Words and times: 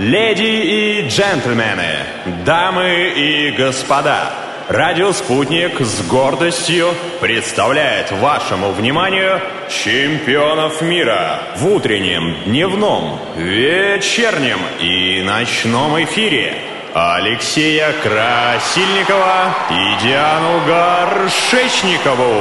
Леди 0.00 0.44
и 0.44 1.08
джентльмены, 1.08 2.06
дамы 2.46 3.12
и 3.14 3.50
господа, 3.50 4.30
Радио 4.66 5.12
«Спутник» 5.12 5.78
с 5.78 6.00
гордостью 6.06 6.94
представляет 7.20 8.10
вашему 8.10 8.72
вниманию 8.72 9.42
чемпионов 9.68 10.80
мира 10.80 11.42
в 11.58 11.66
утреннем, 11.66 12.34
дневном, 12.46 13.20
вечернем 13.36 14.60
и 14.80 15.20
ночном 15.22 16.02
эфире 16.04 16.54
Алексея 16.94 17.92
Красильникова 18.02 19.54
и 19.68 20.02
Диану 20.02 20.64
Горшечникову. 20.66 22.40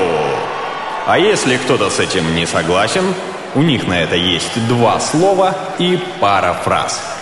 А 1.05 1.19
если 1.19 1.57
кто-то 1.57 1.89
с 1.89 1.99
этим 1.99 2.33
не 2.35 2.45
согласен, 2.45 3.13
у 3.53 3.61
них 3.61 3.85
на 3.85 3.99
это 3.99 4.15
есть 4.15 4.65
два 4.69 5.01
слова 5.01 5.57
и 5.77 5.99
пара 6.21 6.53
фраз– 6.63 7.17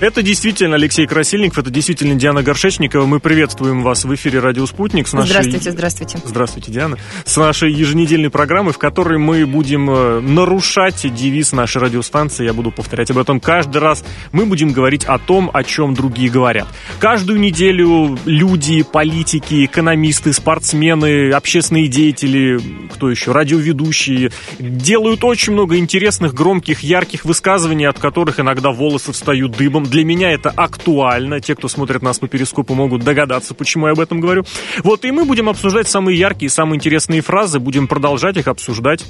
это 0.00 0.22
действительно 0.22 0.76
Алексей 0.76 1.06
Красильников, 1.06 1.58
это 1.58 1.70
действительно 1.70 2.14
Диана 2.14 2.42
Горшечникова. 2.42 3.06
Мы 3.06 3.20
приветствуем 3.20 3.82
вас 3.82 4.04
в 4.04 4.14
эфире 4.14 4.40
«Радио 4.40 4.66
Спутник». 4.66 5.06
С 5.06 5.12
нашей... 5.12 5.30
Здравствуйте, 5.30 5.70
здравствуйте. 5.70 6.18
Здравствуйте, 6.24 6.72
Диана. 6.72 6.98
С 7.24 7.36
нашей 7.36 7.72
еженедельной 7.72 8.30
программы, 8.30 8.72
в 8.72 8.78
которой 8.78 9.18
мы 9.18 9.46
будем 9.46 9.88
э, 9.90 10.20
нарушать 10.20 11.06
девиз 11.14 11.52
нашей 11.52 11.80
радиостанции. 11.80 12.44
Я 12.44 12.52
буду 12.52 12.70
повторять 12.70 13.10
об 13.10 13.18
этом 13.18 13.40
каждый 13.40 13.78
раз. 13.78 14.04
Мы 14.32 14.46
будем 14.46 14.72
говорить 14.72 15.04
о 15.04 15.18
том, 15.18 15.50
о 15.52 15.62
чем 15.62 15.94
другие 15.94 16.28
говорят. 16.28 16.66
Каждую 16.98 17.38
неделю 17.38 18.18
люди, 18.24 18.82
политики, 18.82 19.64
экономисты, 19.64 20.32
спортсмены, 20.32 21.30
общественные 21.30 21.88
деятели, 21.88 22.60
кто 22.92 23.10
еще, 23.10 23.32
радиоведущие, 23.32 24.32
делают 24.58 25.22
очень 25.24 25.52
много 25.52 25.78
интересных, 25.78 26.34
громких, 26.34 26.80
ярких 26.80 27.24
высказываний, 27.24 27.86
от 27.86 27.98
которых 27.98 28.40
иногда 28.40 28.70
волосы 28.70 29.12
встают 29.12 29.52
дыбом 29.52 29.83
для 29.84 30.04
меня 30.04 30.32
это 30.32 30.50
актуально. 30.50 31.40
Те, 31.40 31.54
кто 31.54 31.68
смотрит 31.68 32.02
нас 32.02 32.18
по 32.18 32.28
перископу, 32.28 32.74
могут 32.74 33.04
догадаться, 33.04 33.54
почему 33.54 33.86
я 33.86 33.92
об 33.92 34.00
этом 34.00 34.20
говорю. 34.20 34.44
Вот, 34.82 35.04
и 35.04 35.10
мы 35.10 35.24
будем 35.24 35.48
обсуждать 35.48 35.88
самые 35.88 36.18
яркие, 36.18 36.50
самые 36.50 36.76
интересные 36.76 37.20
фразы, 37.20 37.58
будем 37.58 37.88
продолжать 37.88 38.36
их 38.36 38.48
обсуждать. 38.48 39.04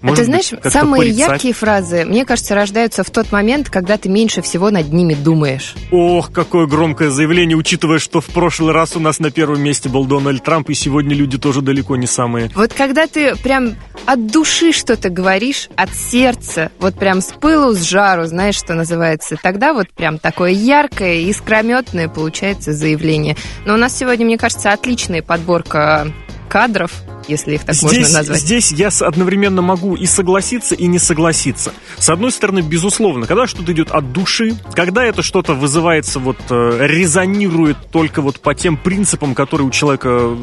Может 0.00 0.18
ты 0.18 0.24
знаешь, 0.26 0.50
быть, 0.52 0.72
самые 0.72 1.02
порицать. 1.02 1.28
яркие 1.28 1.54
фразы, 1.54 2.04
мне 2.04 2.24
кажется, 2.24 2.54
рождаются 2.54 3.02
в 3.02 3.10
тот 3.10 3.32
момент, 3.32 3.68
когда 3.68 3.96
ты 3.96 4.08
меньше 4.08 4.42
всего 4.42 4.70
над 4.70 4.92
ними 4.92 5.14
думаешь. 5.14 5.74
Ох, 5.90 6.32
какое 6.32 6.66
громкое 6.66 7.10
заявление, 7.10 7.56
учитывая, 7.56 7.98
что 7.98 8.20
в 8.20 8.26
прошлый 8.26 8.72
раз 8.72 8.96
у 8.96 9.00
нас 9.00 9.18
на 9.18 9.30
первом 9.30 9.60
месте 9.60 9.88
был 9.88 10.04
Дональд 10.04 10.42
Трамп, 10.44 10.70
и 10.70 10.74
сегодня 10.74 11.14
люди 11.14 11.38
тоже 11.38 11.62
далеко 11.62 11.96
не 11.96 12.06
самые. 12.06 12.50
Вот 12.54 12.72
когда 12.72 13.06
ты 13.06 13.34
прям 13.36 13.74
от 14.06 14.26
души 14.30 14.72
что-то 14.72 15.10
говоришь, 15.10 15.68
от 15.76 15.92
сердца, 15.94 16.70
вот 16.78 16.94
прям 16.94 17.20
с 17.20 17.32
пылу, 17.32 17.72
с 17.74 17.82
жару, 17.82 18.26
знаешь, 18.26 18.56
что 18.56 18.74
называется, 18.74 19.36
тогда 19.42 19.74
вот 19.74 19.90
прям 19.90 20.18
такое 20.18 20.50
яркое, 20.50 21.22
искрометное 21.22 22.08
получается 22.08 22.72
заявление. 22.72 23.36
Но 23.66 23.74
у 23.74 23.76
нас 23.76 23.96
сегодня, 23.96 24.24
мне 24.24 24.38
кажется, 24.38 24.72
отличная 24.72 25.22
подборка 25.22 26.12
кадров, 26.48 26.92
если 27.28 27.54
их 27.54 27.64
так 27.64 27.74
здесь, 27.74 27.98
можно 27.98 28.18
назвать. 28.18 28.40
Здесь 28.40 28.72
я 28.72 28.88
одновременно 28.88 29.62
могу 29.62 29.94
и 29.94 30.06
согласиться, 30.06 30.74
и 30.74 30.86
не 30.86 30.98
согласиться. 30.98 31.72
С 31.98 32.08
одной 32.08 32.32
стороны, 32.32 32.60
безусловно, 32.60 33.26
когда 33.26 33.46
что-то 33.46 33.72
идет 33.72 33.90
от 33.90 34.12
души, 34.12 34.56
когда 34.72 35.04
это 35.04 35.22
что-то 35.22 35.54
вызывается, 35.54 36.18
вот 36.18 36.38
э, 36.50 36.78
резонирует 36.80 37.76
только 37.92 38.22
вот 38.22 38.40
по 38.40 38.54
тем 38.54 38.76
принципам, 38.76 39.34
которые 39.34 39.68
у 39.68 39.70
человека 39.70 40.36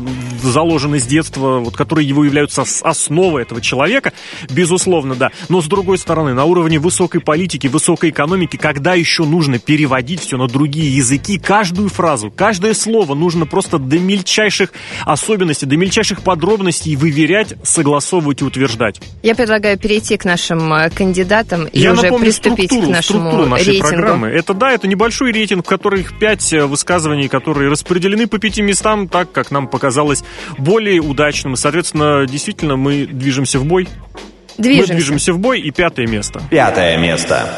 заложены 0.44 1.00
с 1.00 1.06
детства, 1.06 1.59
вот 1.59 1.75
которые 1.75 2.08
его 2.08 2.23
являются 2.23 2.63
основой 2.81 3.41
этого 3.41 3.61
человека, 3.61 4.13
безусловно, 4.50 5.16
да. 5.16 5.31
Но 5.50 5.61
с 5.61 5.66
другой 5.66 5.97
стороны, 5.97 6.33
на 6.33 6.45
уровне 6.45 6.78
высокой 6.78 7.19
политики, 7.19 7.67
высокой 7.67 8.11
экономики, 8.11 8.58
когда 8.58 8.94
еще 8.94 9.25
нужно 9.25 9.58
переводить 9.58 10.22
все 10.22 10.38
на 10.38 10.47
другие 10.47 10.95
языки, 10.95 11.39
каждую 11.39 11.89
фразу, 11.89 12.31
каждое 12.31 12.75
слово 12.75 13.16
нужно 13.16 13.45
просто 13.45 13.80
до 13.80 13.97
мельчайших 13.97 14.72
особенностей, 15.06 15.66
до 15.66 15.78
мельчайших 15.78 16.22
подробностей 16.22 16.75
и 16.84 16.96
выверять, 16.96 17.56
согласовывать 17.63 18.41
и 18.41 18.46
утверждать. 18.46 19.00
Я 19.24 19.36
предлагаю 19.36 19.78
перейти 19.78 20.18
к 20.18 20.25
нашим 20.25 20.74
э, 20.74 20.90
кандидатам 20.90 21.66
и 21.66 21.80
Я 21.80 21.94
уже 21.94 22.03
напомню, 22.03 22.25
приступить 22.25 22.69
к 22.69 22.88
нашему 22.88 23.46
нашей 23.46 23.66
рейтингу. 23.68 23.88
программы. 23.90 24.28
Это 24.28 24.53
да, 24.53 24.72
это 24.72 24.88
небольшой 24.88 25.31
рейтинг, 25.31 25.66
в 25.66 25.69
которых 25.69 26.18
пять 26.19 26.52
э, 26.53 26.66
высказываний, 26.66 27.28
которые 27.28 27.69
распределены 27.69 28.28
по 28.28 28.38
пяти 28.40 28.62
местам, 28.62 29.08
так 29.08 29.31
как 29.31 29.52
нам 29.52 29.68
показалось 29.68 30.24
более 30.58 31.00
удачным. 31.02 31.56
Соответственно, 31.56 32.25
действительно, 32.28 32.75
мы 32.75 33.06
движемся 33.06 33.59
в 33.59 33.66
бой. 33.66 33.88
Движемся. 34.58 34.94
Мы 34.94 35.00
движемся 35.00 35.34
в 35.34 35.40
бой 35.40 35.59
и 35.62 35.72
пятое 35.72 36.08
место. 36.08 36.41
Пятое 36.50 36.97
место. 36.97 37.50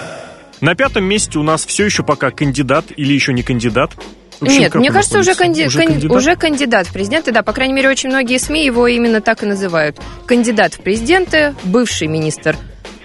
На 0.61 0.73
пятом 0.73 1.03
месте 1.03 1.37
у 1.37 1.43
нас 1.43 1.65
все 1.65 1.85
еще 1.85 2.03
пока 2.03 2.31
кандидат 2.31 2.85
или 2.95 3.13
еще 3.13 3.33
не 3.33 3.43
кандидат. 3.43 3.91
Общем, 4.39 4.59
Нет, 4.59 4.75
мне 4.75 4.91
кажется, 4.91 5.19
уже, 5.19 5.33
канди... 5.33 5.65
уже, 5.65 5.79
кан... 5.79 5.87
кандидат? 5.87 6.17
уже 6.17 6.35
кандидат 6.35 6.87
в 6.87 6.93
президенты, 6.93 7.31
да, 7.31 7.41
по 7.41 7.53
крайней 7.53 7.73
мере, 7.73 7.89
очень 7.89 8.09
многие 8.09 8.37
СМИ 8.37 8.65
его 8.65 8.87
именно 8.87 9.19
так 9.19 9.43
и 9.43 9.45
называют. 9.45 9.99
Кандидат 10.25 10.75
в 10.75 10.81
президенты, 10.81 11.55
бывший 11.63 12.07
министр 12.07 12.55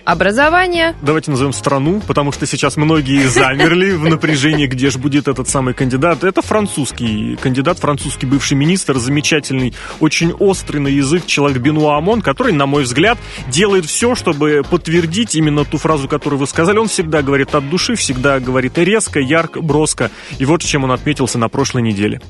образования. 0.05 0.95
Давайте 1.03 1.31
назовем 1.31 1.53
страну, 1.53 2.01
потому 2.07 2.33
что 2.33 2.47
сейчас 2.47 2.77
многие 2.77 3.27
замерли 3.29 3.93
в 3.93 4.09
напряжении, 4.09 4.67
где 4.67 4.91
же 4.91 4.99
будет 4.99 5.29
этот 5.29 5.49
самый 5.49 5.75
кандидат. 5.75 6.25
Это 6.25 6.43
французский 6.43 7.37
кандидат, 7.37 7.79
французский 7.79 8.27
бывший 8.27 8.55
министр, 8.55 8.97
замечательный, 8.97 9.75
очень 10.01 10.33
острый 10.33 10.79
на 10.79 10.89
язык 10.89 11.27
человек 11.27 11.59
Бенуа 11.59 11.97
Амон, 11.97 12.23
который, 12.23 12.53
на 12.53 12.67
мой 12.67 12.85
взгляд, 12.85 13.19
делает 13.49 13.85
все, 13.87 14.15
чтобы 14.15 14.63
подтвердить 14.69 15.35
именно 15.35 15.65
ту 15.65 15.79
фразу, 15.79 16.09
которую 16.09 16.41
вы 16.41 16.47
сказали. 16.47 16.79
Он 16.79 16.89
всегда 16.89 17.23
говорит 17.23 17.55
от 17.55 17.69
души, 17.69 17.95
всегда 17.95 18.41
говорит 18.41 18.79
резко, 18.79 19.21
ярко, 19.21 19.61
броско. 19.61 20.11
И 20.39 20.45
вот 20.45 20.63
чем 20.63 20.84
он 20.84 20.93
отметился 20.93 21.39
на 21.39 21.49
прошлой 21.49 21.83
неделе. 21.83 22.21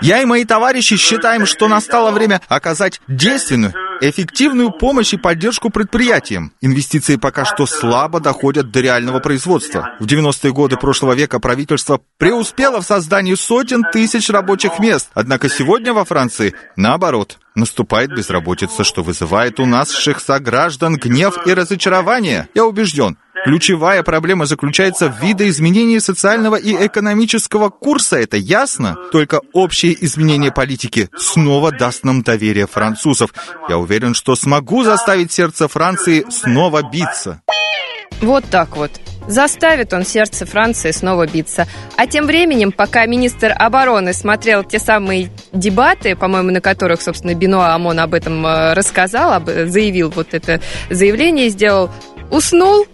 Я 0.00 0.20
и 0.20 0.24
мои 0.24 0.44
товарищи 0.44 0.96
считаем, 0.96 1.46
что 1.46 1.68
настало 1.68 2.10
время 2.10 2.40
оказать 2.48 3.00
действенную 3.08 3.72
эффективную 4.00 4.70
помощь 4.70 5.14
и 5.14 5.16
поддержку 5.16 5.70
предприятиям. 5.70 6.52
Инвестиции 6.60 7.16
пока 7.16 7.44
что 7.44 7.66
слабо 7.66 8.20
доходят 8.20 8.70
до 8.70 8.80
реального 8.80 9.20
производства. 9.20 9.96
В 10.00 10.06
90-е 10.06 10.52
годы 10.52 10.76
прошлого 10.76 11.12
века 11.12 11.40
правительство 11.40 12.00
преуспело 12.18 12.80
в 12.80 12.86
создании 12.86 13.34
сотен 13.34 13.84
тысяч 13.92 14.30
рабочих 14.30 14.78
мест. 14.78 15.10
Однако 15.14 15.48
сегодня 15.48 15.92
во 15.92 16.04
Франции, 16.04 16.54
наоборот, 16.76 17.38
наступает 17.54 18.14
безработица, 18.14 18.84
что 18.84 19.02
вызывает 19.02 19.60
у 19.60 19.66
наших 19.66 20.20
сограждан 20.20 20.96
гнев 20.96 21.46
и 21.46 21.54
разочарование. 21.54 22.48
Я 22.54 22.66
убежден, 22.66 23.16
Ключевая 23.44 24.02
проблема 24.02 24.46
заключается 24.46 25.10
в 25.10 25.22
видоизменении 25.22 25.98
социального 25.98 26.56
и 26.56 26.72
экономического 26.86 27.68
курса, 27.68 28.16
это 28.16 28.38
ясно? 28.38 28.96
Только 29.12 29.42
общее 29.52 30.02
изменение 30.02 30.50
политики 30.50 31.10
снова 31.14 31.70
даст 31.70 32.04
нам 32.04 32.22
доверие 32.22 32.66
французов. 32.66 33.34
Я 33.68 33.76
уверен, 33.76 34.14
что 34.14 34.34
смогу 34.34 34.82
заставить 34.82 35.30
сердце 35.30 35.68
Франции 35.68 36.24
снова 36.30 36.82
биться. 36.90 37.42
Вот 38.22 38.44
так 38.50 38.78
вот. 38.78 38.90
Заставит 39.28 39.92
он 39.92 40.06
сердце 40.06 40.46
Франции 40.46 40.90
снова 40.90 41.26
биться. 41.26 41.66
А 41.96 42.06
тем 42.06 42.26
временем, 42.26 42.72
пока 42.72 43.04
министр 43.04 43.54
обороны 43.54 44.14
смотрел 44.14 44.64
те 44.64 44.78
самые 44.78 45.30
дебаты, 45.52 46.16
по-моему, 46.16 46.50
на 46.50 46.62
которых, 46.62 47.02
собственно, 47.02 47.34
Бенуа 47.34 47.74
Амон 47.74 48.00
об 48.00 48.14
этом 48.14 48.46
э, 48.46 48.72
рассказал, 48.72 49.42
заявил 49.44 50.10
вот 50.10 50.32
это 50.32 50.60
заявление, 50.90 51.48
сделал, 51.50 51.90
уснул, 52.30 52.86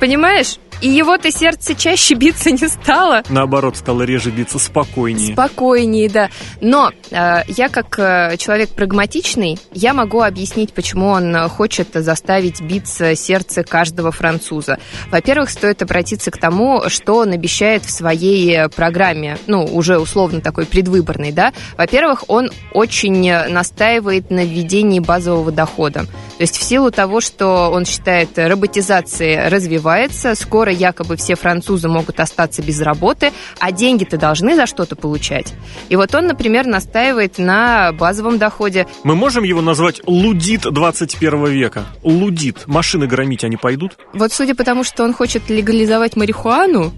Понимаешь? 0.00 0.58
И 0.84 0.88
его-то 0.88 1.30
сердце 1.30 1.74
чаще 1.74 2.12
биться 2.12 2.50
не 2.50 2.68
стало. 2.68 3.22
Наоборот, 3.30 3.74
стало 3.74 4.02
реже 4.02 4.30
биться, 4.30 4.58
спокойнее. 4.58 5.32
Спокойнее, 5.32 6.10
да. 6.10 6.28
Но 6.60 6.92
э, 7.10 7.40
я 7.48 7.70
как 7.70 7.98
э, 7.98 8.36
человек 8.36 8.68
прагматичный, 8.68 9.58
я 9.72 9.94
могу 9.94 10.20
объяснить, 10.20 10.74
почему 10.74 11.06
он 11.06 11.48
хочет 11.48 11.88
заставить 11.94 12.60
биться 12.60 13.16
сердце 13.16 13.64
каждого 13.64 14.12
француза. 14.12 14.78
Во-первых, 15.10 15.48
стоит 15.48 15.80
обратиться 15.80 16.30
к 16.30 16.36
тому, 16.36 16.82
что 16.88 17.14
он 17.14 17.32
обещает 17.32 17.86
в 17.86 17.90
своей 17.90 18.68
программе, 18.68 19.38
ну, 19.46 19.64
уже 19.64 19.98
условно 19.98 20.42
такой 20.42 20.66
предвыборной, 20.66 21.32
да. 21.32 21.54
Во-первых, 21.78 22.24
он 22.28 22.50
очень 22.74 23.32
настаивает 23.48 24.30
на 24.30 24.44
введении 24.44 25.00
базового 25.00 25.50
дохода. 25.50 26.00
То 26.00 26.40
есть 26.42 26.58
в 26.58 26.62
силу 26.62 26.90
того, 26.90 27.22
что 27.22 27.70
он 27.70 27.86
считает, 27.86 28.36
роботизация 28.36 29.48
развивается, 29.48 30.34
скоро 30.34 30.73
якобы 30.74 31.16
все 31.16 31.34
французы 31.34 31.88
могут 31.88 32.20
остаться 32.20 32.62
без 32.62 32.80
работы, 32.80 33.32
а 33.58 33.72
деньги-то 33.72 34.18
должны 34.18 34.56
за 34.56 34.66
что-то 34.66 34.96
получать. 34.96 35.54
И 35.88 35.96
вот 35.96 36.14
он, 36.14 36.26
например, 36.26 36.66
настаивает 36.66 37.38
на 37.38 37.92
базовом 37.92 38.38
доходе. 38.38 38.86
Мы 39.04 39.14
можем 39.14 39.44
его 39.44 39.62
назвать 39.62 40.00
лудит 40.06 40.62
21 40.62 41.46
века? 41.46 41.84
Лудит. 42.02 42.66
Машины 42.66 43.06
громить 43.06 43.44
они 43.44 43.56
пойдут? 43.56 43.96
Вот 44.12 44.32
судя 44.32 44.54
по 44.54 44.64
тому, 44.64 44.84
что 44.84 45.04
он 45.04 45.12
хочет 45.12 45.48
легализовать 45.48 46.16
марихуану, 46.16 46.92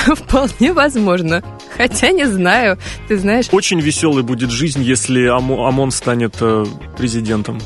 Вполне 0.16 0.72
возможно. 0.72 1.42
Хотя 1.76 2.10
не 2.10 2.26
знаю. 2.26 2.78
Ты 3.08 3.18
знаешь... 3.18 3.48
Очень 3.52 3.80
веселой 3.80 4.22
будет 4.22 4.50
жизнь, 4.50 4.82
если 4.82 5.26
ОМОН 5.26 5.90
станет 5.90 6.36
э, 6.40 6.64
президентом. 6.96 7.60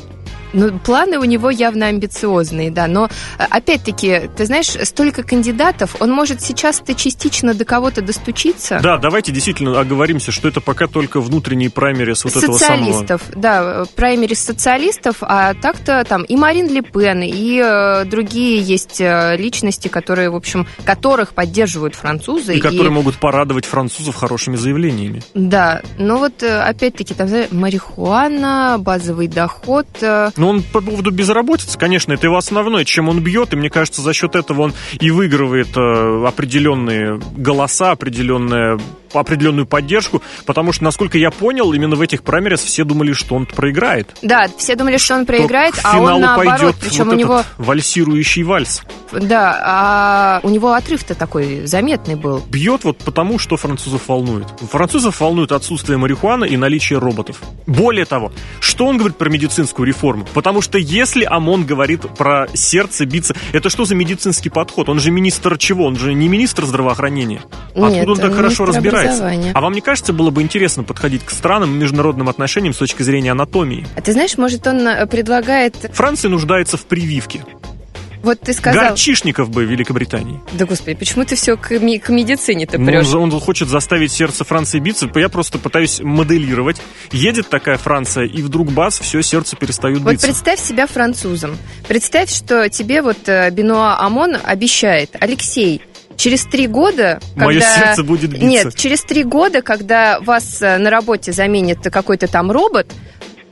Ну, 0.55 0.79
планы 0.79 1.19
у 1.19 1.25
него 1.25 1.49
явно 1.49 1.87
амбициозные, 1.87 2.71
да, 2.71 2.87
но 2.87 3.09
э, 3.37 3.43
опять-таки, 3.49 4.29
ты 4.37 4.45
знаешь, 4.45 4.69
столько 4.87 5.21
кандидатов, 5.21 5.97
он 5.99 6.11
может 6.11 6.41
сейчас-то 6.41 6.95
частично 6.95 7.53
до 7.53 7.65
кого-то 7.65 8.01
достучиться. 8.01 8.79
Да, 8.81 8.97
давайте 8.97 9.33
действительно 9.33 9.77
оговоримся, 9.77 10.31
что 10.31 10.47
это 10.47 10.61
пока 10.61 10.87
только 10.87 11.19
внутренние 11.19 11.69
праймерис 11.69 12.23
вот 12.23 12.37
этого 12.37 12.57
самого... 12.57 12.85
Социалистов, 12.85 13.21
да, 13.35 13.85
праймерис 13.97 14.39
социалистов, 14.39 15.17
а 15.21 15.53
так-то 15.55 16.05
там 16.07 16.23
и 16.23 16.37
Марин 16.37 16.69
Ле 16.69 16.81
Пен, 16.81 17.21
и 17.21 17.61
э, 17.61 18.05
другие 18.05 18.61
есть 18.61 19.01
э, 19.01 19.35
личности, 19.35 19.89
которые, 19.89 20.29
в 20.29 20.35
общем, 20.37 20.67
которых 20.85 21.33
поддерживают 21.33 21.95
французы. 21.95 22.55
И, 22.55 22.57
и 22.59 22.61
которые 22.61 22.91
могут 22.91 23.17
порадовать 23.17 23.65
французов 23.65 24.15
хорошими 24.15 24.55
заявлениями. 24.55 25.21
Да, 25.33 25.81
но 25.97 26.17
вот 26.17 26.43
э, 26.43 26.61
опять-таки 26.61 27.13
там 27.13 27.27
марихуана, 27.51 28.77
базовый 28.79 29.27
доход. 29.27 29.87
Э... 30.01 30.29
Ну, 30.45 30.49
он 30.49 30.61
по 30.61 30.79
поводу 30.79 31.09
безработицы, 31.09 31.75
конечно, 31.75 32.13
это 32.13 32.27
его 32.27 32.37
основное, 32.37 32.85
чем 32.85 33.09
он 33.09 33.19
бьет, 33.19 33.53
и 33.53 33.55
мне 33.55 33.71
кажется, 33.71 34.03
за 34.03 34.13
счет 34.13 34.35
этого 34.35 34.61
он 34.61 34.73
и 34.99 35.09
выигрывает 35.09 35.75
э, 35.75 36.27
определенные 36.27 37.19
голоса, 37.35 37.89
определенное 37.89 38.79
определенную 39.19 39.65
поддержку, 39.65 40.21
потому 40.45 40.71
что, 40.71 40.83
насколько 40.83 41.17
я 41.17 41.31
понял, 41.31 41.73
именно 41.73 41.95
в 41.95 42.01
этих 42.01 42.23
праймерис 42.23 42.61
все 42.61 42.83
думали, 42.83 43.13
что 43.13 43.35
он 43.35 43.45
проиграет. 43.45 44.15
Да, 44.21 44.47
все 44.57 44.75
думали, 44.75 44.97
что 44.97 45.15
он 45.15 45.25
проиграет, 45.25 45.75
а 45.83 45.99
он 45.99 46.21
наоборот, 46.21 46.59
пойдет 46.59 46.75
причем 46.79 47.05
вот 47.05 47.13
у 47.13 47.17
него... 47.17 47.43
вальсирующий 47.57 48.43
вальс. 48.43 48.81
Да, 49.11 49.61
а 49.63 50.39
у 50.43 50.49
него 50.49 50.73
отрыв-то 50.73 51.15
такой 51.15 51.65
заметный 51.65 52.15
был. 52.15 52.43
Бьет 52.49 52.83
вот 52.83 52.97
потому, 52.99 53.39
что 53.39 53.57
французов 53.57 54.07
волнует. 54.07 54.47
Французов 54.71 55.19
волнует 55.19 55.51
отсутствие 55.51 55.97
марихуаны 55.97 56.45
и 56.45 56.57
наличие 56.57 56.99
роботов. 56.99 57.41
Более 57.65 58.05
того, 58.05 58.31
что 58.59 58.85
он 58.85 58.97
говорит 58.97 59.17
про 59.17 59.29
медицинскую 59.29 59.87
реформу? 59.87 60.25
Потому 60.33 60.61
что 60.61 60.77
если 60.77 61.23
ОМОН 61.23 61.65
говорит 61.65 62.01
про 62.17 62.47
сердце 62.53 63.05
биться, 63.05 63.35
это 63.53 63.69
что 63.69 63.85
за 63.85 63.95
медицинский 63.95 64.49
подход? 64.49 64.89
Он 64.89 64.99
же 64.99 65.11
министр 65.11 65.57
чего? 65.57 65.85
Он 65.85 65.95
же 65.95 66.13
не 66.13 66.27
министр 66.27 66.65
здравоохранения. 66.65 67.41
Нет, 67.75 67.93
Откуда 67.93 68.11
он 68.11 68.17
так 68.17 68.35
хорошо 68.35 68.65
разбирается? 68.65 69.04
А 69.53 69.61
вам 69.61 69.73
не 69.73 69.81
кажется, 69.81 70.13
было 70.13 70.29
бы 70.29 70.41
интересно 70.41 70.83
подходить 70.83 71.23
к 71.23 71.31
странам 71.31 71.75
и 71.75 71.77
международным 71.77 72.29
отношениям 72.29 72.73
с 72.73 72.77
точки 72.77 73.03
зрения 73.03 73.31
анатомии? 73.31 73.87
А 73.95 74.01
ты 74.01 74.13
знаешь, 74.13 74.37
может, 74.37 74.65
он 74.67 74.87
э, 74.87 75.05
предлагает... 75.07 75.75
Франция 75.93 76.29
нуждается 76.29 76.77
в 76.77 76.85
прививке. 76.85 77.43
Вот 78.25 78.39
ты 78.41 78.53
сказал... 78.53 78.89
Горчишников 78.89 79.51
бы 79.51 79.65
в 79.65 79.69
Великобритании. 79.69 80.41
Да, 80.53 80.65
господи, 80.65 80.97
почему 80.97 81.25
ты 81.25 81.35
все 81.35 81.55
к, 81.57 81.69
ми- 81.79 81.99
к 81.99 82.09
медицине-то 82.09 82.79
ну, 82.79 82.87
прешь? 82.87 83.13
Он, 83.13 83.31
он 83.31 83.39
хочет 83.39 83.69
заставить 83.69 84.11
сердце 84.11 84.43
Франции 84.43 84.79
биться. 84.79 85.07
Я 85.13 85.29
просто 85.29 85.59
пытаюсь 85.59 85.99
моделировать. 85.99 86.81
Едет 87.11 87.49
такая 87.49 87.77
Франция, 87.77 88.25
и 88.25 88.41
вдруг 88.41 88.71
бац, 88.71 88.99
все, 88.99 89.21
сердце 89.21 89.55
перестает 89.55 89.99
вот 89.99 90.13
биться. 90.13 90.25
Вот 90.25 90.33
представь 90.33 90.59
себя 90.59 90.87
французом. 90.87 91.55
Представь, 91.87 92.31
что 92.31 92.67
тебе 92.67 93.03
вот 93.03 93.29
э, 93.29 93.51
Бенуа 93.51 93.99
Амон 93.99 94.35
обещает, 94.43 95.15
Алексей, 95.19 95.83
Через 96.17 96.45
три 96.45 96.67
года, 96.67 97.19
когда... 97.33 97.45
Мое 97.45 97.61
сердце 97.61 98.03
будет 98.03 98.31
биться. 98.31 98.45
Нет, 98.45 98.75
через 98.75 99.01
три 99.01 99.23
года, 99.23 99.61
когда 99.61 100.19
вас 100.21 100.61
э, 100.61 100.77
на 100.77 100.89
работе 100.89 101.31
заменит 101.31 101.79
какой-то 101.83 102.27
там 102.27 102.51
робот, 102.51 102.93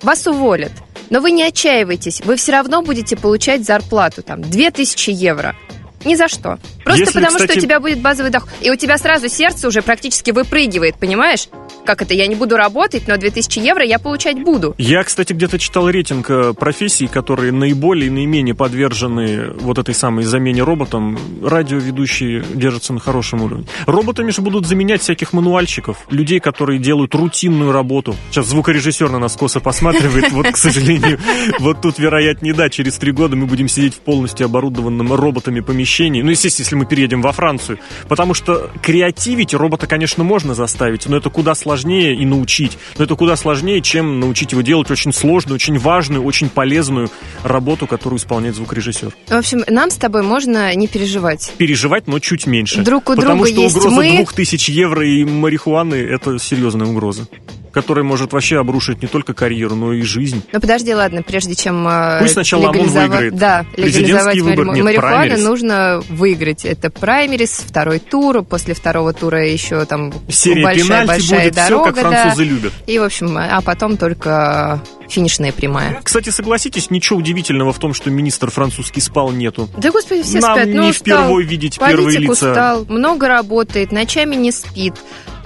вас 0.02 0.28
уволят. 0.28 0.72
Но 1.10 1.20
вы 1.20 1.32
не 1.32 1.44
отчаивайтесь, 1.44 2.22
вы 2.22 2.36
все 2.38 2.54
равно 2.54 2.82
будете 2.82 3.16
получать 3.16 3.66
зарплату, 3.66 4.24
там, 4.24 4.42
2000 4.42 5.10
евро. 5.12 5.56
Ни 6.06 6.16
за 6.16 6.28
что. 6.28 6.60
Просто 6.84 7.02
Если, 7.02 7.14
потому, 7.14 7.36
кстати... 7.36 7.52
что 7.52 7.60
у 7.60 7.62
тебя 7.62 7.80
будет 7.80 8.00
базовый 8.00 8.32
доход. 8.32 8.50
И 8.62 8.70
у 8.70 8.76
тебя 8.76 8.98
сразу 8.98 9.30
сердце 9.30 9.68
уже 9.68 9.82
практически 9.82 10.32
выпрыгивает, 10.32 10.96
понимаешь? 10.96 11.48
как 11.86 12.02
это, 12.02 12.14
я 12.14 12.28
не 12.28 12.36
буду 12.36 12.56
работать, 12.56 13.08
но 13.08 13.18
2000 13.18 13.60
евро 13.60 13.84
я 13.84 14.00
получать 14.00 14.42
буду. 14.42 14.74
Я, 14.78 15.04
кстати, 15.04 15.34
где-то 15.34 15.60
читал 15.60 15.90
рейтинг 15.90 16.30
э, 16.30 16.54
профессий, 16.54 17.08
которые 17.08 17.52
наиболее 17.52 18.08
и 18.08 18.10
наименее 18.10 18.56
подвержены 18.56 19.52
вот 19.52 19.78
этой 19.78 19.94
самой 19.94 20.24
замене 20.24 20.64
роботом. 20.64 21.20
Радиоведущие 21.44 22.44
держатся 22.54 22.94
на 22.94 23.00
хорошем 23.00 23.42
уровне. 23.42 23.66
Роботами 23.86 24.32
же 24.32 24.42
будут 24.42 24.66
заменять 24.66 25.02
всяких 25.02 25.34
мануальщиков, 25.34 25.98
людей, 26.10 26.40
которые 26.40 26.80
делают 26.80 27.14
рутинную 27.16 27.72
работу. 27.72 28.16
Сейчас 28.32 28.48
звукорежиссер 28.48 29.10
на 29.10 29.20
нас 29.20 29.36
косо 29.36 29.60
посматривает, 29.60 30.32
вот, 30.32 30.48
к 30.48 30.58
сожалению, 30.58 31.20
вот 31.60 31.82
тут, 31.82 32.00
вероятнее, 32.00 32.54
да, 32.54 32.70
через 32.70 32.98
три 32.98 33.12
года 33.12 33.36
мы 33.36 33.46
будем 33.46 33.68
сидеть 33.68 33.96
в 33.96 34.00
полностью 34.00 34.46
оборудованном 34.46 35.14
роботами 35.14 35.60
помещении. 35.60 35.93
Ну, 36.00 36.30
естественно, 36.30 36.64
если 36.66 36.76
мы 36.76 36.86
переедем 36.86 37.22
во 37.22 37.32
Францию. 37.32 37.80
Потому 38.08 38.34
что 38.34 38.72
креативить 38.82 39.54
робота, 39.54 39.88
конечно, 39.88 40.24
можно 40.24 40.54
заставить, 40.54 41.06
но 41.08 41.18
это 41.18 41.30
куда 41.30 41.56
сложнее 41.56 42.16
и 42.16 42.26
научить. 42.26 42.78
Но 42.98 43.06
это 43.06 43.16
куда 43.16 43.36
сложнее, 43.36 43.82
чем 43.82 44.20
научить 44.20 44.52
его 44.52 44.62
делать 44.62 44.90
очень 44.92 45.14
сложную, 45.14 45.56
очень 45.56 45.78
важную, 45.78 46.24
очень 46.24 46.50
полезную 46.50 47.10
работу, 47.44 47.88
которую 47.88 48.20
исполняет 48.20 48.56
звукорежиссер. 48.56 49.14
В 49.28 49.34
общем, 49.34 49.64
нам 49.68 49.90
с 49.90 49.96
тобой 49.98 50.24
можно 50.24 50.74
не 50.76 50.88
переживать. 50.88 51.54
Переживать, 51.58 52.08
но 52.08 52.20
чуть 52.20 52.48
меньше. 52.48 52.82
Друг 52.82 53.10
у 53.10 53.16
Потому 53.16 53.44
друга 53.44 53.52
что 53.52 53.62
есть 53.62 53.78
угроза 53.78 53.96
мы... 53.96 54.12
двух 54.16 54.34
тысяч 54.34 54.70
евро 54.70 55.08
и 55.08 55.24
марихуаны– 55.24 55.96
это 55.96 56.40
серьезная 56.40 56.88
угроза 56.88 57.28
который 57.74 58.04
может 58.04 58.32
вообще 58.32 58.60
обрушить 58.60 59.02
не 59.02 59.08
только 59.08 59.34
карьеру, 59.34 59.76
но 59.76 59.94
и 59.94 60.02
жизнь. 60.04 60.44
Ну 60.52 60.62
подожди, 60.62 60.94
ладно, 60.94 61.24
прежде 61.24 61.56
чем 61.56 61.88
э, 61.88 62.20
Пусть 62.20 62.34
сначала 62.34 62.72
легализовать, 62.72 63.10
выиграет. 63.10 63.36
Да, 63.36 63.66
легализовать 63.76 64.40
выбор, 64.40 64.66
нет, 64.68 64.84
марихуану 64.86 65.16
праймерис. 65.16 65.44
нужно 65.44 66.04
выиграть. 66.10 66.66
Это 66.66 66.90
праймерис, 66.90 67.64
второй 67.68 68.00
тур, 68.00 68.44
после 68.44 68.74
второго 68.74 69.14
тура 69.14 69.46
еще 69.46 69.86
там 69.86 70.14
Серия 70.30 70.64
большая, 70.64 71.08
большая 71.08 71.44
будет, 71.46 71.56
дорога. 71.56 71.92
Все, 71.92 72.02
как 72.02 72.12
французы 72.12 72.46
да. 72.46 72.50
любят. 72.50 72.74
И, 72.86 73.00
в 73.00 73.04
общем, 73.04 73.38
а 73.38 73.62
потом 73.62 73.98
только 73.98 74.82
финишная 75.10 75.52
прямая. 75.52 76.00
Кстати, 76.04 76.30
согласитесь, 76.30 76.90
ничего 76.90 77.20
удивительного 77.20 77.74
в 77.74 77.80
том, 77.80 77.94
что 77.94 78.10
министр 78.10 78.52
французский 78.52 79.02
спал 79.02 79.32
нету. 79.32 79.70
Да, 79.78 79.92
господи, 79.92 80.24
все 80.24 80.40
Нам 80.40 80.56
спят. 80.56 80.68
не 80.68 80.74
ну, 80.74 80.94
впервые 80.94 81.48
видеть 81.48 81.80
Политик 81.80 81.98
первые 81.98 82.20
лица. 82.20 82.32
устал, 82.50 82.86
много 82.88 83.28
работает, 83.28 83.92
ночами 83.92 84.36
не 84.36 84.52
спит. 84.52 84.94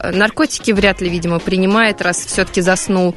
Наркотики 0.03 0.71
вряд 0.71 1.01
ли, 1.01 1.09
видимо, 1.09 1.39
принимает, 1.39 2.01
раз 2.01 2.25
все-таки 2.25 2.61
заснул. 2.61 3.15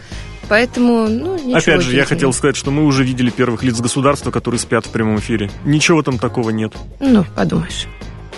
Поэтому, 0.49 1.07
ну, 1.09 1.37
ничего 1.37 1.59
Опять 1.59 1.83
же, 1.83 1.95
я 1.95 2.05
хотел 2.05 2.33
сказать, 2.33 2.57
что 2.57 2.73
мы 2.73 2.85
уже 2.85 3.05
видели 3.05 3.31
первых 3.31 3.63
лиц 3.63 3.81
государства, 3.81 4.33
которые 4.33 4.59
спят 4.59 4.85
в 4.85 4.91
прямом 4.91 5.19
эфире. 5.21 5.49
Ничего 5.65 6.03
там 6.03 6.19
такого 6.19 6.51
нет. 6.51 6.73
Ну, 6.99 7.25
подумаешь. 7.37 7.87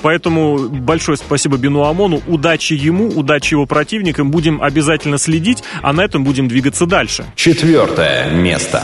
Поэтому 0.02 0.68
большое 0.68 1.16
спасибо 1.16 1.56
Бену 1.56 1.84
Амону. 1.84 2.20
Удачи 2.26 2.74
ему, 2.74 3.08
удачи 3.08 3.54
его 3.54 3.66
противникам. 3.66 4.30
Будем 4.30 4.60
обязательно 4.60 5.16
следить, 5.16 5.62
а 5.80 5.92
на 5.92 6.02
этом 6.02 6.24
будем 6.24 6.48
двигаться 6.48 6.86
дальше. 6.86 7.24
Четвертое 7.36 8.30
место. 8.30 8.82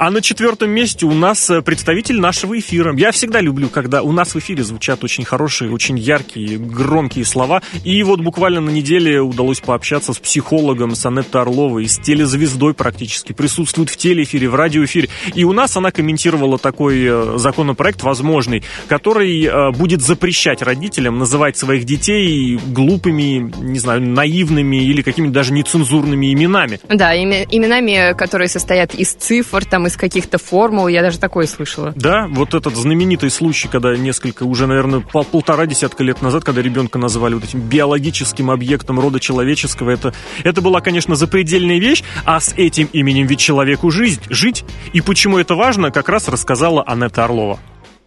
А 0.00 0.10
на 0.10 0.22
четвертом 0.22 0.70
месте 0.70 1.04
у 1.04 1.12
нас 1.12 1.50
э, 1.50 1.60
представитель 1.60 2.20
нашего 2.20 2.58
эфира. 2.58 2.96
Я 2.96 3.12
всегда 3.12 3.42
люблю, 3.42 3.68
когда 3.68 4.00
у 4.00 4.12
нас 4.12 4.34
в 4.34 4.38
эфире 4.38 4.62
звучат 4.62 5.04
очень 5.04 5.26
хорошие, 5.26 5.70
очень 5.70 5.98
яркие, 5.98 6.56
громкие 6.56 7.26
слова. 7.26 7.60
И 7.84 8.02
вот 8.02 8.20
буквально 8.20 8.62
на 8.62 8.70
неделе 8.70 9.20
удалось 9.20 9.60
пообщаться 9.60 10.14
с 10.14 10.18
психологом, 10.18 10.94
с 10.94 11.04
Анеттой 11.04 11.42
Орловой, 11.42 11.86
с 11.86 11.98
телезвездой 11.98 12.72
практически. 12.72 13.34
Присутствует 13.34 13.90
в 13.90 13.98
телеэфире, 13.98 14.48
в 14.48 14.54
радиоэфире. 14.54 15.10
И 15.34 15.44
у 15.44 15.52
нас 15.52 15.76
она 15.76 15.90
комментировала 15.90 16.56
такой 16.56 17.04
э, 17.04 17.34
законопроект 17.36 18.02
возможный, 18.02 18.62
который 18.88 19.44
э, 19.44 19.70
будет 19.72 20.00
запрещать 20.00 20.62
родителям 20.62 21.18
называть 21.18 21.58
своих 21.58 21.84
детей 21.84 22.58
глупыми, 22.68 23.52
не 23.60 23.78
знаю, 23.78 24.00
наивными 24.00 24.82
или 24.82 25.02
какими-то 25.02 25.34
даже 25.34 25.52
нецензурными 25.52 26.32
именами. 26.32 26.80
Да, 26.88 27.14
именами, 27.14 28.16
которые 28.16 28.48
состоят 28.48 28.94
из 28.94 29.12
цифр, 29.12 29.66
там, 29.66 29.89
из 29.89 29.89
каких-то 29.96 30.38
формул, 30.38 30.88
я 30.88 31.02
даже 31.02 31.18
такое 31.18 31.46
слышала. 31.46 31.92
Да, 31.96 32.26
вот 32.28 32.54
этот 32.54 32.76
знаменитый 32.76 33.30
случай, 33.30 33.68
когда 33.68 33.96
несколько, 33.96 34.44
уже, 34.44 34.66
наверное, 34.66 35.00
пол 35.00 35.24
полтора 35.24 35.66
десятка 35.66 36.04
лет 36.04 36.22
назад, 36.22 36.44
когда 36.44 36.60
ребенка 36.62 36.98
называли 36.98 37.34
вот 37.34 37.44
этим 37.44 37.60
биологическим 37.60 38.50
объектом 38.50 39.00
рода 39.00 39.20
человеческого, 39.20 39.90
это, 39.90 40.12
это 40.44 40.60
была, 40.60 40.80
конечно, 40.80 41.14
запредельная 41.14 41.78
вещь, 41.78 42.02
а 42.24 42.40
с 42.40 42.52
этим 42.56 42.88
именем 42.92 43.26
ведь 43.26 43.40
человеку 43.40 43.90
жить, 43.90 44.20
жить. 44.28 44.64
И 44.92 45.00
почему 45.00 45.38
это 45.38 45.54
важно, 45.54 45.90
как 45.90 46.08
раз 46.08 46.28
рассказала 46.28 46.82
Анетта 46.82 47.24
Орлова. 47.24 47.58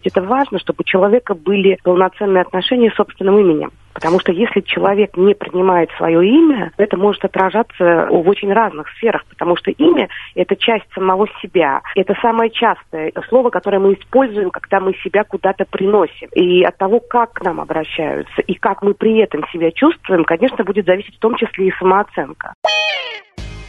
Это 0.03 0.22
важно, 0.22 0.60
чтобы 0.60 0.77
у 0.81 0.83
человека 0.83 1.33
были 1.36 1.77
полноценные 1.83 2.41
отношения 2.41 2.91
с 2.91 2.95
собственным 2.95 3.39
именем. 3.39 3.72
Потому 3.93 4.19
что 4.19 4.31
если 4.31 4.62
человек 4.62 5.15
не 5.17 5.36
принимает 5.36 5.89
свое 5.98 6.27
имя, 6.27 6.72
это 6.77 6.98
может 6.98 7.24
отражаться 7.25 8.07
в 8.10 8.27
очень 8.27 8.51
разных 8.51 8.89
сферах, 8.98 9.24
потому 9.29 9.55
что 9.55 9.72
имя– 9.72 10.10
это 10.36 10.55
часть 10.55 10.91
самого 10.93 11.27
себя. 11.41 11.81
Это 11.95 12.15
самое 12.22 12.50
частое 12.50 13.12
слово, 13.29 13.50
которое 13.50 13.79
мы 13.79 13.93
используем, 13.93 14.50
когда 14.50 14.79
мы 14.79 14.93
себя 15.03 15.24
куда-то 15.24 15.65
приносим. 15.69 16.27
И 16.33 16.63
от 16.63 16.77
того, 16.77 17.00
как 17.00 17.33
к 17.33 17.41
нам 17.43 17.62
обращаются 17.62 18.41
и 18.41 18.55
как 18.55 18.81
мы 18.81 18.93
при 18.93 19.19
этом 19.19 19.45
себя 19.53 19.72
чувствуем, 19.72 20.24
конечно, 20.25 20.63
будет 20.63 20.86
зависеть 20.86 21.15
в 21.15 21.19
том 21.19 21.36
числе 21.36 21.67
и 21.67 21.74
самооценка. 21.77 22.53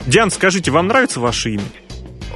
Диан, 0.07 0.31
скажите, 0.31 0.71
вам 0.71 0.89
нравится 0.89 1.21
ваше 1.21 1.51
имя? 1.51 1.63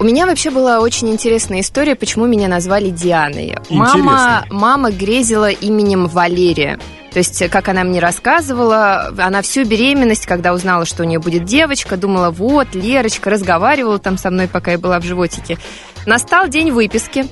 У 0.00 0.04
меня 0.04 0.26
вообще 0.26 0.50
была 0.50 0.78
очень 0.78 1.10
интересная 1.10 1.60
история, 1.60 1.96
почему 1.96 2.26
меня 2.26 2.46
назвали 2.46 2.90
Дианой. 2.90 3.56
Мама, 3.68 4.46
мама 4.48 4.92
грезила 4.92 5.50
именем 5.50 6.06
Валерия. 6.06 6.78
То 7.10 7.18
есть, 7.18 7.48
как 7.48 7.68
она 7.68 7.82
мне 7.82 7.98
рассказывала, 7.98 9.12
она 9.18 9.42
всю 9.42 9.64
беременность, 9.64 10.26
когда 10.26 10.52
узнала, 10.52 10.84
что 10.84 11.02
у 11.02 11.06
нее 11.06 11.18
будет 11.18 11.44
девочка, 11.44 11.96
думала, 11.96 12.30
вот, 12.30 12.74
Лерочка, 12.74 13.28
разговаривала 13.30 13.98
там 13.98 14.18
со 14.18 14.30
мной, 14.30 14.46
пока 14.46 14.72
я 14.72 14.78
была 14.78 15.00
в 15.00 15.04
животике. 15.04 15.58
Настал 16.06 16.48
день 16.48 16.70
выписки. 16.70 17.26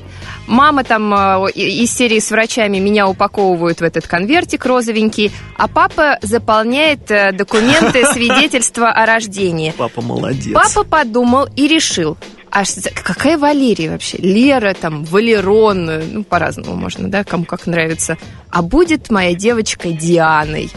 Мама 0.46 0.82
там 0.82 1.14
э, 1.14 1.50
из 1.52 1.94
серии 1.94 2.18
с 2.18 2.30
врачами 2.30 2.78
меня 2.78 3.08
упаковывают 3.08 3.80
в 3.80 3.84
этот 3.84 4.06
конвертик 4.06 4.66
розовенький, 4.66 5.30
а 5.56 5.68
папа 5.68 6.18
заполняет 6.20 7.10
э, 7.10 7.32
документы, 7.32 8.04
свидетельства 8.12 8.90
о 8.90 9.06
рождении. 9.06 9.72
Папа 9.76 10.02
молодец. 10.02 10.52
Папа 10.52 10.84
подумал 10.84 11.48
и 11.54 11.68
решил, 11.68 12.16
а 12.56 12.64
какая 13.02 13.36
Валерия 13.36 13.90
вообще? 13.90 14.16
Лера, 14.16 14.72
там, 14.72 15.04
Валерон, 15.04 15.90
ну, 16.10 16.24
по-разному 16.24 16.74
можно, 16.74 17.10
да, 17.10 17.22
кому 17.22 17.44
как 17.44 17.66
нравится. 17.66 18.16
А 18.50 18.62
будет 18.62 19.10
моя 19.10 19.34
девочка 19.34 19.90
Дианой. 19.90 20.70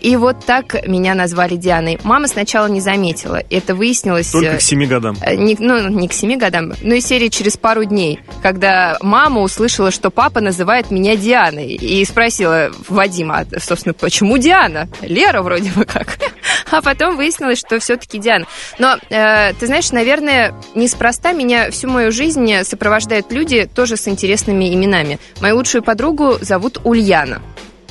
И 0.00 0.16
вот 0.16 0.44
так 0.44 0.86
меня 0.86 1.14
назвали 1.14 1.56
Дианой. 1.56 1.98
Мама 2.04 2.28
сначала 2.28 2.66
не 2.66 2.80
заметила. 2.80 3.42
Это 3.50 3.74
выяснилось... 3.74 4.30
Только 4.30 4.56
к 4.56 4.62
семи 4.62 4.86
годам. 4.86 5.16
Э, 5.20 5.34
не, 5.34 5.56
ну, 5.58 5.88
не 5.88 6.08
к 6.08 6.12
семи 6.12 6.36
годам, 6.36 6.72
но 6.82 6.94
и 6.94 7.00
серии 7.00 7.28
через 7.28 7.56
пару 7.56 7.84
дней, 7.84 8.20
когда 8.42 8.96
мама 9.00 9.40
услышала, 9.42 9.90
что 9.90 10.10
папа 10.10 10.40
называет 10.40 10.90
меня 10.90 11.16
Дианой. 11.16 11.68
И 11.74 12.04
спросила 12.04 12.70
Вадима, 12.88 13.40
а, 13.40 13.60
собственно, 13.60 13.94
почему 13.94 14.38
Диана? 14.38 14.88
Лера 15.02 15.42
вроде 15.42 15.70
бы 15.70 15.84
как. 15.84 16.18
А 16.70 16.82
потом 16.82 17.16
выяснилось, 17.16 17.58
что 17.58 17.78
все-таки 17.78 18.18
Диана. 18.18 18.44
Но, 18.78 18.98
э, 19.08 19.54
ты 19.54 19.66
знаешь, 19.66 19.90
наверное, 19.90 20.54
неспроста 20.74 21.32
меня 21.32 21.70
всю 21.70 21.88
мою 21.88 22.12
жизнь 22.12 22.62
сопровождают 22.62 23.32
люди 23.32 23.68
тоже 23.74 23.96
с 23.96 24.06
интересными 24.06 24.74
именами. 24.74 25.18
Мою 25.40 25.56
лучшую 25.56 25.82
подругу 25.82 26.36
зовут 26.42 26.78
Ульяна 26.84 27.40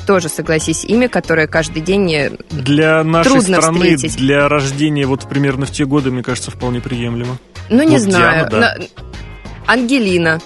тоже, 0.07 0.29
согласись, 0.29 0.85
имя, 0.85 1.09
которое 1.09 1.47
каждый 1.47 1.81
день 1.81 2.11
э, 2.13 2.31
для 2.49 3.03
нашей 3.03 3.29
трудно 3.29 3.57
страны, 3.57 3.95
встретить. 3.95 4.15
для 4.15 4.47
рождения 4.47 5.05
вот 5.05 5.27
примерно 5.27 5.65
в 5.65 5.71
те 5.71 5.85
годы, 5.85 6.09
мне 6.11 6.23
кажется, 6.23 6.49
вполне 6.49 6.79
приемлемо. 6.79 7.37
Ну, 7.69 7.83
не 7.83 7.97
вот 7.97 8.01
знаю. 8.01 8.49
Диана, 8.49 8.49
да. 8.49 8.77
Ангелина, 9.67 10.39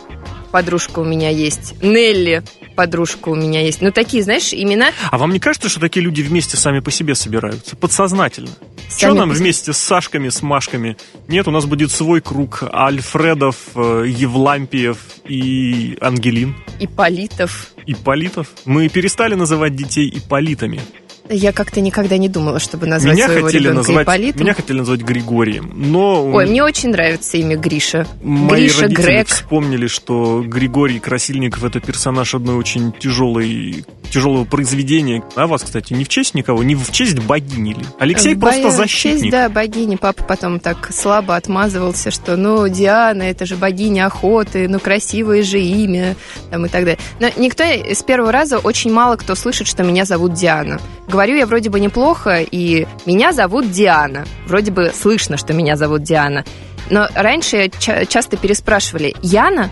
подружка 0.52 1.00
у 1.00 1.04
меня 1.04 1.30
есть. 1.30 1.76
Нелли, 1.84 2.44
подружка 2.76 3.30
у 3.30 3.36
меня 3.36 3.62
есть. 3.62 3.82
Ну, 3.82 3.92
такие, 3.92 4.24
знаешь, 4.24 4.54
имена... 4.54 4.92
А 5.10 5.18
вам 5.18 5.32
не 5.32 5.40
кажется, 5.40 5.70
что 5.70 5.80
такие 5.80 6.04
люди 6.04 6.22
вместе 6.22 6.58
сами 6.58 6.80
по 6.80 6.92
себе 6.92 7.16
собираются? 7.16 7.76
Подсознательно. 7.76 8.50
Что 8.90 9.00
Сами 9.00 9.18
нам 9.18 9.30
по 9.30 9.36
вместе 9.36 9.74
с 9.74 9.78
Сашками, 9.78 10.30
с 10.30 10.42
Машками? 10.42 10.98
Нет, 11.28 11.48
у 11.48 11.52
нас 11.52 11.66
будет 11.66 11.92
свой 11.92 12.22
круг 12.22 12.64
Альфредов, 12.74 13.56
э, 13.76 14.06
Евлампиев 14.08 14.98
и 15.26 15.98
Ангелин. 16.02 16.56
Иполитов. 16.80 17.68
Ипполитов. 17.86 18.48
Мы 18.66 18.90
перестали 18.90 19.36
называть 19.36 19.76
детей 19.76 20.10
Ипполитами. 20.14 20.82
Я 21.30 21.54
как-то 21.54 21.80
никогда 21.82 22.18
не 22.18 22.28
думала, 22.30 22.60
чтобы 22.60 22.88
назвать 22.88 23.14
Меня 23.16 23.28
своего 23.28 23.46
хотели, 23.46 23.64
ребенка 23.64 23.78
назвать, 23.78 24.04
Ипполитом. 24.06 24.42
меня 24.42 24.54
хотели 24.54 24.78
назвать 24.80 25.02
Григорием, 25.02 25.72
но 25.76 26.26
Ой, 26.26 26.46
мне 26.48 26.64
очень 26.64 26.90
нравится 26.90 27.38
имя 27.38 27.56
Гриша. 27.56 28.06
мои 28.22 28.64
Гриша, 28.64 28.82
родители 28.84 29.02
Грег. 29.04 29.28
вспомнили, 29.28 29.88
что 29.88 30.44
Григорий 30.46 31.00
Красильников 31.00 31.64
это 31.64 31.80
персонаж 31.80 32.34
одной 32.36 32.56
очень 32.56 32.92
тяжелой, 32.92 33.86
тяжелого 34.10 34.44
произведения. 34.46 35.24
А 35.36 35.48
вас, 35.48 35.64
кстати, 35.64 35.94
не 35.94 36.04
в 36.04 36.10
честь 36.10 36.34
никого, 36.36 36.64
не 36.64 36.76
в 36.76 36.92
честь 36.92 37.20
богини 37.20 37.74
ли? 37.76 37.86
Алексей 38.00 38.36
В 38.36 38.40
просто 38.40 38.62
боя- 38.64 38.72
в 38.72 38.76
защитник. 38.76 39.20
честь, 39.22 39.32
да, 39.32 39.48
богини. 39.48 39.96
Папа 39.96 40.24
потом 40.24 40.60
так 40.60 40.90
слабо 40.94 41.36
отмазывался, 41.38 42.12
что, 42.12 42.36
ну, 42.36 42.68
Диана, 42.68 43.24
это 43.24 43.46
же 43.46 43.56
богиня 43.56 44.08
охоты, 44.08 44.68
ну, 44.68 44.80
красивое 44.80 45.44
же 45.44 45.62
имя, 45.62 46.16
там, 46.50 46.66
и 46.66 46.70
так 46.70 46.84
далее. 46.84 47.00
Но 47.22 47.30
никто 47.38 47.64
с 47.64 48.04
первого 48.04 48.32
раза, 48.34 48.58
очень 48.58 48.92
мало 48.92 49.16
кто 49.16 49.36
слышит, 49.36 49.68
что 49.68 49.84
меня 49.84 50.04
зовут 50.04 50.34
Диана. 50.34 50.80
Говорю 51.12 51.36
я 51.36 51.46
вроде 51.46 51.70
бы 51.70 51.82
неплохо, 51.82 52.40
и 52.40 52.88
меня 53.06 53.34
зовут 53.34 53.70
Диана. 53.70 54.24
Вроде 54.48 54.72
бы 54.72 54.94
слышно, 54.96 55.36
что 55.36 55.54
меня 55.54 55.76
зовут 55.76 56.04
Диана. 56.04 56.46
Но 56.90 57.10
раньше 57.14 57.70
ча- 57.80 58.06
часто 58.06 58.38
переспрашивали, 58.38 59.14
Яна? 59.22 59.70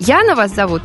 Яна 0.00 0.34
вас 0.34 0.52
зовут? 0.52 0.82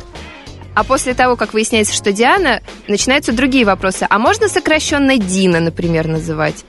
А 0.74 0.84
после 0.84 1.12
того, 1.14 1.34
как 1.34 1.54
выясняется, 1.54 1.92
что 1.92 2.12
Диана, 2.12 2.60
начинаются 2.86 3.32
другие 3.32 3.64
вопросы. 3.64 4.06
А 4.08 4.18
можно 4.20 4.48
сокращенно 4.48 5.18
Дина, 5.18 5.58
например, 5.58 6.06
называть? 6.06 6.64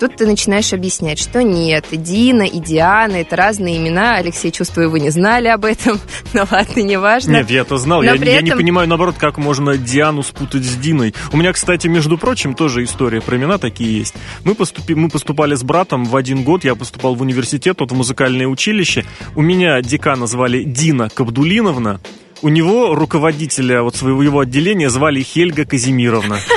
Тут 0.00 0.16
ты 0.16 0.26
начинаешь 0.26 0.72
объяснять, 0.72 1.18
что 1.18 1.42
нет, 1.42 1.84
и 1.90 1.98
Дина, 1.98 2.44
и 2.44 2.58
Диана, 2.58 3.16
это 3.16 3.36
разные 3.36 3.76
имена. 3.76 4.16
Алексей, 4.16 4.50
чувствую, 4.50 4.88
вы 4.88 4.98
не 4.98 5.10
знали 5.10 5.48
об 5.48 5.66
этом. 5.66 6.00
Но 6.32 6.46
ладно, 6.50 6.80
неважно. 6.80 7.32
Нет, 7.32 7.50
я 7.50 7.60
это 7.60 7.76
знал. 7.76 8.02
Я, 8.02 8.14
при 8.14 8.30
я 8.30 8.40
не 8.40 8.48
этом- 8.48 8.60
понимаю, 8.60 8.88
наоборот, 8.88 9.16
как 9.18 9.36
можно 9.36 9.76
Диану 9.76 10.22
спутать 10.22 10.64
с 10.64 10.74
Диной. 10.76 11.14
У 11.32 11.36
меня, 11.36 11.52
кстати, 11.52 11.86
между 11.86 12.16
прочим, 12.16 12.54
тоже 12.54 12.82
история 12.82 13.20
про 13.20 13.36
имена 13.36 13.58
такие 13.58 13.98
есть. 13.98 14.14
Мы, 14.42 14.54
поступи, 14.54 14.94
мы 14.94 15.10
поступали 15.10 15.54
с 15.54 15.62
братом 15.62 16.06
в 16.06 16.16
один 16.16 16.44
год. 16.44 16.64
Я 16.64 16.76
поступал 16.76 17.14
в 17.14 17.20
университет, 17.20 17.76
тот 17.76 17.92
в 17.92 17.94
музыкальное 17.94 18.46
училище. 18.46 19.04
У 19.36 19.42
меня 19.42 19.82
декана 19.82 20.26
звали 20.26 20.62
Дина 20.62 21.10
Кабдулиновна. 21.10 22.00
У 22.40 22.48
него 22.48 22.94
руководителя 22.94 23.82
вот 23.82 23.96
своего 23.96 24.22
его 24.22 24.40
отделения 24.40 24.88
звали 24.88 25.22
Хельга 25.22 25.66
Казимировна. 25.66 26.38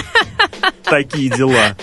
Такие 0.83 1.29
дела. 1.29 1.75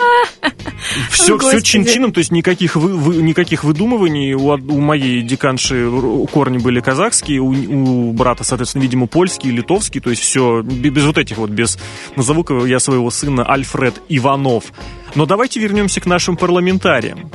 Все, 1.10 1.24
все 1.24 1.38
Господи. 1.38 1.62
чин-чином, 1.62 2.12
то 2.12 2.18
есть 2.18 2.32
никаких, 2.32 2.76
вы, 2.76 2.96
вы- 2.96 3.22
никаких 3.22 3.64
выдумываний. 3.64 4.34
У, 4.34 4.48
у 4.48 4.80
моей 4.80 5.22
деканши 5.22 5.90
корни 6.32 6.58
были 6.58 6.80
казахские, 6.80 7.40
у, 7.40 7.48
у 7.48 8.12
брата, 8.12 8.44
соответственно, 8.44 8.82
видимо, 8.82 9.06
польские, 9.06 9.52
литовские, 9.52 10.00
то 10.02 10.10
есть 10.10 10.22
все 10.22 10.62
без 10.62 11.04
вот 11.04 11.18
этих 11.18 11.38
вот, 11.38 11.50
без... 11.50 11.78
Назову-ка 12.16 12.54
я 12.66 12.80
своего 12.80 13.10
сына 13.10 13.44
Альфред 13.44 14.00
Иванов. 14.08 14.72
Но 15.14 15.26
давайте 15.26 15.60
вернемся 15.60 16.00
к 16.00 16.06
нашим 16.06 16.36
парламентариям. 16.36 17.30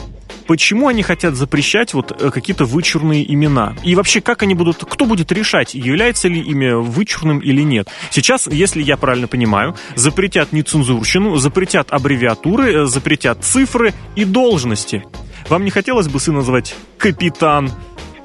Почему 0.48 0.88
они 0.88 1.02
хотят 1.02 1.36
запрещать 1.36 1.94
вот 1.94 2.12
э, 2.12 2.30
какие-то 2.30 2.66
вычурные 2.66 3.32
имена? 3.34 3.76
И 3.84 3.96
вообще, 3.96 4.22
как 4.22 4.44
они 4.44 4.54
будут, 4.54 4.84
кто 4.84 5.06
будет 5.06 5.32
решать, 5.32 5.74
является 5.74 6.28
ли 6.28 6.40
имя 6.40 6.78
вычурным 6.78 7.40
или 7.40 7.62
нет? 7.62 7.88
Сейчас, 8.12 8.48
если 8.48 8.82
я 8.82 8.98
правильно 8.98 9.28
понимаю, 9.28 9.76
запретят 9.96 10.54
нецензурщину, 10.54 11.38
запретят 11.38 11.92
аббревиатуры, 11.92 12.84
э, 12.84 12.86
запретят 12.86 13.44
цифры 13.44 13.94
и 14.16 14.26
должности. 14.26 15.04
Вам 15.50 15.64
не 15.64 15.72
хотелось 15.72 16.08
бы 16.08 16.20
сына 16.20 16.38
назвать 16.38 16.76
капитан 16.98 17.72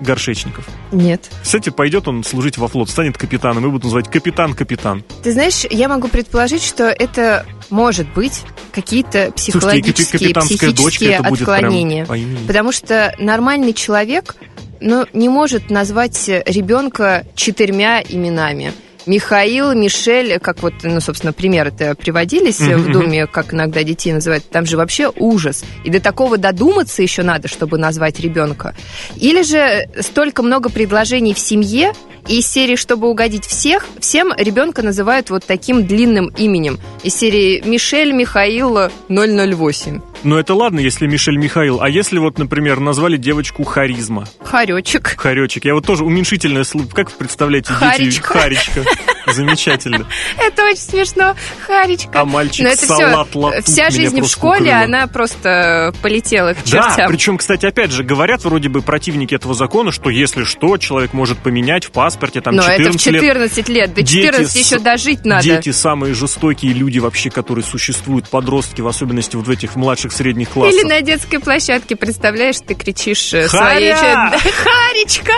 Горшечников? 0.00 0.66
Нет. 0.92 1.30
Кстати, 1.42 1.70
пойдет 1.70 2.08
он 2.08 2.24
служить 2.24 2.58
во 2.58 2.68
флот, 2.68 2.90
станет 2.90 3.18
капитаном, 3.18 3.64
и 3.64 3.68
будут 3.68 3.84
называть 3.84 4.10
капитан-капитан. 4.10 5.04
Ты 5.22 5.32
знаешь, 5.32 5.64
я 5.70 5.88
могу 5.88 6.08
предположить, 6.08 6.62
что 6.62 6.84
это 6.84 7.46
может 7.70 8.12
быть 8.12 8.42
какие-то 8.72 9.32
Слушайте, 9.36 9.52
психологические, 9.52 10.32
дочка, 10.32 10.40
психические 10.40 11.16
отклонения. 11.18 12.06
прям. 12.06 12.46
Потому 12.46 12.72
что 12.72 13.14
нормальный 13.18 13.72
человек 13.72 14.36
ну, 14.80 15.06
не 15.12 15.28
может 15.28 15.70
назвать 15.70 16.28
ребенка 16.28 17.24
четырьмя 17.34 18.02
именами. 18.02 18.72
Михаил, 19.06 19.72
Мишель, 19.74 20.38
как 20.38 20.62
вот, 20.62 20.74
ну, 20.82 21.00
собственно, 21.00 21.32
примеры-то 21.32 21.94
приводились 21.94 22.60
Мгм, 22.60 22.82
в 22.82 22.92
Думе, 22.92 23.26
как 23.26 23.54
иногда 23.54 23.82
детей 23.82 24.12
называют, 24.12 24.48
там 24.48 24.66
же 24.66 24.76
вообще 24.76 25.10
ужас. 25.16 25.64
И 25.84 25.90
до 25.90 26.00
такого 26.00 26.38
додуматься 26.38 27.02
еще 27.02 27.22
надо, 27.22 27.48
чтобы 27.48 27.78
назвать 27.78 28.20
ребенка. 28.20 28.74
Или 29.16 29.42
же 29.42 29.88
столько 30.00 30.42
много 30.42 30.68
предложений 30.68 31.34
в 31.34 31.38
семье, 31.38 31.92
и 32.28 32.40
из 32.40 32.46
серии, 32.46 32.76
чтобы 32.76 33.08
угодить 33.08 33.46
всех, 33.46 33.86
всем 33.98 34.32
ребенка 34.36 34.82
называют 34.82 35.30
вот 35.30 35.44
таким 35.44 35.86
длинным 35.86 36.28
именем. 36.36 36.78
Из 37.02 37.14
серии 37.14 37.62
Мишель 37.64 38.12
Михаил 38.12 38.90
008. 39.08 40.09
Но 40.22 40.38
это 40.38 40.54
ладно, 40.54 40.80
если 40.80 41.06
Мишель 41.06 41.36
Михаил. 41.36 41.80
А 41.80 41.88
если 41.88 42.18
вот, 42.18 42.38
например, 42.38 42.80
назвали 42.80 43.16
девочку 43.16 43.64
Харизма? 43.64 44.26
Харечек. 44.42 45.16
Харечек. 45.18 45.64
Я 45.64 45.74
вот 45.74 45.86
тоже 45.86 46.04
уменьшительное 46.04 46.64
слово. 46.64 46.86
Как 46.88 47.10
вы 47.10 47.16
представляете? 47.18 47.72
Дети... 47.98 48.20
Харечка. 48.20 48.84
Замечательно. 49.32 50.06
Это 50.38 50.64
очень 50.64 50.76
смешно. 50.80 51.34
Харечка. 51.66 52.20
А 52.20 52.24
мальчик 52.24 52.64
Но 52.64 52.70
это 52.70 52.86
салат 52.86 53.28
все, 53.30 53.62
вся 53.62 53.90
жизнь 53.90 54.20
в 54.20 54.28
школе, 54.28 54.60
укрыла. 54.60 54.80
она 54.82 55.06
просто 55.06 55.92
полетела 56.02 56.54
к 56.54 56.58
Да, 56.70 56.88
чертям. 56.88 57.08
причем, 57.10 57.38
кстати, 57.38 57.66
опять 57.66 57.90
же, 57.92 58.02
говорят 58.02 58.44
вроде 58.44 58.68
бы 58.68 58.82
противники 58.82 59.34
этого 59.34 59.54
закона, 59.54 59.92
что 59.92 60.10
если 60.10 60.44
что, 60.44 60.76
человек 60.78 61.12
может 61.12 61.38
поменять 61.38 61.84
в 61.84 61.90
паспорте 61.92 62.40
там 62.40 62.56
Но 62.56 62.62
это 62.62 62.90
в 62.92 62.96
14 62.96 63.06
лет. 63.12 63.22
14 63.22 63.68
лет. 63.68 63.94
До 63.94 64.02
Дети 64.02 64.26
14 64.26 64.52
с- 64.52 64.56
еще 64.56 64.78
дожить 64.78 65.24
надо. 65.24 65.42
Дети 65.44 65.70
самые 65.72 66.14
жестокие 66.14 66.72
люди 66.72 66.98
вообще, 66.98 67.30
которые 67.30 67.64
существуют, 67.64 68.28
подростки, 68.28 68.80
в 68.80 68.88
особенности 68.88 69.36
вот 69.36 69.46
в 69.46 69.50
этих 69.50 69.76
младших 69.76 70.12
средних 70.12 70.50
классах. 70.50 70.80
Или 70.80 70.88
на 70.88 71.00
детской 71.02 71.38
площадке, 71.38 71.96
представляешь, 71.96 72.56
ты 72.66 72.74
кричишь 72.74 73.32
э, 73.34 73.48
Харя! 73.48 73.96
своей... 73.96 74.52
Харечка, 74.52 75.32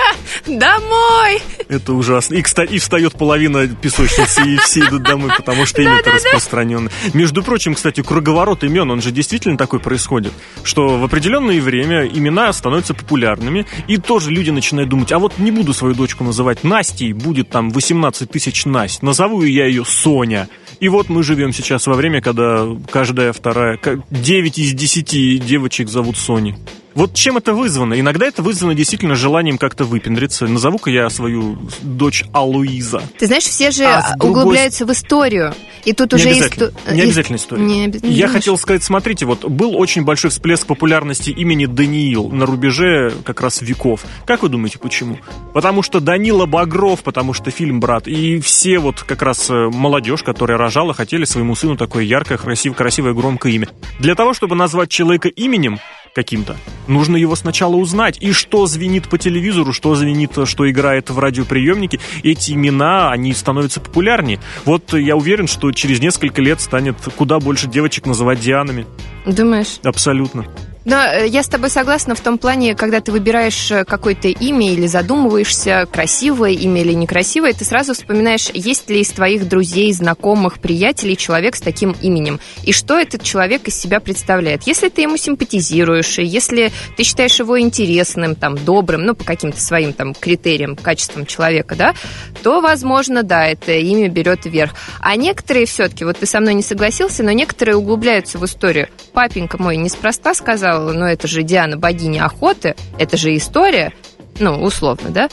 домой! 0.47 1.43
Это 1.69 1.93
ужасно. 1.93 2.35
И, 2.35 2.43
кстати, 2.43 2.73
и 2.75 2.79
встает 2.79 3.13
половина 3.15 3.67
песочницы, 3.83 4.43
и 4.47 4.57
все 4.57 4.81
идут 4.81 5.03
домой, 5.03 5.31
потому 5.37 5.67
что 5.67 5.83
имя 5.83 5.99
это 5.99 6.13
распространено. 6.13 6.91
Между 7.13 7.43
прочим, 7.43 7.75
кстати, 7.75 8.03
круговорот 8.03 8.65
имен, 8.65 8.91
он 8.91 9.03
же 9.03 9.11
действительно 9.11 9.59
такой 9.59 9.81
происходит, 9.81 10.33
что 10.63 10.99
в 10.99 11.05
определенное 11.05 11.61
время 11.61 12.07
имена 12.07 12.53
становятся 12.53 12.95
популярными, 12.95 13.67
и 13.89 13.99
тоже 13.99 14.31
люди 14.31 14.51
начинают 14.51 14.89
думать, 14.89 15.13
а 15.13 15.19
вот 15.19 15.39
не 15.39 15.51
буду 15.51 15.75
свою 15.75 15.95
дочку 15.95 16.25
называть 16.25 16.65
Настей, 16.65 17.13
будет 17.13 17.51
там 17.51 17.71
18 17.71 18.31
тысяч 18.31 18.65
Насть, 18.65 19.03
назову 19.03 19.43
я 19.43 19.67
ее 19.67 19.85
Соня. 19.85 20.49
И 20.81 20.89
вот 20.89 21.09
мы 21.09 21.23
живем 21.23 21.53
сейчас 21.53 21.87
во 21.87 21.95
время, 21.95 22.21
когда 22.21 22.67
каждая 22.91 23.33
вторая, 23.33 23.79
9 24.11 24.59
из 24.59 24.73
10 24.73 25.45
девочек 25.45 25.89
зовут 25.89 26.17
Сони. 26.17 26.57
Вот 26.95 27.15
чем 27.15 27.37
это 27.37 27.55
вызвано? 27.55 27.99
Иногда 27.99 28.27
это 28.27 28.43
вызвано 28.43 28.75
действительно 28.75 29.15
желанием 29.15 29.59
как-то 29.59 29.85
выпендриться. 29.85 30.47
Назову-ка 30.47 30.91
я 30.91 31.09
свою 31.11 31.59
дочь 31.83 32.25
Алуиза. 32.33 33.03
Ты 33.19 33.27
знаешь, 33.27 33.45
все 33.45 33.71
же 33.71 33.85
а 33.85 34.17
другой... 34.17 34.43
углубляются 34.43 34.87
в 34.87 34.93
историю. 34.93 35.55
И 35.85 35.93
тут 35.93 36.13
не 36.13 36.17
уже... 36.17 36.29
Обязательно. 36.31 36.65
Исто... 36.69 36.93
Не 36.95 37.03
обязательно 37.03 37.37
история. 37.37 37.63
Не, 37.63 37.87
не 37.87 38.13
я 38.13 38.29
хотел 38.29 38.59
сказать, 38.59 38.83
смотрите, 38.83 39.27
вот 39.27 39.45
был 39.45 39.77
очень 39.77 40.05
большой 40.05 40.31
всплеск 40.31 40.67
популярности 40.67 41.31
имени 41.31 41.67
Даниил 41.67 42.29
на 42.29 42.47
рубеже 42.47 43.13
как 43.25 43.41
раз 43.41 43.63
веков. 43.63 44.05
Как 44.27 44.43
вы 44.43 44.49
думаете, 44.49 44.79
почему? 44.79 45.19
Потому 45.55 45.83
что 45.83 46.01
Данила 46.01 46.47
Багров, 46.47 47.03
потому 47.03 47.33
что 47.33 47.51
фильм 47.51 47.81
«Брат», 47.81 48.07
и 48.07 48.39
все 48.41 48.79
вот 48.79 49.03
как 49.03 49.23
раз 49.23 49.51
э, 49.51 49.71
молодежь, 49.73 50.23
которая 50.23 50.59
рожала, 50.59 50.95
хотели 50.95 51.25
своему 51.25 51.55
сыну 51.55 51.77
такое 51.77 52.05
яркое, 52.05 52.39
красивое, 52.39 52.77
красивое, 52.77 53.13
громкое 53.15 53.53
имя. 53.53 53.69
Для 53.99 54.15
того, 54.15 54.35
чтобы 54.35 54.55
назвать 54.55 54.91
человека 54.91 55.29
именем, 55.29 55.79
каким-то. 56.15 56.57
Нужно 56.89 57.17
его 57.17 57.35
сначала 57.37 57.77
узнать. 57.77 58.19
И 58.21 58.33
что 58.33 58.67
звенит 58.67 59.09
по 59.09 59.19
телевизору, 59.19 59.73
что 59.73 59.95
звенит, 59.95 60.33
что 60.45 60.71
играет 60.71 61.11
в 61.11 61.19
радиоприемнике, 61.19 62.01
эти 62.23 62.53
имена, 62.53 63.11
они 63.11 63.33
становятся 63.33 63.81
популярнее. 63.81 64.41
Вот 64.65 64.93
я 64.95 65.17
уверен, 65.17 65.47
что 65.47 65.73
через 65.73 66.01
несколько 66.01 66.43
лет 66.43 66.61
станет 66.61 66.97
куда 67.17 67.39
больше 67.39 67.69
девочек 67.69 68.07
называть 68.07 68.41
Дианами. 68.41 68.87
Думаешь? 69.27 69.79
Абсолютно. 69.85 70.47
Но 70.85 70.97
э, 70.97 71.29
я 71.29 71.43
с 71.43 71.49
тобой 71.49 71.71
согласна 71.71 72.15
в 72.15 72.21
том 72.21 72.39
плане, 72.39 72.75
когда 72.75 73.01
ты 73.01 73.13
выбираешь 73.13 73.71
э, 73.71 73.85
какое-то 73.85 74.29
имя 74.29 74.73
или 74.73 74.87
задумываешься, 74.87 75.87
красивое 75.91 76.51
имя 76.51 76.83
или 76.83 76.93
некрасивое, 76.93 77.53
ты 77.53 77.65
сразу 77.65 77.95
вспоминаешь, 77.95 78.51
есть 78.53 78.91
ли 78.91 79.01
из 79.01 79.11
твоих 79.11 79.49
друзей, 79.49 79.93
знакомых, 79.93 80.59
приятелей 80.59 81.17
человек 81.17 81.57
с 81.57 81.61
таким 81.61 81.95
именем, 82.03 82.41
и 82.65 82.73
что 82.73 82.99
этот 82.99 83.23
человек 83.23 83.69
из 83.69 83.79
себя 83.79 84.01
представляет. 84.01 84.65
Если 84.65 84.89
ты 84.89 85.03
ему 85.03 85.17
симпатизируешь, 85.17 86.19
и 86.19 86.25
если 86.25 86.73
ты 86.97 87.05
считаешь 87.05 87.39
его 87.39 87.61
интересным, 87.61 88.35
там, 88.35 88.57
добрым, 88.57 89.05
ну, 89.05 89.15
по 89.15 89.25
каким-то 89.25 89.61
своим 89.61 89.93
там 89.93 90.15
критериям, 90.15 90.75
качествам 90.75 91.27
человека, 91.27 91.77
да, 91.77 91.95
то, 92.43 92.61
возможно, 92.61 93.23
да, 93.23 93.47
это 93.47 93.73
имя 93.73 94.09
берет 94.09 94.47
вверх. 94.47 94.75
А 95.01 95.15
некоторые 95.17 95.67
все-таки, 95.67 96.05
вот 96.05 96.19
ты 96.19 96.27
со 96.27 96.41
мной 96.41 96.55
не 96.55 96.63
согласился, 96.63 97.23
но 97.23 97.31
некоторые 97.31 97.77
углубляются 97.77 98.39
в 98.39 98.45
историю. 98.45 98.89
Папенька 99.13 99.61
мой 99.63 99.77
неспроста 99.77 100.35
сказал, 100.35 100.72
сказал, 100.73 100.93
ну 100.95 101.05
это 101.05 101.29
же 101.29 101.43
Диана 101.43 101.77
богиня 101.77 102.25
охоты, 102.25 102.75
это 102.99 103.17
же 103.17 103.37
история, 103.37 103.93
ну, 104.39 104.63
условно, 104.63 105.11
да? 105.11 105.29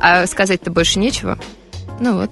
А 0.00 0.26
сказать-то 0.26 0.70
больше 0.70 0.98
нечего. 0.98 1.38
Ну 2.00 2.18
вот. 2.18 2.30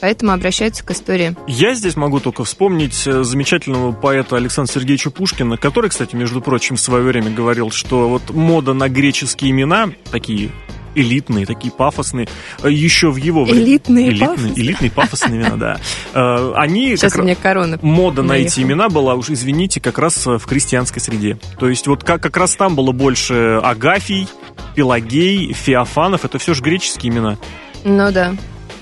Поэтому 0.00 0.30
обращаются 0.30 0.84
к 0.84 0.92
истории. 0.92 1.34
Я 1.48 1.74
здесь 1.74 1.96
могу 1.96 2.20
только 2.20 2.44
вспомнить 2.44 3.04
э, 3.04 3.24
замечательного 3.24 3.90
поэта 3.90 4.36
Александра 4.36 4.72
Сергеевича 4.72 5.10
Пушкина, 5.10 5.56
который, 5.56 5.90
кстати, 5.90 6.14
между 6.14 6.40
прочим, 6.40 6.76
в 6.76 6.80
свое 6.80 7.02
время 7.02 7.32
говорил, 7.32 7.72
что 7.72 8.08
вот 8.08 8.30
мода 8.30 8.74
на 8.74 8.88
греческие 8.88 9.50
имена, 9.50 9.90
такие 10.12 10.50
элитные, 10.94 11.46
такие 11.46 11.72
пафосные, 11.72 12.28
э, 12.62 12.70
еще 12.70 13.10
в 13.10 13.16
его 13.16 13.44
время. 13.44 13.60
Элитные, 13.60 14.08
элитные, 14.08 14.28
пафосные. 14.28 14.60
элитные 14.60 14.90
пафосные 14.90 15.40
имена, 15.40 15.56
да. 15.56 15.80
Э, 16.14 16.52
они 16.56 16.96
Сейчас 16.96 17.16
у 17.16 17.22
меня 17.22 17.34
корона. 17.34 17.78
Мода 17.82 18.22
на 18.22 18.34
эти 18.34 18.60
имена 18.60 18.88
была, 18.88 19.14
уж 19.14 19.30
извините, 19.30 19.80
как 19.80 19.98
раз 19.98 20.26
в 20.26 20.40
крестьянской 20.40 21.00
среде. 21.00 21.38
То 21.58 21.68
есть 21.68 21.86
вот 21.86 22.04
как, 22.04 22.22
как 22.22 22.36
раз 22.36 22.56
там 22.56 22.74
было 22.74 22.92
больше 22.92 23.60
Агафий, 23.62 24.28
Пелагей, 24.74 25.52
Феофанов, 25.52 26.24
это 26.24 26.38
все 26.38 26.54
же 26.54 26.62
греческие 26.62 27.12
имена. 27.12 27.38
Ну 27.84 28.10
да. 28.12 28.34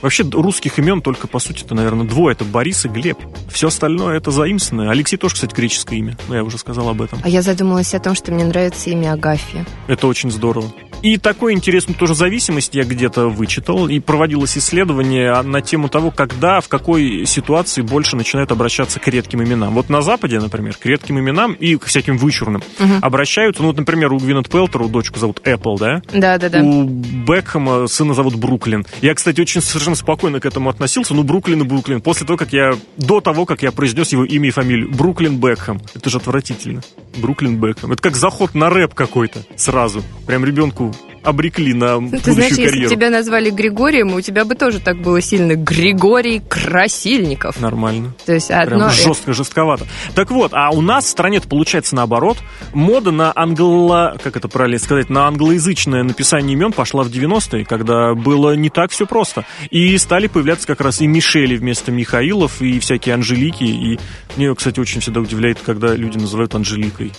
Вообще 0.03 0.25
русских 0.25 0.79
имен 0.79 1.03
только, 1.03 1.27
по 1.27 1.39
сути, 1.39 1.65
это, 1.65 1.75
наверное, 1.75 2.07
двое. 2.07 2.35
Это 2.35 2.45
Борис 2.45 2.85
и 2.85 2.89
Глеб. 2.89 3.19
Все 3.51 3.69
остальное 3.69 4.17
это 4.17 4.31
заимствованное. 4.31 4.91
Алексей 4.91 5.17
тоже, 5.17 5.35
кстати, 5.35 5.55
греческое 5.55 5.99
имя. 5.99 6.17
Но 6.29 6.37
я 6.37 6.45
уже 6.45 6.59
сказал 6.59 6.89
об 6.89 7.03
этом. 7.03 7.21
А 7.23 7.29
я 7.29 7.43
задумалась 7.43 7.95
о 7.95 8.01
том, 8.01 8.15
что 8.15 8.33
мне 8.33 8.45
нравится 8.45 8.91
имя 8.91 9.13
Агафья. 9.13 9.65
Это 9.89 10.07
очень 10.07 10.31
здорово. 10.31 10.73
И 11.03 11.19
такой 11.19 11.53
интересную 11.53 11.97
тоже 11.97 12.15
зависимость 12.15 12.75
я 12.75 12.85
где-то 12.85 13.29
вычитал, 13.29 13.89
и 13.89 14.01
проводилось 14.01 14.57
исследование 14.57 15.41
на 15.43 15.61
тему 15.61 15.89
того, 15.89 16.11
когда, 16.11 16.61
в 16.61 16.69
какой 16.69 17.27
ситуации 17.27 17.83
больше 17.83 18.17
начинают 18.17 18.51
обращаться 18.51 18.99
к 18.99 19.07
редким 19.09 19.43
именам. 19.43 19.75
Вот 19.75 19.89
на 19.89 20.03
Западе, 20.03 20.41
например, 20.41 20.77
к 20.77 20.87
редким 20.87 21.19
именам 21.19 21.53
и 21.53 21.77
к 21.77 21.85
всяким 21.85 22.17
вычурным 22.17 22.63
угу. 22.81 22.93
обращаются, 23.03 23.63
ну, 23.63 23.69
вот, 23.69 23.77
например, 23.77 24.13
у 24.13 24.19
Гвинет 24.19 24.49
Пелтера, 24.49 24.89
дочку 24.89 25.19
зовут 25.19 25.41
Apple, 25.45 25.79
да? 25.79 26.03
Да, 26.13 26.39
да, 26.39 26.49
да. 26.49 26.61
У 26.61 26.85
Бекхэма 26.85 27.87
сына 27.87 28.15
зовут 28.15 28.35
Бруклин. 28.37 28.87
Я, 29.03 29.15
кстати, 29.15 29.41
очень 29.41 29.61
совершенно 29.87 29.95
спокойно 29.97 30.41
к 30.41 30.47
этому 30.47 30.69
относился, 30.69 31.15
ну, 31.15 31.23
Бруклин 31.23 31.63
и 31.63 31.65
Бруклин. 31.65 32.01
После 32.01 32.27
того, 32.27 32.37
как 32.37 32.53
я, 32.53 32.77
до 32.97 33.21
того, 33.21 33.47
как 33.47 33.63
я 33.63 33.71
произнес 33.71 34.11
его 34.13 34.25
имя 34.25 34.49
и 34.49 34.51
фамилию, 34.51 34.91
Бруклин 34.91 35.39
Бекхэм. 35.39 35.81
Это 35.95 36.11
же 36.11 36.19
отвратительно. 36.19 36.83
Бруклин 37.17 37.61
Бекхэм. 37.61 37.93
Это 37.93 38.03
как 38.03 38.17
заход 38.17 38.55
на 38.55 38.69
рэп 38.69 38.95
какой-то 38.95 39.45
сразу. 39.57 40.03
Прям 40.27 40.45
ребенку 40.45 40.93
обрекли 41.23 41.75
на 41.75 41.97
Ты 41.97 42.01
будущую 42.01 42.35
знаешь, 42.35 42.57
карьеру. 42.57 42.77
если 42.77 42.95
тебя 42.95 43.11
назвали 43.11 43.51
Григорием, 43.51 44.15
у 44.15 44.21
тебя 44.21 44.45
бы 44.45 44.55
тоже 44.55 44.81
так 44.81 44.99
было 44.99 45.21
сильно. 45.21 45.55
Григорий 45.55 46.41
Красильников. 46.41 47.61
Нормально. 47.61 48.13
То 48.25 48.35
есть 48.35 48.51
одно... 48.51 48.89
Прям 48.89 48.91
жестко, 48.91 49.33
жестковато. 49.33 49.87
Так 50.15 50.31
вот, 50.31 50.53
а 50.55 50.71
у 50.71 50.81
нас 50.81 51.05
в 51.05 51.09
стране 51.09 51.41
получается 51.41 51.95
наоборот. 51.95 52.39
Мода 52.73 53.11
на 53.11 53.33
англо... 53.35 54.17
Как 54.23 54.37
это 54.37 54.49
правильно 54.49 54.79
сказать? 54.79 55.11
На 55.11 55.27
англоязычное 55.27 56.03
написание 56.03 56.55
имен 56.55 56.73
пошла 56.73 57.03
в 57.03 57.09
90-е, 57.09 57.65
когда 57.65 58.15
было 58.15 58.55
не 58.55 58.71
так 58.71 58.91
все 58.91 59.07
просто. 59.07 59.45
И 59.71 59.97
стали 59.99 60.27
появляться 60.27 60.67
как 60.67 60.81
раз 60.81 61.01
и 61.01 61.07
Мишели 61.07 61.57
вместо 61.57 61.93
Михаилов, 61.93 62.63
и 62.63 62.79
всякие 62.79 63.15
Анжелики. 63.15 63.65
И 63.65 63.99
мне, 64.37 64.55
кстати, 64.55 64.81
очень 64.81 65.01
всегда 65.01 65.21
удивляет, 65.21 65.59
когда 65.65 65.95
люди 65.95 66.19
называют 66.19 66.55
Анжеликой 66.55 67.13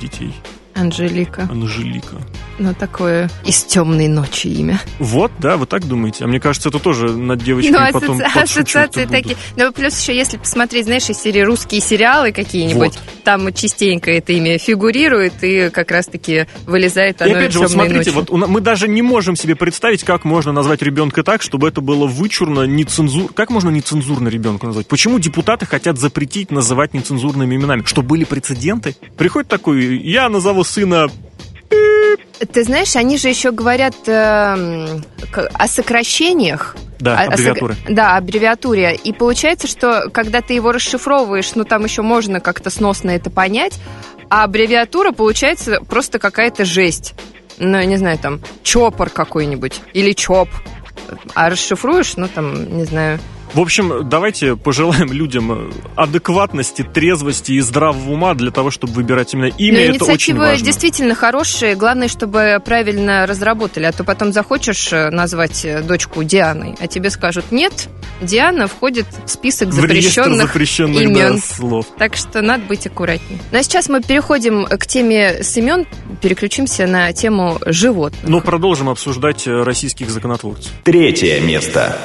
детей. 0.00 0.32
Анжелика. 0.74 1.48
Анжелика. 1.50 2.16
Ну, 2.58 2.74
такое 2.74 3.30
из 3.44 3.62
темной 3.64 4.08
ночи 4.08 4.46
имя. 4.48 4.80
Вот, 4.98 5.32
да, 5.38 5.56
вы 5.56 5.66
так 5.66 5.86
думаете. 5.86 6.24
А 6.24 6.26
мне 6.26 6.40
кажется, 6.40 6.68
это 6.68 6.78
тоже 6.78 7.08
над 7.08 7.42
девочками 7.42 7.90
ну, 7.92 8.00
потом 8.00 8.20
ассоциации 8.34 9.06
такие. 9.06 9.36
Ну, 9.56 9.72
плюс 9.72 10.00
еще, 10.00 10.14
если 10.16 10.36
посмотреть, 10.36 10.84
знаешь, 10.86 11.08
из 11.08 11.18
серии 11.18 11.40
русские 11.40 11.80
сериалы 11.80 12.32
какие-нибудь, 12.32 12.94
вот. 12.94 13.24
там 13.24 13.52
частенько 13.52 14.10
это 14.10 14.32
имя 14.32 14.58
фигурирует, 14.58 15.42
и 15.42 15.70
как 15.70 15.90
раз-таки 15.90 16.46
вылезает 16.66 17.20
оно 17.22 17.32
И 17.32 17.34
опять 17.34 17.52
же, 17.52 17.58
вот 17.60 17.70
смотрите, 17.70 18.12
ночью. 18.12 18.26
вот 18.30 18.48
мы 18.48 18.60
даже 18.60 18.88
не 18.88 19.02
можем 19.02 19.36
себе 19.36 19.56
представить, 19.56 20.04
как 20.04 20.24
можно 20.24 20.52
назвать 20.52 20.82
ребенка 20.82 21.22
так, 21.22 21.42
чтобы 21.42 21.68
это 21.68 21.80
было 21.80 22.06
вычурно, 22.06 22.62
нецензурно. 22.62 23.30
Как 23.34 23.50
можно 23.50 23.70
нецензурно 23.70 24.28
ребенка 24.28 24.66
назвать? 24.66 24.86
Почему 24.86 25.18
депутаты 25.18 25.66
хотят 25.66 25.98
запретить 25.98 26.50
называть 26.50 26.94
нецензурными 26.94 27.56
именами? 27.56 27.82
Что 27.84 28.02
были 28.02 28.24
прецеденты? 28.24 28.96
Приходит 29.16 29.48
такой, 29.48 29.98
я 29.98 30.28
назову 30.28 30.61
сына 30.64 31.10
ты 32.52 32.64
знаешь, 32.64 32.96
они 32.96 33.18
же 33.18 33.28
еще 33.28 33.52
говорят 33.52 33.94
э, 34.06 35.00
о 35.54 35.68
сокращениях. 35.68 36.76
Да, 36.98 37.20
о. 37.20 37.34
О, 37.34 37.74
да, 37.88 38.16
аббревиатуре. 38.16 38.94
И 38.94 39.12
получается, 39.12 39.66
что 39.66 40.08
когда 40.10 40.40
ты 40.40 40.54
его 40.54 40.72
расшифровываешь, 40.72 41.54
ну 41.54 41.64
там 41.64 41.84
еще 41.84 42.02
можно 42.02 42.40
как-то 42.40 42.70
сносно 42.70 43.10
это 43.10 43.30
понять, 43.30 43.78
а 44.28 44.44
аббревиатура 44.44 45.12
получается 45.12 45.80
просто 45.88 46.18
какая-то 46.18 46.64
жесть. 46.64 47.14
Ну, 47.58 47.76
я 47.76 47.84
не 47.84 47.96
знаю, 47.96 48.18
там, 48.18 48.40
чопор 48.62 49.10
какой-нибудь 49.10 49.80
или 49.92 50.12
чоп. 50.12 50.48
А 51.34 51.50
расшифруешь, 51.50 52.16
ну 52.16 52.28
там, 52.28 52.76
не 52.76 52.84
знаю, 52.84 53.20
в 53.54 53.60
общем, 53.60 54.08
давайте 54.08 54.56
пожелаем 54.56 55.12
людям 55.12 55.72
адекватности, 55.96 56.82
трезвости 56.82 57.52
и 57.52 57.60
здравого 57.60 58.12
ума 58.12 58.34
для 58.34 58.50
того, 58.50 58.70
чтобы 58.70 58.94
выбирать 58.94 59.34
именно 59.34 59.52
имя. 59.58 59.88
Но 59.88 59.94
это 59.96 60.04
очень 60.06 60.36
важно. 60.36 60.64
действительно 60.64 61.14
хорошие. 61.14 61.74
Главное, 61.74 62.08
чтобы 62.08 62.62
правильно 62.64 63.26
разработали. 63.26 63.84
А 63.84 63.92
то 63.92 64.04
потом 64.04 64.32
захочешь 64.32 64.92
э, 64.92 65.10
назвать 65.10 65.64
э, 65.64 65.82
дочку 65.82 66.24
Дианой, 66.24 66.76
а 66.80 66.86
тебе 66.86 67.10
скажут 67.10 67.52
нет. 67.52 67.88
Диана 68.20 68.68
входит 68.68 69.06
в 69.26 69.28
список 69.28 69.72
запрещенных, 69.72 70.44
в 70.44 70.46
запрещенных 70.46 71.02
имен. 71.02 71.36
Да, 71.36 71.38
слов. 71.38 71.86
Так 71.98 72.16
что 72.16 72.40
надо 72.40 72.64
быть 72.64 72.86
аккуратнее. 72.86 73.40
Ну 73.50 73.58
а 73.58 73.62
сейчас 73.62 73.88
мы 73.88 74.00
переходим 74.00 74.64
к 74.66 74.86
теме 74.86 75.42
с 75.42 75.56
имен, 75.56 75.86
переключимся 76.20 76.86
на 76.86 77.12
тему 77.12 77.58
животных. 77.66 78.22
Но 78.24 78.40
продолжим 78.40 78.88
обсуждать 78.88 79.46
э, 79.46 79.62
российских 79.62 80.10
законотворцев. 80.10 80.72
Третье 80.84 81.40
место. 81.40 81.98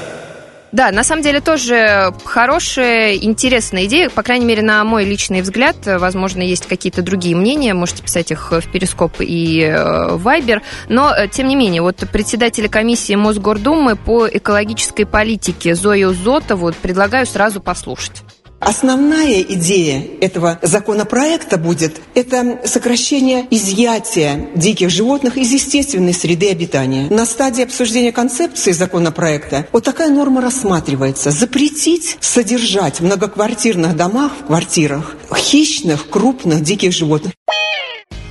Да, 0.71 0.91
на 0.91 1.03
самом 1.03 1.21
деле 1.21 1.39
тоже 1.39 2.13
хорошая, 2.25 3.15
интересная 3.15 3.86
идея, 3.86 4.10
по 4.10 4.21
крайней 4.21 4.45
мере, 4.45 4.62
на 4.62 4.84
мой 4.84 5.06
личный 5.06 5.41
взгляд. 5.41 5.77
Возможно, 5.86 6.41
есть 6.41 6.67
какие-то 6.67 7.01
другие 7.01 7.36
мнения, 7.36 7.73
можете 7.73 8.03
писать 8.03 8.32
их 8.32 8.51
в 8.51 8.71
Перископ 8.71 9.15
и 9.19 9.62
э, 9.62 10.15
Вайбер. 10.15 10.62
Но, 10.89 11.13
э, 11.15 11.30
тем 11.30 11.47
не 11.47 11.56
менее, 11.56 11.82
вот 11.82 12.03
председателя 12.12 12.67
комиссии 12.67 13.15
Мосгордумы 13.15 13.95
по 13.95 14.27
экологической 14.27 15.06
политике 15.06 15.73
Зою 15.73 16.13
Зотову 16.13 16.73
предлагаю 16.82 17.25
сразу 17.25 17.62
послушать. 17.62 18.23
Основная 18.59 19.41
идея 19.41 20.03
этого 20.19 20.59
законопроекта 20.61 21.57
будет 21.57 22.01
это 22.15 22.59
сокращение 22.65 23.45
изъятия 23.51 24.49
диких 24.55 24.89
животных 24.89 25.37
из 25.37 25.51
естественной 25.51 26.13
среды 26.13 26.49
обитания. 26.49 27.07
На 27.09 27.25
стадии 27.25 27.63
обсуждения 27.63 28.11
концепции 28.11 28.71
законопроекта 28.71 29.67
вот 29.71 29.83
такая 29.83 30.09
норма 30.09 30.41
рассматривается. 30.41 31.29
Запретить 31.29 32.17
содержать 32.19 32.99
в 32.99 33.03
многоквартирных 33.03 33.95
домах, 33.95 34.31
в 34.41 34.45
квартирах, 34.47 35.15
хищных, 35.35 36.09
крупных 36.09 36.63
диких 36.63 36.93
животных. 36.93 37.33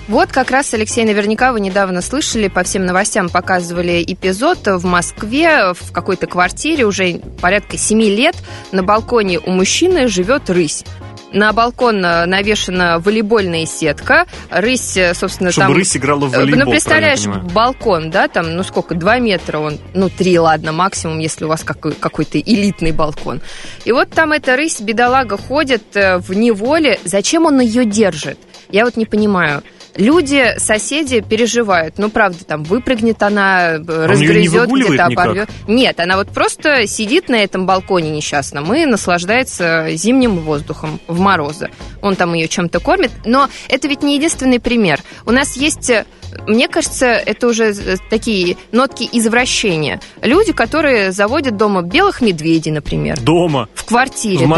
Вот 0.09 0.31
как 0.31 0.53
раз, 0.53 0.73
Алексей, 0.73 1.05
наверняка 1.05 1.53
вы 1.53 1.59
недавно 1.59 2.01
слышали, 2.01 2.47
по 2.47 2.63
всем 2.63 2.87
новостям 2.87 3.29
показывали 3.29 4.05
эпизод 4.07 4.59
в 4.65 4.85
Москве, 4.85 5.73
в 5.75 5.91
какой-то 5.91 6.29
квартире 6.29 6.85
уже 6.85 7.19
порядка 7.41 7.77
7 7.77 8.01
лет 8.03 8.37
на 8.71 8.85
балконе 8.85 9.41
у 9.41 9.51
мужчины 9.51 10.07
живет 10.07 10.49
рысь. 10.49 10.85
На 11.33 11.53
балкон 11.53 12.05
э, 12.05 12.25
навешена 12.25 13.01
волейбольная 13.01 13.67
сетка. 13.67 14.27
Рысь, 14.49 14.97
э, 14.97 15.13
собственно, 15.13 15.51
Чтобы 15.51 15.67
там... 15.67 15.77
рысь 15.77 15.97
играла 15.97 16.27
в 16.27 16.31
волейбол, 16.31 16.65
Ну, 16.67 16.71
представляешь, 16.71 17.27
балкон, 17.27 18.11
да, 18.11 18.29
там, 18.29 18.55
ну 18.55 18.63
сколько, 18.63 18.95
два 18.95 19.19
метра 19.19 19.59
он, 19.59 19.79
ну, 19.93 20.09
три, 20.09 20.39
ладно, 20.39 20.71
максимум, 20.71 21.19
если 21.19 21.45
у 21.45 21.49
вас 21.49 21.65
какой- 21.65 21.95
какой-то 21.95 22.39
элитный 22.41 22.93
балкон. 22.93 23.41
И 23.85 23.91
вот 23.91 24.11
там 24.11 24.31
эта 24.33 24.57
рысь, 24.57 24.81
бедолага, 24.81 25.37
ходит 25.37 25.97
э, 25.97 26.19
в 26.19 26.33
неволе. 26.33 27.01
Зачем 27.05 27.45
он 27.45 27.61
ее 27.61 27.85
держит? 27.85 28.39
Я 28.71 28.85
вот 28.85 28.97
не 28.97 29.05
понимаю. 29.05 29.65
Люди, 29.97 30.55
соседи 30.59 31.21
переживают. 31.21 31.99
Ну, 31.99 32.11
правда, 32.11 32.45
там 32.45 32.63
выпрыгнет 32.65 33.23
она, 33.23 33.73
её 33.73 33.81
не 33.81 34.07
разгрызет 34.07 34.61
выгуливает 34.63 35.01
где-то, 35.07 35.23
оборвет. 35.23 35.51
Нет, 35.67 36.01
она 36.01 36.17
вот 36.17 36.29
просто 36.29 36.87
сидит 36.87 37.29
на 37.29 37.37
этом 37.37 37.67
балконе 37.67 38.11
несчастном 38.11 38.73
и 38.75 38.85
наслаждается 38.85 39.89
зимним 39.95 40.39
воздухом 40.39 41.01
в 41.07 41.19
морозы. 41.21 41.71
Он 42.03 42.17
там 42.17 42.35
ее 42.35 42.49
чем-то 42.49 42.81
кормит. 42.81 43.11
Но 43.25 43.49
это 43.69 43.89
ведь 43.89 44.03
не 44.03 44.17
единственный 44.17 44.61
пример. 44.61 45.01
У 45.25 45.31
нас 45.31 45.57
есть 45.57 45.91
э, 45.91 46.05
мне 46.47 46.69
кажется, 46.69 47.07
это 47.07 47.49
уже 47.49 47.73
э, 47.73 47.97
такие 48.11 48.57
нотки 48.73 49.09
извращения. 49.11 50.01
Люди, 50.23 50.53
которые 50.53 51.13
заводят 51.13 51.57
дома 51.57 51.83
белых 51.83 52.21
медведей, 52.21 52.73
например, 52.73 53.19
Дома, 53.21 53.69
в 53.75 53.85
квартире. 53.85 54.47
в 54.47 54.49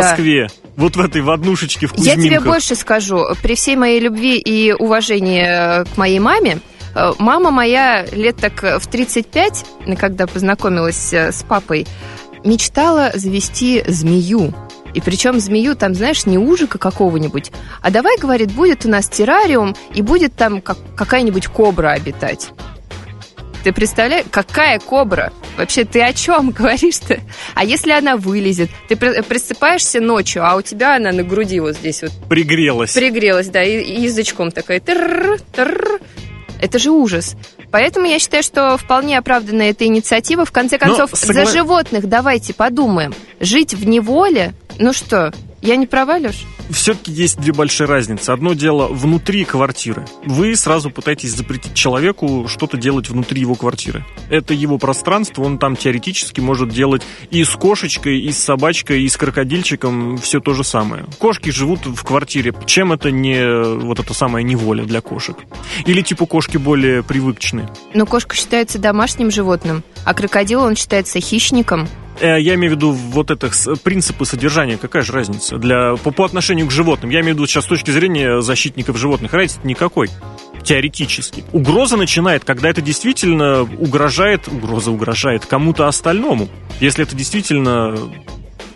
да. 0.47 0.49
Вот 0.79 0.95
в 0.95 1.01
этой, 1.01 1.23
в 1.23 1.31
однушечке 1.31 1.89
в 1.89 1.93
Я 1.97 2.15
Кузьминках. 2.15 2.25
тебе 2.25 2.41
больше 2.41 2.77
скажу. 2.77 3.27
При 3.43 3.57
всей 3.57 3.75
моей 3.75 3.99
любви 3.99 4.39
и 4.39 4.73
уважении 4.73 5.45
э, 5.45 5.85
к 5.85 5.97
моей 5.97 6.21
маме, 6.21 6.61
э, 6.95 7.13
мама 7.19 7.51
моя 7.51 8.07
лет 8.13 8.37
так 8.37 8.63
в 8.81 8.87
35, 8.87 9.67
когда 9.99 10.29
познакомилась 10.29 11.13
э, 11.13 11.33
с 11.33 11.43
папой, 11.43 11.85
мечтала 12.45 13.11
завести 13.13 13.83
змею. 13.89 14.55
И 14.95 15.01
причем 15.01 15.41
змею 15.41 15.75
там, 15.75 15.95
знаешь, 15.95 16.27
не 16.27 16.39
ужика 16.39 16.79
какого-нибудь, 16.79 17.51
а 17.83 17.91
давай, 17.91 18.17
говорит, 18.17 18.53
будет 18.53 18.87
у 18.87 18.89
нас 18.89 19.09
террариум, 19.09 19.75
и 19.95 20.01
будет 20.01 20.37
там 20.37 20.61
как, 20.61 20.79
какая-нибудь 20.95 21.49
кобра 21.49 21.89
обитать. 21.89 22.51
Ты 23.65 23.73
представляешь, 23.73 24.25
какая 24.31 24.79
кобра? 24.79 25.33
Вообще, 25.57 25.85
ты 25.85 26.01
о 26.03 26.13
чем 26.13 26.51
говоришь-то? 26.59 27.21
А 27.55 27.65
если 27.65 27.91
она 27.91 28.17
вылезет? 28.17 28.71
Ты 28.89 28.97
при- 28.97 29.21
просыпаешься 29.23 30.01
ночью, 30.01 30.45
а 30.47 30.57
у 30.57 30.63
тебя 30.63 30.97
она 30.97 31.13
на 31.13 31.23
груди 31.23 31.61
вот 31.61 31.77
здесь 31.77 32.03
вот 32.03 32.13
Пригрелась. 32.29 32.93
пригрелась, 32.95 33.49
да, 33.49 33.63
и, 33.63 33.81
и 33.83 34.01
язычком 34.03 34.51
такая. 34.51 34.81
тырр, 34.81 35.39
тырр. 35.53 36.01
Это 36.61 36.79
же 36.79 36.91
ужас. 36.91 37.37
Поэтому 37.71 38.07
я 38.07 38.19
считаю, 38.19 38.43
что 38.43 38.77
вполне 38.79 39.19
оправдана 39.19 39.63
эта 39.63 39.85
инициатива. 39.85 40.45
В 40.45 40.51
конце 40.53 40.79
концов, 40.79 41.13
согла- 41.13 41.45
за 41.45 41.53
животных 41.53 42.09
давайте 42.09 42.55
подумаем. 42.55 43.15
Жить 43.41 43.75
в 43.75 43.87
неволе? 43.87 44.55
Ну 44.79 44.93
что, 44.93 45.33
я 45.63 45.77
не 45.77 45.87
права, 45.87 46.19
Лёш? 46.19 46.45
Все-таки 46.71 47.13
есть 47.13 47.39
две 47.41 47.53
большие 47.53 47.87
разницы. 47.87 48.31
Одно 48.31 48.55
дело 48.55 48.89
внутри 48.89 49.45
квартиры. 49.45 50.05
Вы 50.25 50.55
сразу 50.57 50.91
пытаетесь 50.91 51.35
запретить 51.35 51.75
человеку 51.75 52.47
что-то 52.49 52.77
делать 52.77 53.09
внутри 53.09 53.41
его 53.41 53.55
квартиры. 53.55 54.05
Это 54.31 54.55
его 54.55 54.79
пространство, 54.79 55.43
он 55.43 55.59
там 55.59 55.77
теоретически 55.77 56.41
может 56.41 56.71
делать 56.71 57.03
и 57.31 57.45
с 57.45 57.51
кошечкой, 57.51 58.21
и 58.21 58.31
с 58.33 58.39
собачкой, 58.39 59.03
и 59.03 59.09
с 59.09 59.17
крокодильчиком 59.17 60.19
все 60.19 60.41
то 60.41 60.55
же 60.55 60.65
самое. 60.65 61.07
Кошки 61.19 61.51
живут 61.51 61.87
в 61.87 62.03
квартире. 62.05 62.55
Чем 62.67 62.93
это 62.93 63.11
не 63.11 63.79
вот 63.79 64.01
эта 64.01 64.15
самая 64.15 64.43
неволя 64.43 64.85
для 64.85 65.01
кошек? 65.01 65.37
Или 65.87 66.03
типа 66.03 66.27
кошки 66.27 66.57
более 66.57 67.03
привычные? 67.03 67.69
Но 67.95 68.07
кошка 68.07 68.37
считается 68.37 68.79
домашним 68.79 69.31
животным, 69.31 69.83
а 70.05 70.15
крокодил, 70.15 70.63
он 70.63 70.77
считается 70.77 71.21
хищником. 71.21 71.89
Э, 72.21 72.41
Я 72.41 72.55
имею 72.55 72.73
в 72.73 72.77
виду 72.77 72.93
вот 72.93 73.31
это 73.31 73.51
принципы 73.83 74.25
содержания. 74.25 74.77
Какая 74.77 75.03
же 75.03 75.13
разница 75.13 75.59
для, 75.59 75.97
по, 75.97 76.11
по 76.11 76.25
отношению 76.25 76.67
к 76.67 76.71
животным? 76.71 77.11
Я 77.11 77.21
имею 77.21 77.35
в 77.35 77.39
виду 77.39 77.47
сейчас 77.47 77.65
с 77.65 77.69
точки 77.69 77.91
зрения 77.91 78.41
защитников 78.41 78.97
животных. 78.99 79.33
Разницы 79.33 79.61
никакой. 79.65 80.09
Теоретически. 80.63 81.45
Угроза 81.53 81.97
начинает, 81.97 82.45
когда 82.45 82.69
это 82.69 82.81
действительно 82.83 83.63
угрожает, 83.63 84.49
угроза 84.49 84.91
угрожает 84.91 85.47
кому-то 85.47 85.87
остальному. 85.87 86.49
Если 86.81 87.05
это 87.05 87.15
действительно 87.17 87.95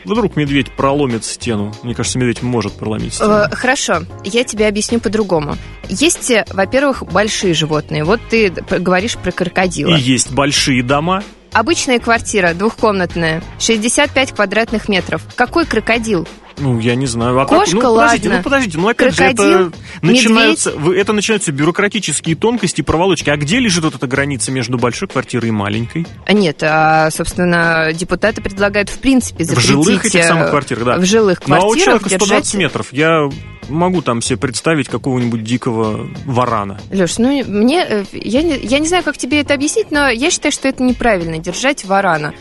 вдруг 0.05 0.37
медведь 0.37 0.71
проломит 0.73 1.25
стену. 1.25 1.73
Мне 1.83 1.95
кажется, 1.95 2.19
медведь 2.19 2.43
может 2.43 2.73
проломить 2.73 3.15
стену. 3.15 3.33
Э, 3.33 3.51
Хорошо, 3.51 4.03
я 4.25 4.45
тебе 4.45 4.67
объясню 4.67 5.01
по-другому. 5.01 5.57
Есть, 5.89 6.31
э, 6.31 6.45
во-первых, 6.53 7.05
большие 7.05 7.55
животные. 7.55 8.05
Вот 8.05 8.21
ты 8.29 8.51
говоришь 8.51 9.17
про 9.17 9.31
крокодила. 9.33 9.95
И 9.95 10.01
есть 10.01 10.33
большие 10.33 10.83
дома. 10.83 11.23
Обычная 11.53 11.99
квартира, 11.99 12.55
двухкомнатная, 12.55 13.43
65 13.59 14.33
квадратных 14.33 14.89
метров. 14.89 15.23
Какой 15.37 15.67
крокодил? 15.67 16.27
Ну, 16.59 16.79
я 16.79 16.95
не 16.95 17.07
знаю. 17.07 17.39
А 17.41 17.47
Кошка, 17.47 17.77
как? 17.77 17.83
Ну, 17.83 17.95
подождите, 17.95 18.29
ладно. 18.29 18.39
ну, 18.39 18.43
подождите. 18.45 18.79
Ну, 18.79 18.89
опять 18.89 19.11
же, 19.11 19.17
Крокодил, 19.17 19.69
это 19.69 19.73
начинаются, 20.01 20.71
это 20.71 21.13
начинаются 21.13 21.53
бюрократические 21.53 22.37
тонкости, 22.37 22.83
проволочки. 22.83 23.31
А 23.31 23.37
где 23.37 23.59
лежит 23.59 23.85
вот 23.85 23.95
эта 23.95 24.07
граница 24.07 24.53
между 24.53 24.79
большой 24.79 25.09
квартирой 25.09 25.49
и 25.49 25.53
маленькой? 25.53 26.07
А 26.27 26.33
Нет, 26.33 26.63
а, 26.63 27.11
собственно, 27.11 27.93
депутаты 27.93 28.43
предлагают 28.43 28.89
в 28.91 28.99
принципе 28.99 29.45
В 29.45 29.49
запретить... 29.49 29.71
жилых 29.71 30.05
этих 30.05 30.21
э, 30.21 30.29
самых 30.29 30.51
квартирах, 30.51 30.85
да. 30.85 30.97
В 30.99 31.05
жилых 31.05 31.41
Ну, 31.47 31.55
а 31.55 31.59
у 31.59 31.61
квартирах 31.63 31.85
человека 31.85 32.09
120 32.09 32.29
держать... 32.29 32.55
метров. 32.55 32.87
Я 32.93 33.29
могу 33.73 34.03
там 34.03 34.23
себе 34.23 34.37
представить 34.37 34.89
какого-нибудь 34.89 35.43
дикого 35.43 36.09
варана. 36.25 36.81
Леш, 36.91 37.19
ну 37.19 37.43
мне, 37.47 37.85
э, 37.89 38.05
я 38.13 38.43
не, 38.43 38.59
я 38.59 38.79
не 38.79 38.87
знаю, 38.87 39.03
как 39.03 39.17
тебе 39.17 39.41
это 39.41 39.55
объяснить, 39.55 39.91
но 39.91 40.09
я 40.09 40.31
считаю, 40.31 40.53
что 40.53 40.69
это 40.69 40.83
неправильно, 40.83 41.39
держать 41.39 41.85
варана. 41.85 42.35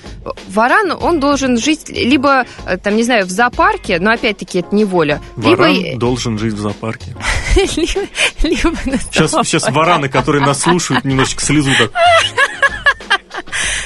Варан, 0.50 0.91
он 0.91 1.20
должен 1.20 1.58
жить 1.58 1.89
либо, 1.89 2.46
э, 2.65 2.78
там, 2.78 2.96
не 2.96 3.04
знаю, 3.04 3.26
в 3.26 3.30
зоопарке, 3.30 4.00
но 4.00 4.12
опять-таки 4.12 4.60
это 4.60 4.76
неволя, 4.76 5.22
Варан 5.36 5.74
либо, 5.74 6.00
должен 6.00 6.38
жить 6.38 6.54
в 6.54 6.60
зоопарке. 6.60 7.15
сейчас 7.56 9.70
вараны, 9.70 10.10
которые 10.10 10.46
нас 10.46 10.62
слушают, 10.62 11.06
немножечко 11.06 11.44
слезу 11.44 11.72
так. 11.78 11.91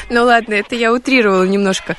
Ну 0.10 0.24
ладно, 0.24 0.54
это 0.54 0.76
я 0.76 0.94
утрировала 0.94 1.44
немножко. 1.44 1.96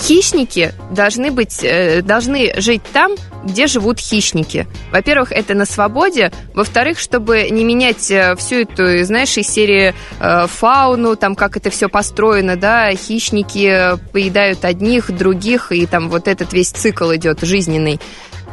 Хищники 0.00 0.72
должны 0.90 1.30
быть, 1.30 1.60
э, 1.62 2.02
должны 2.02 2.52
жить 2.60 2.82
там, 2.92 3.12
где 3.44 3.66
живут 3.66 3.98
хищники. 3.98 4.66
Во-первых, 4.90 5.32
это 5.32 5.54
на 5.54 5.66
свободе. 5.66 6.32
Во-вторых, 6.54 6.98
чтобы 6.98 7.48
не 7.50 7.64
менять 7.64 8.10
э, 8.10 8.34
всю 8.36 8.56
эту, 8.56 9.04
знаешь, 9.04 9.36
из 9.36 9.48
серии 9.48 9.94
э, 10.20 10.46
фауну, 10.46 11.16
там 11.16 11.34
как 11.36 11.56
это 11.56 11.70
все 11.70 11.88
построено, 11.88 12.56
да, 12.56 12.92
хищники 12.92 13.98
поедают 14.12 14.64
одних, 14.64 15.10
других, 15.10 15.72
и 15.72 15.86
там 15.86 16.08
вот 16.08 16.28
этот 16.28 16.52
весь 16.52 16.70
цикл 16.70 17.14
идет 17.14 17.40
жизненный. 17.42 18.00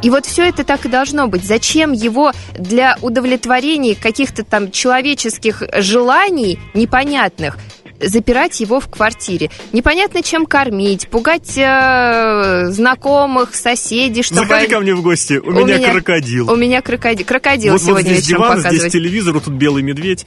И 0.02 0.10
вот 0.10 0.26
все 0.26 0.48
это 0.48 0.64
так 0.64 0.84
и 0.84 0.88
должно 0.88 1.28
быть. 1.28 1.44
Зачем 1.44 1.92
его 1.92 2.32
для 2.58 2.96
удовлетворения 3.02 3.94
каких-то 3.94 4.44
там 4.44 4.70
человеческих 4.70 5.62
желаний 5.78 6.58
непонятных 6.74 7.56
запирать 8.02 8.60
его 8.60 8.80
в 8.80 8.88
квартире. 8.88 9.50
Непонятно, 9.72 10.22
чем 10.22 10.46
кормить, 10.46 11.08
пугать 11.08 11.56
э, 11.56 12.66
знакомых, 12.70 13.54
соседей, 13.54 14.22
чтобы... 14.22 14.46
Заходи 14.46 14.68
ко 14.68 14.80
мне 14.80 14.94
в 14.94 15.02
гости, 15.02 15.34
у, 15.34 15.50
меня, 15.50 15.90
крокодил. 15.90 16.50
У 16.50 16.56
меня 16.56 16.82
крокодил. 16.82 17.26
Крокодил 17.26 17.72
вот, 17.72 17.80
вот 17.80 17.86
сегодня 17.86 18.12
здесь 18.12 18.26
вечером 18.26 18.38
диван, 18.38 18.56
показывать. 18.56 18.80
здесь 18.80 18.92
телевизор, 18.92 19.34
вот 19.34 19.44
тут 19.44 19.54
белый 19.54 19.82
медведь. 19.82 20.26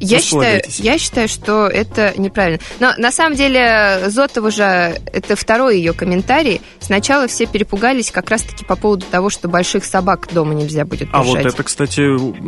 Я 0.00 0.20
считаю, 0.20 0.62
я 0.78 0.98
считаю, 0.98 1.28
что 1.28 1.66
это 1.66 2.14
неправильно. 2.16 2.60
Но 2.80 2.92
на 2.98 3.10
самом 3.12 3.36
деле 3.36 4.02
Зотова 4.08 4.50
же, 4.50 4.64
это 5.12 5.36
второй 5.36 5.78
ее 5.78 5.92
комментарий. 5.92 6.60
Сначала 6.80 7.26
все 7.26 7.46
перепугались 7.46 8.10
как 8.10 8.30
раз-таки 8.30 8.64
по 8.64 8.76
поводу 8.76 9.06
того, 9.10 9.30
что 9.30 9.48
больших 9.48 9.84
собак 9.84 10.28
дома 10.32 10.54
нельзя 10.54 10.84
будет 10.84 11.08
А 11.12 11.22
вот 11.22 11.36
держать. 11.36 11.54
это, 11.54 11.62
кстати, 11.62 12.00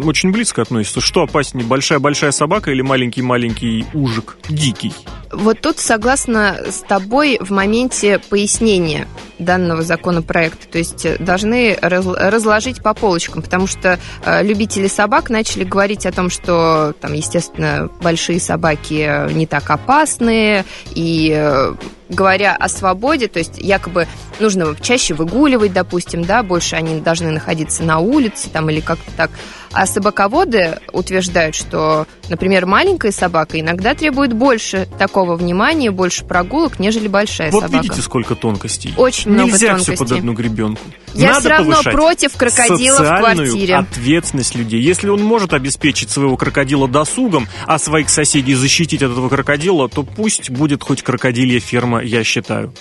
очень 0.07 0.33
близко 0.33 0.63
относится. 0.63 1.01
Что 1.01 1.23
опаснее, 1.23 1.67
большая-большая 1.67 2.33
собака 2.33 2.71
или 2.71 2.83
маленький-маленький 2.83 3.87
ужик? 3.95 4.37
Дикий. 4.49 4.93
Вот 5.33 5.61
тут 5.61 5.79
согласна 5.79 6.59
с 6.69 6.81
тобой 6.81 7.39
в 7.41 7.51
моменте 7.51 8.19
пояснения 8.19 9.09
данного 9.39 9.83
законопроекта. 9.83 10.67
То 10.69 10.79
есть 10.79 11.05
э, 11.05 11.17
должны 11.19 11.77
раз- 11.81 12.07
разложить 12.07 12.83
по 12.83 12.95
полочкам, 12.95 13.43
потому 13.43 13.67
что 13.67 13.99
э, 14.25 14.43
любители 14.43 14.87
собак 14.87 15.31
начали 15.31 15.65
говорить 15.65 16.07
о 16.07 16.13
том, 16.13 16.31
что 16.31 16.95
там, 17.01 17.13
естественно, 17.13 17.91
большие 18.01 18.41
собаки 18.41 19.07
э, 19.09 19.33
не 19.33 19.47
так 19.47 19.69
опасные, 19.71 20.65
и 20.95 21.65
говоря 22.09 22.55
о 22.55 22.69
свободе, 22.69 23.29
то 23.29 23.39
есть 23.39 23.59
якобы 23.59 24.07
нужно 24.41 24.75
чаще 24.81 25.15
выгуливать, 25.15 25.73
допустим, 25.73 26.25
да, 26.25 26.43
больше 26.43 26.77
они 26.77 27.01
должны 27.01 27.31
находиться 27.31 27.83
на 27.83 27.99
улице 27.99 28.49
там 28.51 28.71
или 28.71 28.81
как-то 28.81 29.11
так. 29.17 29.31
А 29.73 29.87
собаководы 29.87 30.79
утверждают, 30.93 31.55
что, 31.55 32.07
например, 32.29 32.67
маленькая 32.67 33.13
собака 33.13 33.61
иногда 33.61 33.95
требует 33.95 34.33
больше 34.33 34.89
такого 34.99 35.37
внимания, 35.37 35.91
больше 35.91 36.25
прогулок, 36.25 36.79
нежели 36.79 37.09
большая 37.09 37.51
вот 37.51 37.63
собака. 37.63 37.77
Вот 37.77 37.83
видите, 37.85 38.03
сколько 38.03 38.35
тонкостей. 38.35 38.95
Очень 38.97 39.33
Нельзя 39.33 39.43
много 39.45 39.59
тонкостей. 39.59 39.95
все 39.95 40.05
под 40.05 40.13
одну 40.13 40.33
гребенку. 40.33 40.83
Я 41.17 41.29
Надо 41.29 41.41
все 41.41 41.49
равно 41.49 41.83
против 41.83 42.37
крокодила 42.37 42.99
в 42.99 43.19
квартире. 43.19 43.77
ответственность 43.77 44.55
людей. 44.55 44.81
Если 44.81 45.09
он 45.09 45.23
может 45.23 45.53
обеспечить 45.53 46.11
своего 46.11 46.37
крокодила 46.37 46.89
досугом, 46.89 47.49
а 47.67 47.79
своих 47.79 48.09
соседей 48.11 48.55
защитить 48.55 49.03
от 49.03 49.13
этого 49.13 49.29
крокодила, 49.29 49.89
то 49.89 50.03
пусть 50.03 50.51
будет 50.51 50.83
хоть 50.83 51.03
крокодилья 51.03 51.61
ферма, 51.61 52.03
я 52.03 52.23
считаю. 52.25 52.73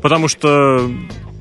Потому 0.00 0.28
что 0.28 0.90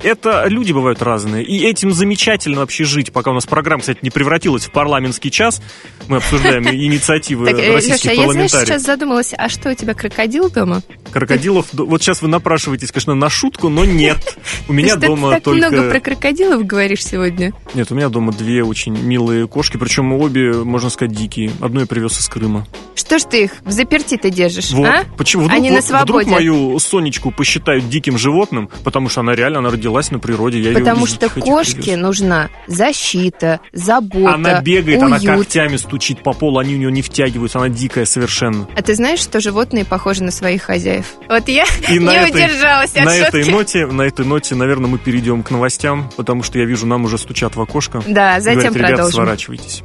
это 0.03 0.45
люди 0.47 0.71
бывают 0.71 1.01
разные. 1.01 1.43
И 1.43 1.65
этим 1.65 1.91
замечательно 1.91 2.59
вообще 2.59 2.83
жить, 2.83 3.11
пока 3.11 3.31
у 3.31 3.33
нас 3.33 3.45
программа, 3.45 3.81
кстати, 3.81 3.99
не 4.01 4.09
превратилась 4.09 4.65
в 4.65 4.71
парламентский 4.71 5.31
час. 5.31 5.61
Мы 6.07 6.17
обсуждаем 6.17 6.67
инициативы 6.69 7.49
э, 7.49 7.73
российских 7.73 8.15
парламентариев. 8.15 8.53
Я 8.53 8.65
сейчас 8.65 8.83
задумалась, 8.83 9.33
а 9.37 9.49
что, 9.49 9.71
у 9.71 9.73
тебя 9.73 9.93
крокодил 9.93 10.49
дома? 10.49 10.81
Крокодилов... 11.11 11.67
Вот 11.73 12.01
сейчас 12.01 12.21
вы 12.21 12.27
напрашиваетесь, 12.27 12.91
конечно, 12.91 13.15
на 13.15 13.29
шутку, 13.29 13.69
но 13.69 13.85
нет. 13.85 14.37
У 14.67 14.73
меня 14.73 14.95
дома 14.95 15.39
только... 15.39 15.51
Ты 15.51 15.61
так 15.61 15.71
много 15.71 15.89
про 15.89 15.99
крокодилов 15.99 16.65
говоришь 16.65 17.03
сегодня. 17.03 17.53
Нет, 17.73 17.91
у 17.91 17.95
меня 17.95 18.09
дома 18.09 18.31
две 18.31 18.63
очень 18.63 18.97
милые 18.97 19.47
кошки, 19.47 19.77
причем 19.77 20.13
обе, 20.13 20.53
можно 20.53 20.89
сказать, 20.89 21.15
дикие. 21.15 21.51
Одну 21.61 21.81
я 21.81 21.85
привез 21.85 22.19
из 22.19 22.27
Крыма. 22.27 22.65
Что 22.95 23.19
ж 23.19 23.23
ты 23.23 23.43
их 23.45 23.51
в 23.63 23.71
заперти-то 23.71 24.29
держишь, 24.29 24.71
вот. 24.71 24.87
а? 24.87 25.03
Почему? 25.17 25.43
Вдруг, 25.43 25.57
Они 25.57 25.71
на 25.71 25.81
свободе. 25.81 26.25
Вдруг 26.25 26.27
мою 26.27 26.79
Сонечку 26.79 27.31
посчитают 27.31 27.89
диким 27.89 28.17
животным, 28.17 28.69
потому 28.83 29.09
что 29.09 29.21
она 29.21 29.35
реально, 29.35 29.59
она 29.59 29.69
родилась 29.91 30.11
на 30.11 30.19
природе. 30.19 30.59
Я 30.59 30.73
потому 30.73 31.05
что 31.05 31.29
кошке 31.29 31.95
нужна 31.97 32.49
защита, 32.67 33.59
забота, 33.73 34.33
Она 34.35 34.61
бегает, 34.61 35.01
уют. 35.01 35.03
она 35.03 35.19
когтями 35.19 35.77
стучит 35.77 36.23
по 36.23 36.33
полу, 36.33 36.59
они 36.59 36.75
у 36.75 36.77
нее 36.77 36.91
не 36.91 37.01
втягиваются, 37.01 37.59
она 37.59 37.69
дикая 37.69 38.05
совершенно. 38.05 38.67
А 38.75 38.81
ты 38.81 38.95
знаешь, 38.95 39.19
что 39.19 39.39
животные 39.39 39.85
похожи 39.85 40.23
на 40.23 40.31
своих 40.31 40.63
хозяев? 40.63 41.05
Вот 41.27 41.47
я 41.47 41.65
И 41.89 41.93
не 41.93 41.99
на 41.99 42.25
удержалась 42.25 42.91
этой, 42.91 42.99
от 43.01 43.05
на 43.05 43.11
шутки. 43.15 43.27
этой 43.37 43.51
ноте, 43.51 43.85
на 43.87 44.01
этой 44.03 44.25
ноте, 44.25 44.55
наверное, 44.55 44.89
мы 44.89 44.97
перейдем 44.97 45.43
к 45.43 45.51
новостям, 45.51 46.09
потому 46.15 46.43
что 46.43 46.57
я 46.59 46.65
вижу, 46.65 46.85
нам 46.85 47.03
уже 47.05 47.17
стучат 47.17 47.55
в 47.55 47.61
окошко. 47.61 48.01
Да, 48.07 48.39
затем 48.39 48.59
Говорят, 48.59 48.75
ребята, 48.75 48.93
продолжим. 48.95 49.13
сворачивайтесь. 49.15 49.83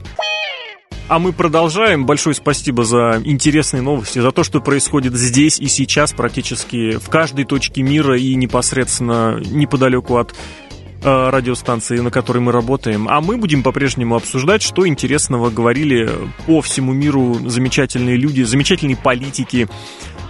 А 1.09 1.21
мы 1.21 1.33
продолжаем. 1.33 2.05
Большое 2.05 2.35
спасибо 2.35 2.85
за 2.85 3.23
интересные 3.25 3.81
новости, 3.81 4.19
за 4.19 4.33
то, 4.33 4.42
что 4.42 4.61
происходит 4.61 5.14
здесь 5.14 5.61
и 5.61 5.69
сейчас, 5.69 6.12
практически 6.12 6.99
в 6.99 7.09
каждой 7.09 7.45
точке 7.45 7.83
мира 7.83 8.19
и 8.19 8.35
непосредственно 8.35 9.40
неподалеку 9.40 10.16
от 10.16 10.35
радиостанции, 11.07 11.99
на 11.99 12.11
которой 12.11 12.38
мы 12.38 12.53
работаем. 12.53 13.09
А 13.09 13.21
мы 13.21 13.37
будем 13.37 13.62
по-прежнему 13.62 14.16
обсуждать, 14.16 14.62
что 14.62 14.87
интересного 14.87 15.51
говорили 15.51 16.11
по 16.47 16.61
всему 16.61 16.92
миру 16.92 17.38
замечательные 17.47 18.16
люди, 18.16 18.42
замечательные 18.42 18.97
политики. 18.97 19.69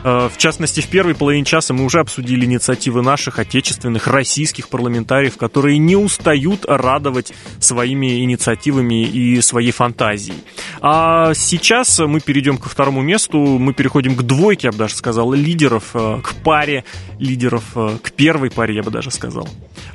Э, 0.05 0.29
В 0.33 0.37
частности, 0.37 0.81
в 0.81 0.89
первой 0.89 1.15
половине 1.15 1.45
часа 1.45 1.73
мы 1.73 1.85
уже 1.85 2.01
обсудили 2.01 2.45
инициативы 2.45 3.03
наших 3.03 3.39
отечественных, 3.39 4.07
российских 4.07 4.69
парламентариев, 4.69 5.37
которые 5.37 5.79
не 5.79 5.97
устают 5.97 6.65
радовать 6.67 7.33
своими 7.59 8.23
инициативами 8.25 9.05
и 9.05 9.41
своей 9.41 9.73
фантазией. 9.73 10.39
А 10.81 11.33
сейчас 11.35 11.99
мы 11.99 12.21
перейдем 12.21 12.59
ко 12.59 12.69
второму 12.69 13.03
месту, 13.03 13.39
мы 13.39 13.73
переходим 13.73 14.15
к 14.15 14.23
двойке, 14.23 14.69
я 14.69 14.73
бы 14.73 14.79
даже 14.79 14.95
сказал, 14.95 15.33
лидеров, 15.33 15.91
э, 15.95 16.21
к 16.23 16.35
паре 16.45 16.85
лидеров, 17.19 17.65
э, 17.75 17.97
к 18.03 18.13
первой 18.13 18.51
паре, 18.51 18.75
я 18.75 18.83
бы 18.83 18.91
даже 18.91 19.11
сказал. 19.11 19.49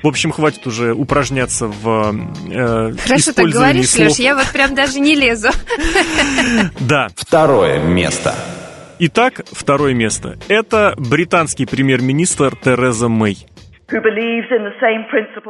В 0.04 0.08
общем, 0.08 0.32
хватит 0.32 0.66
уже 0.66 0.71
упражняться 0.80 1.68
в 1.68 2.16
э, 2.50 2.94
Хорошо 2.98 2.98
так 3.08 3.18
использовании 3.18 3.54
говоришь, 3.54 3.90
слов. 3.90 4.08
Леш, 4.10 4.20
я 4.20 4.36
вот 4.36 4.48
прям 4.52 4.76
даже 4.76 5.00
не 5.00 5.16
лезу. 5.16 5.50
Да, 6.80 7.08
Второе 7.16 7.80
место. 7.80 8.36
Итак, 9.04 9.42
второе 9.52 9.96
место. 9.96 10.38
Это 10.48 10.94
британский 10.96 11.66
премьер-министр 11.66 12.56
Тереза 12.56 13.08
Мэй. 13.08 13.48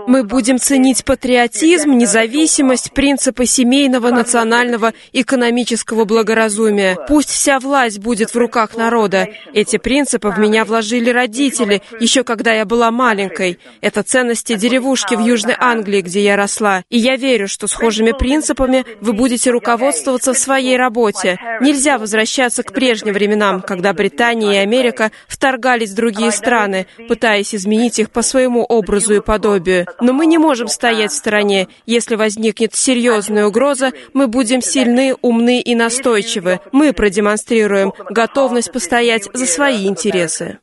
Мы 0.07 0.23
будем 0.23 0.57
ценить 0.57 1.05
патриотизм, 1.05 1.91
независимость, 1.91 2.93
принципы 2.93 3.45
семейного, 3.45 4.09
национального, 4.09 4.93
экономического 5.13 6.05
благоразумия. 6.05 6.97
Пусть 7.07 7.29
вся 7.29 7.59
власть 7.59 7.99
будет 7.99 8.33
в 8.33 8.37
руках 8.37 8.75
народа. 8.75 9.27
Эти 9.53 9.77
принципы 9.77 10.29
в 10.29 10.39
меня 10.39 10.65
вложили 10.65 11.09
родители, 11.09 11.81
еще 11.99 12.23
когда 12.23 12.53
я 12.53 12.65
была 12.65 12.89
маленькой. 12.91 13.59
Это 13.81 14.03
ценности 14.03 14.55
деревушки 14.55 15.15
в 15.15 15.19
Южной 15.19 15.55
Англии, 15.59 16.01
где 16.01 16.21
я 16.23 16.35
росла. 16.35 16.83
И 16.89 16.97
я 16.97 17.17
верю, 17.17 17.47
что 17.47 17.67
схожими 17.67 18.11
принципами 18.11 18.85
вы 19.01 19.13
будете 19.13 19.51
руководствоваться 19.51 20.33
в 20.33 20.37
своей 20.37 20.77
работе. 20.77 21.37
Нельзя 21.59 21.97
возвращаться 21.97 22.63
к 22.63 22.73
прежним 22.73 23.13
временам, 23.13 23.61
когда 23.61 23.93
Британия 23.93 24.53
и 24.53 24.63
Америка 24.63 25.11
вторгались 25.27 25.91
в 25.91 25.95
другие 25.95 26.31
страны, 26.31 26.87
пытаясь 27.07 27.53
изменить 27.53 27.99
их 27.99 28.09
по 28.09 28.21
своему 28.31 28.63
образу 28.63 29.15
и 29.15 29.19
подобию. 29.19 29.85
Но 29.99 30.13
мы 30.13 30.25
не 30.25 30.37
можем 30.37 30.67
стоять 30.67 31.11
в 31.11 31.15
стороне. 31.15 31.67
Если 31.85 32.15
возникнет 32.15 32.73
серьезная 32.73 33.45
угроза, 33.45 33.91
мы 34.13 34.27
будем 34.27 34.61
сильны, 34.61 35.15
умны 35.21 35.61
и 35.61 35.75
настойчивы. 35.75 36.61
Мы 36.71 36.93
продемонстрируем 36.93 37.93
готовность 38.09 38.71
постоять 38.71 39.29
за 39.33 39.45
свои 39.45 39.85
интересы. 39.85 40.59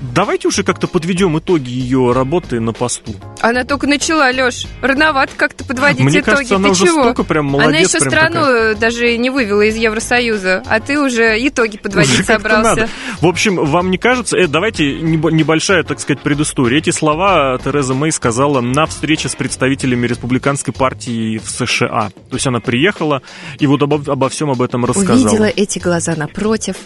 Давайте 0.00 0.48
уже 0.48 0.62
как-то 0.62 0.86
подведем 0.86 1.38
итоги 1.38 1.70
ее 1.70 2.12
работы 2.12 2.60
на 2.60 2.72
посту. 2.72 3.14
Она 3.40 3.64
только 3.64 3.86
начала, 3.86 4.30
Леш. 4.30 4.66
Рановато 4.80 5.32
как-то 5.36 5.64
подводить 5.64 6.00
Мне 6.00 6.20
итоги. 6.20 6.24
кажется, 6.24 6.56
она 6.56 6.66
ты 6.66 6.72
уже 6.72 6.86
чего? 6.86 7.02
столько 7.02 7.24
прям 7.24 7.46
молодец. 7.46 7.68
Она 7.68 7.78
еще 7.78 7.98
прям 7.98 8.10
страну 8.10 8.40
такая. 8.46 8.74
даже 8.76 9.16
не 9.16 9.30
вывела 9.30 9.62
из 9.62 9.76
Евросоюза, 9.76 10.62
а 10.66 10.80
ты 10.80 11.00
уже 11.00 11.36
итоги 11.46 11.78
подводить 11.78 12.12
Уже 12.14 12.24
собрался. 12.24 12.70
надо. 12.76 12.88
В 13.20 13.26
общем, 13.26 13.56
вам 13.64 13.90
не 13.90 13.98
кажется... 13.98 14.36
Э, 14.36 14.46
давайте 14.46 15.00
небо- 15.00 15.30
небольшая, 15.32 15.82
так 15.82 15.98
сказать, 16.00 16.22
предыстория. 16.22 16.78
Эти 16.78 16.90
слова 16.90 17.58
Тереза 17.62 17.94
Мэй 17.94 18.12
сказала 18.12 18.60
на 18.60 18.86
встрече 18.86 19.28
с 19.28 19.34
представителями 19.34 20.06
республиканской 20.06 20.72
партии 20.72 21.38
в 21.38 21.50
США. 21.50 22.10
То 22.30 22.36
есть 22.36 22.46
она 22.46 22.60
приехала 22.60 23.22
и 23.58 23.66
вот 23.66 23.82
обо, 23.82 23.96
обо 24.12 24.28
всем 24.28 24.50
об 24.50 24.62
этом 24.62 24.84
рассказала. 24.84 25.28
Увидела 25.28 25.46
эти 25.46 25.78
глаза 25.78 26.14
напротив 26.16 26.76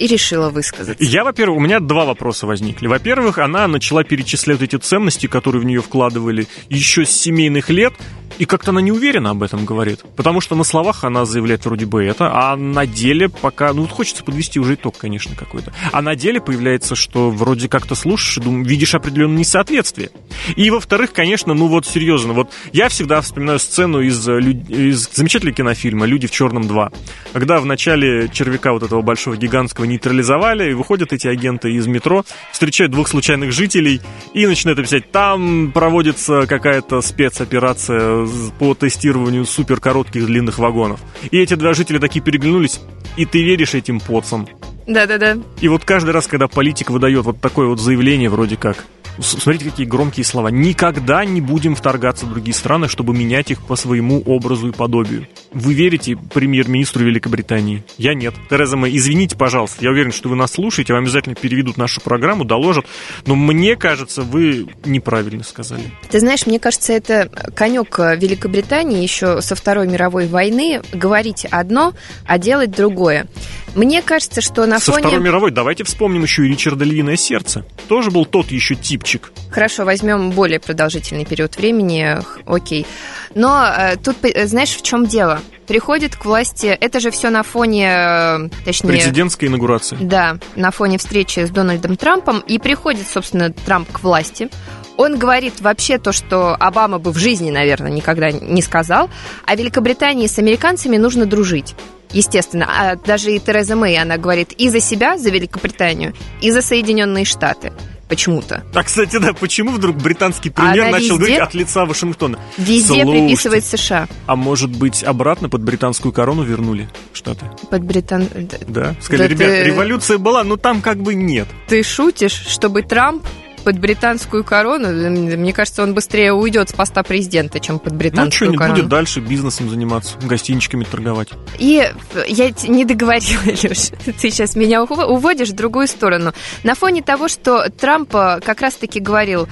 и 0.00 0.06
решила 0.06 0.48
высказаться. 0.48 1.04
Я, 1.04 1.24
во-первых, 1.24 1.58
у 1.58 1.60
меня 1.60 1.78
два 1.78 2.06
вопроса 2.06 2.46
возникли. 2.46 2.86
Во-первых, 2.86 3.36
она 3.36 3.68
начала 3.68 4.02
перечислять 4.02 4.62
эти 4.62 4.76
ценности, 4.76 5.26
которые 5.26 5.60
в 5.60 5.66
нее 5.66 5.82
вкладывали 5.82 6.46
еще 6.70 7.04
с 7.04 7.10
семейных 7.10 7.68
лет, 7.68 7.92
и 8.38 8.46
как-то 8.46 8.70
она 8.70 8.80
не 8.80 8.90
уверена 8.90 9.30
об 9.30 9.42
этом 9.42 9.66
говорит. 9.66 10.00
Потому 10.16 10.40
что 10.40 10.56
на 10.56 10.64
словах 10.64 11.04
она 11.04 11.26
заявляет 11.26 11.66
вроде 11.66 11.84
бы 11.84 12.02
это, 12.02 12.30
а 12.32 12.56
на 12.56 12.86
деле 12.86 13.28
пока... 13.28 13.74
Ну, 13.74 13.82
вот 13.82 13.90
хочется 13.90 14.24
подвести 14.24 14.58
уже 14.58 14.74
итог, 14.74 14.96
конечно, 14.96 15.36
какой-то. 15.36 15.74
А 15.92 16.00
на 16.00 16.16
деле 16.16 16.40
появляется, 16.40 16.94
что 16.94 17.30
вроде 17.30 17.68
как-то 17.68 17.94
слушаешь 17.94 18.38
и 18.38 18.40
дум- 18.40 18.62
видишь 18.62 18.94
определенное 18.94 19.40
несоответствие. 19.40 20.08
И, 20.56 20.70
во-вторых, 20.70 21.12
конечно, 21.12 21.52
ну 21.52 21.66
вот 21.66 21.84
серьезно, 21.84 22.32
вот 22.32 22.50
я 22.72 22.88
всегда 22.88 23.20
вспоминаю 23.20 23.58
сцену 23.58 24.00
из, 24.00 24.26
э, 24.26 24.40
из 24.40 25.10
замечательного 25.12 25.56
кинофильма 25.56 26.06
«Люди 26.06 26.26
в 26.26 26.30
черном 26.30 26.62
2», 26.62 26.92
когда 27.34 27.60
в 27.60 27.66
начале 27.66 28.30
червяка 28.32 28.72
вот 28.72 28.82
этого 28.82 29.02
большого 29.02 29.36
гигантского 29.36 29.84
нейтрализовали, 29.90 30.70
и 30.70 30.74
выходят 30.74 31.12
эти 31.12 31.28
агенты 31.28 31.72
из 31.72 31.86
метро, 31.86 32.24
встречают 32.52 32.92
двух 32.92 33.08
случайных 33.08 33.52
жителей 33.52 34.00
и 34.32 34.46
начинают 34.46 34.78
объяснять, 34.78 35.10
там 35.10 35.72
проводится 35.72 36.46
какая-то 36.46 37.00
спецоперация 37.02 38.26
по 38.58 38.74
тестированию 38.74 39.44
суперкоротких 39.44 40.26
длинных 40.26 40.58
вагонов. 40.58 41.00
И 41.30 41.38
эти 41.38 41.54
два 41.54 41.74
жителя 41.74 41.98
такие 41.98 42.24
переглянулись, 42.24 42.80
и 43.16 43.24
ты 43.26 43.42
веришь 43.42 43.74
этим 43.74 44.00
поцам. 44.00 44.48
Да-да-да. 44.86 45.36
И 45.60 45.68
вот 45.68 45.84
каждый 45.84 46.10
раз, 46.10 46.26
когда 46.26 46.48
политик 46.48 46.90
выдает 46.90 47.24
вот 47.24 47.40
такое 47.40 47.66
вот 47.66 47.80
заявление, 47.80 48.28
вроде 48.30 48.56
как, 48.56 48.84
смотрите, 49.20 49.66
какие 49.66 49.86
громкие 49.86 50.24
слова, 50.24 50.48
никогда 50.48 51.24
не 51.24 51.40
будем 51.40 51.74
вторгаться 51.74 52.26
в 52.26 52.30
другие 52.30 52.54
страны, 52.54 52.88
чтобы 52.88 53.14
менять 53.14 53.50
их 53.50 53.62
по 53.62 53.76
своему 53.76 54.20
образу 54.22 54.68
и 54.68 54.72
подобию. 54.72 55.26
Вы 55.52 55.74
верите 55.74 56.16
премьер-министру 56.16 57.04
Великобритании? 57.04 57.84
Я 57.98 58.14
нет. 58.14 58.34
Тереза 58.48 58.76
Мэй, 58.76 58.96
извините, 58.96 59.36
пожалуйста, 59.36 59.84
я 59.84 59.90
уверен, 59.90 60.12
что 60.12 60.28
вы 60.28 60.36
нас 60.36 60.52
слушаете, 60.52 60.92
вам 60.92 61.02
обязательно 61.02 61.34
переведут 61.34 61.76
нашу 61.76 62.00
программу, 62.00 62.44
доложат, 62.44 62.86
но 63.26 63.34
мне 63.34 63.76
кажется, 63.76 64.22
вы 64.22 64.68
неправильно 64.84 65.44
сказали. 65.44 65.90
Ты 66.10 66.20
знаешь, 66.20 66.46
мне 66.46 66.58
кажется, 66.58 66.92
это 66.92 67.30
конек 67.54 67.98
Великобритании 67.98 69.02
еще 69.02 69.42
со 69.42 69.54
Второй 69.54 69.88
мировой 69.88 70.26
войны 70.26 70.82
говорить 70.92 71.46
одно, 71.50 71.94
а 72.26 72.38
делать 72.38 72.70
другое. 72.70 73.26
Мне 73.74 74.02
кажется, 74.02 74.40
что 74.40 74.66
на 74.66 74.80
Со 74.80 74.92
фоне... 74.92 75.06
Второй 75.06 75.24
мировой 75.24 75.50
давайте 75.52 75.84
вспомним 75.84 76.22
еще 76.22 76.44
и 76.44 76.48
Ричарда 76.48 76.84
Львиное 76.84 77.16
сердце. 77.16 77.64
Тоже 77.88 78.10
был 78.10 78.24
тот 78.24 78.50
еще 78.50 78.74
типчик. 79.10 79.32
Хорошо, 79.50 79.84
возьмем 79.84 80.30
более 80.30 80.60
продолжительный 80.60 81.24
период 81.24 81.56
времени, 81.56 82.18
окей. 82.46 82.86
Но 83.34 83.64
э, 83.66 83.96
тут, 83.96 84.16
э, 84.22 84.46
знаешь, 84.46 84.70
в 84.70 84.82
чем 84.82 85.06
дело? 85.06 85.40
приходит 85.66 86.16
к 86.16 86.24
власти, 86.24 86.66
это 86.66 86.98
же 86.98 87.12
все 87.12 87.30
на 87.30 87.44
фоне, 87.44 87.86
э, 87.88 88.48
точнее... 88.64 88.90
Президентской 88.90 89.44
инаугурации. 89.44 89.96
Да, 90.00 90.38
на 90.56 90.72
фоне 90.72 90.98
встречи 90.98 91.46
с 91.46 91.50
Дональдом 91.50 91.96
Трампом, 91.96 92.40
и 92.40 92.58
приходит, 92.58 93.06
собственно, 93.06 93.52
Трамп 93.52 93.88
к 93.92 94.02
власти. 94.02 94.50
Он 94.96 95.16
говорит 95.16 95.60
вообще 95.60 95.98
то, 95.98 96.10
что 96.10 96.56
Обама 96.56 96.98
бы 96.98 97.12
в 97.12 97.18
жизни, 97.18 97.52
наверное, 97.52 97.92
никогда 97.92 98.32
не 98.32 98.62
сказал. 98.62 99.10
А 99.46 99.54
Великобритании 99.54 100.26
с 100.26 100.40
американцами 100.40 100.96
нужно 100.96 101.24
дружить. 101.24 101.76
Естественно, 102.10 102.66
а 102.68 102.96
даже 102.96 103.30
и 103.30 103.38
Тереза 103.38 103.76
Мэй, 103.76 103.96
она 103.96 104.16
говорит 104.16 104.50
и 104.50 104.70
за 104.70 104.80
себя, 104.80 105.18
за 105.18 105.30
Великобританию, 105.30 106.14
и 106.40 106.50
за 106.50 106.62
Соединенные 106.62 107.24
Штаты 107.24 107.72
почему-то. 108.10 108.64
А, 108.74 108.82
кстати, 108.82 109.16
да, 109.18 109.32
почему 109.32 109.70
вдруг 109.70 109.96
британский 109.96 110.50
премьер 110.50 110.82
Она 110.82 110.98
начал 110.98 111.16
везде, 111.16 111.18
говорить 111.18 111.38
от 111.38 111.54
лица 111.54 111.86
Вашингтона? 111.86 112.38
Везде 112.58 113.02
Слушайте, 113.02 113.10
приписывает 113.10 113.64
США. 113.64 114.08
А 114.26 114.36
может 114.36 114.70
быть, 114.70 115.02
обратно 115.02 115.48
под 115.48 115.62
британскую 115.62 116.12
корону 116.12 116.42
вернули 116.42 116.90
Штаты? 117.14 117.46
Под 117.70 117.82
британ... 117.84 118.28
Да, 118.66 118.94
сказали, 119.00 119.28
да 119.28 119.34
ребят, 119.34 119.48
ты... 119.48 119.64
революция 119.64 120.18
была, 120.18 120.44
но 120.44 120.56
там 120.56 120.82
как 120.82 120.98
бы 120.98 121.14
нет. 121.14 121.48
Ты 121.68 121.82
шутишь, 121.82 122.32
чтобы 122.32 122.82
Трамп 122.82 123.24
под 123.60 123.78
британскую 123.78 124.44
корону, 124.44 124.88
мне 124.88 125.52
кажется, 125.52 125.82
он 125.82 125.94
быстрее 125.94 126.32
уйдет 126.32 126.70
с 126.70 126.72
поста 126.72 127.02
президента, 127.02 127.60
чем 127.60 127.78
под 127.78 127.94
британскую 127.94 128.50
ну, 128.50 128.56
что, 128.56 128.66
не 128.66 128.72
будет 128.72 128.88
дальше 128.88 129.20
бизнесом 129.20 129.70
заниматься, 129.70 130.16
гостиничками 130.22 130.84
торговать. 130.84 131.28
И 131.58 131.88
я 132.26 132.50
не 132.66 132.84
договорила, 132.84 133.40
Леш, 133.44 133.90
ты 134.04 134.30
сейчас 134.30 134.56
меня 134.56 134.82
уводишь 134.82 135.50
в 135.50 135.54
другую 135.54 135.86
сторону. 135.86 136.32
На 136.64 136.74
фоне 136.74 137.02
того, 137.02 137.28
что 137.28 137.68
Трамп 137.70 138.14
э, 138.14 138.40
как 138.44 138.60
раз-таки 138.60 139.00
говорил, 139.00 139.48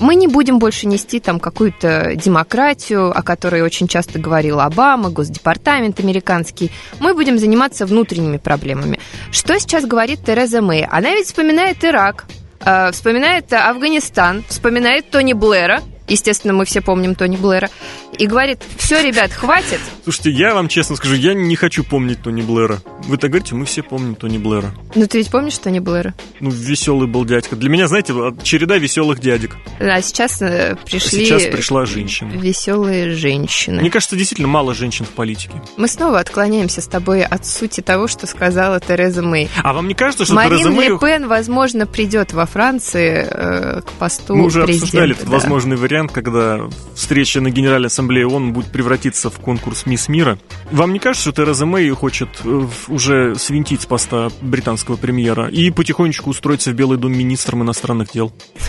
мы 0.00 0.14
не 0.14 0.28
будем 0.28 0.58
больше 0.58 0.86
нести 0.86 1.20
там 1.20 1.40
какую-то 1.40 2.14
демократию, 2.14 3.16
о 3.16 3.22
которой 3.22 3.62
очень 3.62 3.88
часто 3.88 4.18
говорил 4.18 4.60
Обама, 4.60 5.10
Госдепартамент 5.10 6.00
американский. 6.00 6.70
Мы 7.00 7.14
будем 7.14 7.38
заниматься 7.38 7.86
внутренними 7.86 8.36
проблемами. 8.36 9.00
Что 9.32 9.58
сейчас 9.58 9.84
говорит 9.84 10.24
Тереза 10.24 10.62
Мэй? 10.62 10.84
Она 10.84 11.10
ведь 11.10 11.26
вспоминает 11.26 11.84
Ирак, 11.84 12.26
Э, 12.60 12.90
вспоминает 12.92 13.52
Афганистан, 13.52 14.44
вспоминает 14.48 15.10
Тони 15.10 15.32
Блэра, 15.32 15.82
естественно, 16.08 16.52
мы 16.52 16.64
все 16.64 16.80
помним 16.80 17.14
Тони 17.14 17.36
Блэра, 17.36 17.70
и 18.16 18.26
говорит, 18.26 18.62
все, 18.76 19.02
ребят, 19.02 19.32
хватит. 19.32 19.80
Слушайте, 20.04 20.30
я 20.30 20.54
вам 20.54 20.68
честно 20.68 20.96
скажу, 20.96 21.14
я 21.14 21.34
не 21.34 21.56
хочу 21.56 21.84
помнить 21.84 22.22
Тони 22.22 22.42
Блэра. 22.42 22.80
Вы 23.04 23.16
так 23.16 23.30
говорите, 23.30 23.54
мы 23.54 23.64
все 23.64 23.82
помним 23.82 24.14
Тони 24.14 24.38
Блэра. 24.38 24.74
Ну 24.94 25.06
ты 25.06 25.18
ведь 25.18 25.30
помнишь 25.30 25.58
Тони 25.58 25.78
Блэра? 25.78 26.14
Ну, 26.40 26.50
веселый 26.50 27.06
был 27.06 27.24
дядька. 27.24 27.56
Для 27.56 27.70
меня, 27.70 27.86
знаете, 27.88 28.12
череда 28.42 28.78
веселых 28.78 29.20
дядек. 29.20 29.56
А 29.78 30.00
сейчас 30.02 30.42
э, 30.42 30.76
пришли... 30.84 31.24
Сейчас 31.24 31.44
пришла 31.44 31.86
женщина. 31.86 32.32
Веселые 32.32 33.14
женщины. 33.14 33.80
Мне 33.80 33.90
кажется, 33.90 34.16
действительно 34.16 34.48
мало 34.48 34.74
женщин 34.74 35.04
в 35.04 35.10
политике. 35.10 35.62
Мы 35.76 35.88
снова 35.88 36.20
отклоняемся 36.20 36.80
с 36.80 36.86
тобой 36.86 37.22
от 37.22 37.46
сути 37.46 37.80
того, 37.80 38.08
что 38.08 38.26
сказала 38.26 38.80
Тереза 38.80 39.22
Мэй. 39.22 39.48
А 39.62 39.72
вам 39.72 39.88
не 39.88 39.94
кажется, 39.94 40.24
что 40.24 40.34
Марин 40.34 40.58
Тереза 40.58 40.70
Мэй... 40.70 40.88
Ле 40.88 40.98
Пен, 40.98 41.28
возможно, 41.28 41.86
придет 41.86 42.32
во 42.32 42.46
Франции 42.46 43.26
э, 43.28 43.82
к 43.82 43.92
посту 43.92 44.34
Мы 44.34 44.46
уже 44.46 44.64
президента, 44.64 44.84
обсуждали 44.84 45.12
этот 45.12 45.26
да. 45.26 45.32
возможный 45.32 45.76
вариант, 45.76 45.97
когда 46.06 46.68
встреча 46.94 47.40
на 47.40 47.50
Генеральной 47.50 47.88
Ассамблее 47.88 48.28
ООН 48.28 48.52
будет 48.52 48.70
превратиться 48.70 49.30
в 49.30 49.40
конкурс 49.40 49.86
Мисс 49.86 50.08
Мира. 50.08 50.38
Вам 50.70 50.92
не 50.92 51.00
кажется, 51.00 51.30
что 51.30 51.42
Тереза 51.42 51.66
Мэй 51.66 51.90
хочет 51.90 52.28
э, 52.44 52.66
уже 52.88 53.34
свинтить 53.36 53.82
с 53.82 53.86
поста 53.86 54.28
британского 54.40 54.96
премьера 54.96 55.48
и 55.48 55.70
потихонечку 55.70 56.30
устроиться 56.30 56.70
в 56.70 56.74
Белый 56.74 56.98
дом 56.98 57.12
министром 57.12 57.62
иностранных 57.62 58.12
дел? 58.12 58.32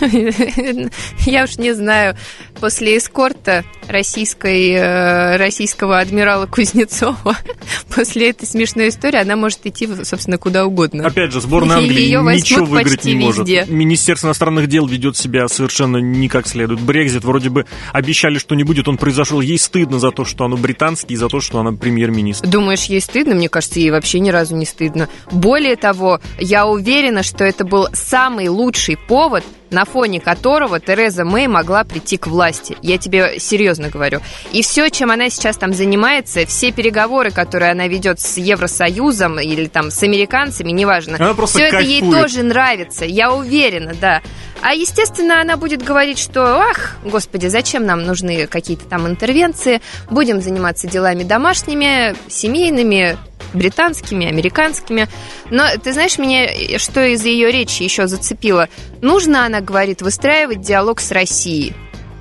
Я 1.26 1.44
уж 1.44 1.58
не 1.58 1.72
знаю. 1.74 2.16
После 2.58 2.96
эскорта 2.96 3.64
российской, 3.86 4.70
э, 4.72 5.36
российского 5.36 5.98
адмирала 5.98 6.46
Кузнецова, 6.46 7.36
после 7.94 8.30
этой 8.30 8.46
смешной 8.46 8.88
истории, 8.88 9.20
она 9.20 9.36
может 9.36 9.64
идти, 9.64 9.88
собственно, 10.02 10.38
куда 10.38 10.64
угодно. 10.66 11.06
Опять 11.06 11.32
же, 11.32 11.40
сборная 11.40 11.76
Англии 11.76 12.16
ничего 12.34 12.64
выиграть 12.64 13.04
не 13.04 13.14
может. 13.14 13.46
Министерство 13.68 14.28
иностранных 14.28 14.66
дел 14.68 14.86
ведет 14.86 15.16
себя 15.16 15.48
совершенно 15.48 15.98
не 15.98 16.28
как 16.28 16.46
следует. 16.46 16.80
Брекзит 16.80 17.19
вроде 17.24 17.50
бы 17.50 17.66
обещали, 17.92 18.38
что 18.38 18.54
не 18.54 18.64
будет, 18.64 18.88
он 18.88 18.96
произошел. 18.96 19.40
Ей 19.40 19.58
стыдно 19.58 19.98
за 19.98 20.10
то, 20.10 20.24
что 20.24 20.44
оно 20.44 20.56
британский, 20.56 21.14
и 21.14 21.16
за 21.16 21.28
то, 21.28 21.40
что 21.40 21.58
она 21.58 21.72
премьер-министр. 21.72 22.46
Думаешь, 22.46 22.84
ей 22.84 23.00
стыдно? 23.00 23.34
Мне 23.34 23.48
кажется, 23.48 23.80
ей 23.80 23.90
вообще 23.90 24.20
ни 24.20 24.30
разу 24.30 24.56
не 24.56 24.66
стыдно. 24.66 25.08
Более 25.30 25.76
того, 25.76 26.20
я 26.38 26.66
уверена, 26.66 27.22
что 27.22 27.44
это 27.44 27.64
был 27.64 27.88
самый 27.92 28.48
лучший 28.48 28.96
повод 28.96 29.44
на 29.70 29.84
фоне 29.84 30.20
которого 30.20 30.80
Тереза 30.80 31.24
Мэй 31.24 31.46
могла 31.46 31.84
прийти 31.84 32.16
к 32.16 32.26
власти. 32.26 32.76
Я 32.82 32.98
тебе 32.98 33.38
серьезно 33.38 33.88
говорю. 33.88 34.20
И 34.52 34.62
все, 34.62 34.88
чем 34.90 35.10
она 35.10 35.30
сейчас 35.30 35.56
там 35.56 35.72
занимается, 35.72 36.46
все 36.46 36.72
переговоры, 36.72 37.30
которые 37.30 37.72
она 37.72 37.88
ведет 37.88 38.20
с 38.20 38.36
Евросоюзом 38.36 39.40
или 39.40 39.66
там 39.66 39.90
с 39.90 40.02
американцами, 40.02 40.70
неважно, 40.70 41.18
все 41.46 41.64
это 41.64 41.80
ей 41.80 42.00
тоже 42.00 42.42
нравится. 42.42 43.04
Я 43.04 43.32
уверена, 43.32 43.94
да. 44.00 44.22
А, 44.62 44.74
естественно, 44.74 45.40
она 45.40 45.56
будет 45.56 45.82
говорить, 45.82 46.18
что, 46.18 46.60
ах, 46.60 46.96
господи, 47.02 47.46
зачем 47.46 47.86
нам 47.86 48.02
нужны 48.02 48.46
какие-то 48.46 48.84
там 48.84 49.06
интервенции, 49.06 49.80
будем 50.10 50.42
заниматься 50.42 50.86
делами 50.86 51.22
домашними, 51.22 52.14
семейными, 52.28 53.16
британскими, 53.54 54.26
американскими. 54.26 55.08
Но 55.50 55.64
ты 55.82 55.92
знаешь, 55.92 56.18
меня 56.18 56.78
что 56.78 57.04
из 57.04 57.24
ее 57.24 57.50
речи 57.50 57.82
еще 57.82 58.06
зацепило? 58.06 58.68
Нужно, 59.02 59.46
она 59.46 59.60
говорит, 59.60 60.02
выстраивать 60.02 60.60
диалог 60.60 61.00
с 61.00 61.10
Россией. 61.10 61.74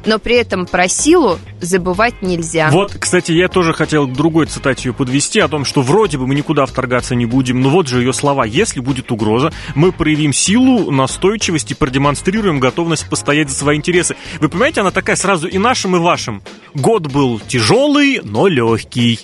Но 0.06 0.18
при 0.18 0.36
этом 0.36 0.66
про 0.66 0.88
силу 0.88 1.40
забывать 1.60 2.22
нельзя. 2.22 2.70
Вот, 2.72 2.96
кстати, 2.98 3.34
я 3.34 3.50
тоже 3.50 3.74
хотел 3.74 4.08
другой 4.08 4.46
цитате 4.46 4.90
ее 4.90 4.94
подвести, 4.94 5.40
о 5.42 5.50
том, 5.50 5.66
что 5.66 5.82
вроде 5.82 6.18
бы 6.18 6.26
мы 6.26 6.36
никуда 6.36 6.66
вторгаться 6.66 7.16
не 7.16 7.26
будем, 7.26 7.60
но 7.60 7.70
вот 7.70 7.88
же 7.88 8.00
ее 8.00 8.14
слова. 8.14 8.46
Если 8.46 8.80
будет 8.80 9.12
угроза, 9.12 9.52
мы 9.76 9.92
проявим 9.92 10.32
силу, 10.32 10.90
настойчивость 10.90 11.72
и 11.72 11.76
продемонстрируем 11.76 12.62
готовность 12.62 13.10
постоять 13.10 13.50
за 13.50 13.58
свои 13.58 13.76
интересы. 13.76 14.16
Вы 14.40 14.48
понимаете, 14.48 14.82
она 14.82 14.92
такая 14.92 15.18
сразу 15.18 15.48
и 15.48 15.58
нашим, 15.58 15.98
и 15.98 16.00
вашим. 16.00 16.42
Год 16.74 17.08
был 17.08 17.42
тяжелый, 17.42 18.22
но 18.24 18.48
легкий. 18.48 19.20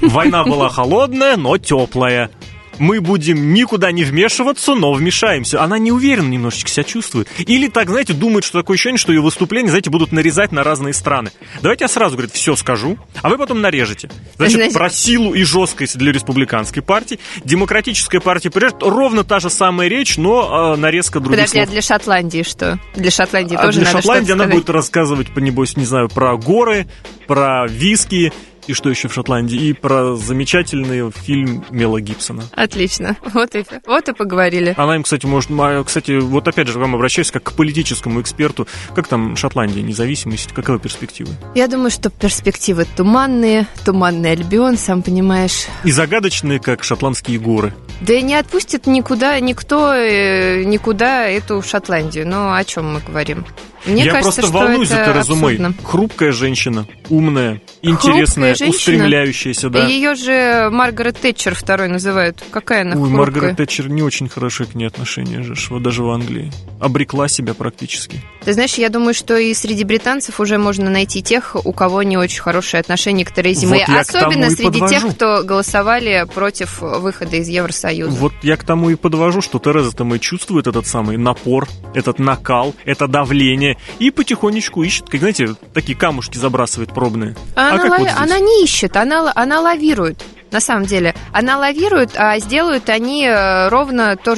Война 0.00 0.44
была 0.44 0.68
холодная, 0.68 1.36
но 1.36 1.58
теплая. 1.58 2.30
Мы 2.78 3.00
будем 3.00 3.54
никуда 3.54 3.90
не 3.90 4.04
вмешиваться, 4.04 4.74
но 4.74 4.92
вмешаемся. 4.92 5.62
Она 5.62 5.78
неуверенно 5.78 6.28
немножечко 6.28 6.68
себя 6.70 6.84
чувствует. 6.84 7.28
Или 7.38 7.68
так, 7.68 7.88
знаете, 7.88 8.12
думает, 8.12 8.44
что 8.44 8.60
такое 8.60 8.74
ощущение, 8.74 8.98
что 8.98 9.12
ее 9.12 9.22
выступления, 9.22 9.68
знаете, 9.70 9.90
будут 9.90 10.12
нарезать 10.12 10.52
на 10.52 10.62
разные 10.62 10.92
страны. 10.92 11.30
Давайте 11.62 11.84
я 11.84 11.88
сразу, 11.88 12.16
говорит, 12.16 12.34
все 12.34 12.54
скажу, 12.56 12.98
а 13.22 13.28
вы 13.28 13.38
потом 13.38 13.60
нарежете. 13.60 14.10
Значит, 14.36 14.56
Значит... 14.56 14.74
про 14.74 14.90
силу 14.90 15.32
и 15.34 15.42
жесткость 15.42 15.96
для 15.96 16.12
республиканской 16.12 16.82
партии. 16.82 17.18
Демократическая 17.44 18.20
партия 18.20 18.50
прежде 18.50 18.78
ровно 18.80 19.24
та 19.24 19.40
же 19.40 19.48
самая 19.48 19.88
речь, 19.88 20.18
но 20.18 20.74
э, 20.74 20.76
нарезка 20.76 21.20
других 21.20 21.38
Подожди, 21.38 21.58
слов. 21.58 21.68
а 21.68 21.70
для 21.70 21.82
Шотландии 21.82 22.42
что? 22.42 22.78
Для 22.94 23.10
Шотландии 23.10 23.56
а 23.56 23.62
тоже 23.62 23.80
для 23.80 23.86
надо 23.86 23.98
Шотландии 23.98 24.32
она 24.32 24.44
сказать. 24.44 24.54
будет 24.54 24.70
рассказывать, 24.70 25.28
по 25.32 25.38
небось, 25.38 25.76
не 25.76 25.84
знаю, 25.86 26.08
про 26.08 26.36
горы, 26.36 26.86
про 27.26 27.66
виски, 27.66 28.32
и 28.66 28.72
что 28.72 28.90
еще 28.90 29.08
в 29.08 29.14
Шотландии, 29.14 29.68
и 29.68 29.72
про 29.72 30.16
замечательный 30.16 31.10
фильм 31.10 31.64
Мела 31.70 32.00
Гибсона. 32.00 32.44
Отлично. 32.52 33.16
Вот 33.32 33.54
и, 33.54 33.64
вот 33.86 34.08
и 34.08 34.12
поговорили. 34.12 34.74
Она 34.76 34.96
им, 34.96 35.02
кстати, 35.02 35.26
может... 35.26 35.50
Кстати, 35.86 36.18
вот 36.18 36.48
опять 36.48 36.68
же, 36.68 36.78
вам 36.78 36.94
обращаюсь 36.94 37.30
как 37.30 37.42
к 37.42 37.52
политическому 37.52 38.20
эксперту. 38.20 38.66
Как 38.94 39.08
там 39.08 39.36
Шотландия, 39.36 39.82
независимость, 39.82 40.52
каковы 40.52 40.78
перспективы? 40.78 41.30
Я 41.54 41.68
думаю, 41.68 41.90
что 41.90 42.10
перспективы 42.10 42.86
туманные, 42.96 43.66
туманный 43.84 44.32
Альбион, 44.32 44.76
сам 44.76 45.02
понимаешь. 45.02 45.66
И 45.84 45.90
загадочные, 45.90 46.60
как 46.60 46.82
шотландские 46.82 47.38
горы. 47.38 47.74
Да 48.00 48.14
и 48.14 48.22
не 48.22 48.34
отпустит 48.34 48.86
никуда, 48.86 49.38
никто, 49.40 49.94
э, 49.94 50.64
никуда 50.64 51.28
эту 51.28 51.62
Шотландию. 51.62 52.28
Ну, 52.28 52.52
о 52.52 52.64
чем 52.64 52.94
мы 52.94 53.00
говорим? 53.00 53.44
Мне 53.86 54.04
Я 54.04 54.12
кажется, 54.12 54.40
просто 54.40 54.52
волнуюсь 54.58 54.88
за 54.88 55.04
Терезу 55.04 55.36
Мэй. 55.36 55.60
Хрупкая 55.84 56.32
женщина, 56.32 56.86
умная, 57.08 57.60
интересная, 57.82 58.54
женщина? 58.54 58.76
устремляющаяся, 58.76 59.70
да. 59.70 59.86
Ее 59.86 60.14
же 60.14 60.68
Маргарет 60.70 61.18
Тэтчер 61.18 61.54
второй 61.54 61.88
называют. 61.88 62.42
Какая 62.50 62.82
она 62.82 62.92
Ой, 62.92 62.96
хрупкая? 63.08 63.16
Маргарет 63.16 63.56
Тэтчер 63.56 63.88
не 63.88 64.02
очень 64.02 64.28
хорошие 64.28 64.66
к 64.66 64.74
ней 64.74 64.86
отношения 64.86 65.42
же, 65.42 65.54
вот 65.70 65.82
даже 65.82 66.02
в 66.02 66.10
Англии. 66.10 66.52
Обрекла 66.80 67.28
себя 67.28 67.54
практически. 67.54 68.20
Ты 68.44 68.52
знаешь, 68.52 68.74
я 68.74 68.88
думаю, 68.88 69.14
что 69.14 69.36
и 69.36 69.52
среди 69.54 69.84
британцев 69.84 70.40
уже 70.40 70.58
можно 70.58 70.90
найти 70.90 71.22
тех, 71.22 71.56
у 71.64 71.72
кого 71.72 72.02
не 72.02 72.16
очень 72.16 72.40
хорошее 72.40 72.80
отношение 72.80 73.24
к 73.24 73.32
Терезе 73.32 73.66
Мэй. 73.66 73.84
Вот 73.86 73.96
Особенно 73.98 74.50
среди 74.50 74.80
подвожу. 74.80 74.94
тех, 74.94 75.14
кто 75.14 75.42
голосовали 75.42 76.26
против 76.34 76.80
выхода 76.80 77.36
из 77.36 77.48
Евросоюза. 77.48 78.16
Вот 78.16 78.32
я 78.42 78.56
к 78.56 78.64
тому 78.64 78.90
и 78.90 78.94
подвожу, 78.94 79.40
что 79.40 79.58
Тереза-то 79.58 80.04
Мэй 80.04 80.18
чувствует 80.18 80.66
этот 80.66 80.86
самый 80.86 81.16
напор, 81.16 81.68
этот 81.94 82.18
накал, 82.18 82.74
это 82.84 83.08
давление, 83.08 83.75
и 83.98 84.10
потихонечку 84.10 84.82
ищет, 84.82 85.08
как, 85.08 85.20
знаете, 85.20 85.54
такие 85.72 85.96
камушки 85.96 86.38
забрасывает 86.38 86.92
пробные. 86.92 87.34
А, 87.54 87.70
а 87.70 87.74
она, 87.74 87.82
как 87.82 87.98
вот 87.98 88.08
она 88.16 88.38
не 88.38 88.64
ищет, 88.64 88.96
она, 88.96 89.32
она 89.34 89.60
лавирует. 89.60 90.22
На 90.50 90.60
самом 90.60 90.86
деле, 90.86 91.14
она 91.32 91.58
лавирует, 91.58 92.12
а 92.16 92.38
сделают 92.38 92.88
они 92.88 93.26
э, 93.26 93.68
ровно 93.68 94.16
то, 94.16 94.36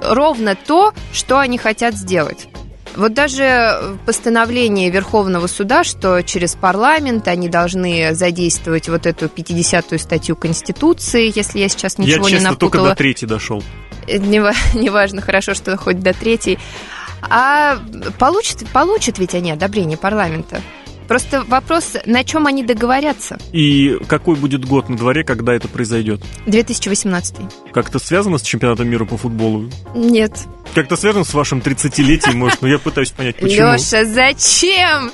ровно 0.00 0.56
то, 0.56 0.92
что 1.12 1.38
они 1.38 1.58
хотят 1.58 1.94
сделать. 1.94 2.48
Вот 2.96 3.12
даже 3.12 3.98
постановление 4.06 4.90
Верховного 4.90 5.46
суда, 5.48 5.82
что 5.82 6.22
через 6.22 6.54
парламент 6.54 7.26
они 7.26 7.48
должны 7.48 8.14
задействовать 8.14 8.88
вот 8.88 9.06
эту 9.06 9.26
50-ю 9.26 9.98
статью 9.98 10.36
Конституции, 10.36 11.32
если 11.34 11.58
я 11.58 11.68
сейчас 11.68 11.98
ничего 11.98 12.28
я, 12.28 12.34
честно, 12.34 12.36
не 12.36 12.50
напутала. 12.50 12.70
только 12.70 12.88
до 12.90 12.94
третьей 12.94 13.28
дошел. 13.28 13.62
Неважно, 14.06 15.16
не 15.16 15.22
хорошо, 15.22 15.54
что 15.54 15.76
хоть 15.76 16.00
до 16.00 16.12
третьей. 16.12 16.58
А 17.30 17.78
получат, 18.18 18.68
получат 18.70 19.18
ведь 19.18 19.34
они 19.34 19.50
одобрение 19.50 19.96
парламента? 19.96 20.60
Просто 21.08 21.44
вопрос, 21.44 21.96
на 22.06 22.24
чем 22.24 22.46
они 22.46 22.64
договорятся. 22.64 23.38
И 23.52 23.98
какой 24.08 24.36
будет 24.36 24.64
год 24.64 24.88
на 24.88 24.96
дворе, 24.96 25.24
когда 25.24 25.54
это 25.54 25.68
произойдет? 25.68 26.22
2018. 26.46 27.36
Как 27.72 27.88
это 27.88 27.98
связано 27.98 28.38
с 28.38 28.42
чемпионатом 28.42 28.88
мира 28.88 29.04
по 29.04 29.16
футболу? 29.16 29.70
Нет. 29.94 30.32
Как-то 30.74 30.96
связано 30.96 31.24
с 31.24 31.32
вашим 31.34 31.60
30-летием, 31.60 32.34
может, 32.34 32.62
но 32.62 32.68
я 32.68 32.78
пытаюсь 32.78 33.10
понять, 33.10 33.36
почему. 33.36 33.74
Леша, 33.74 34.04
зачем? 34.04 35.12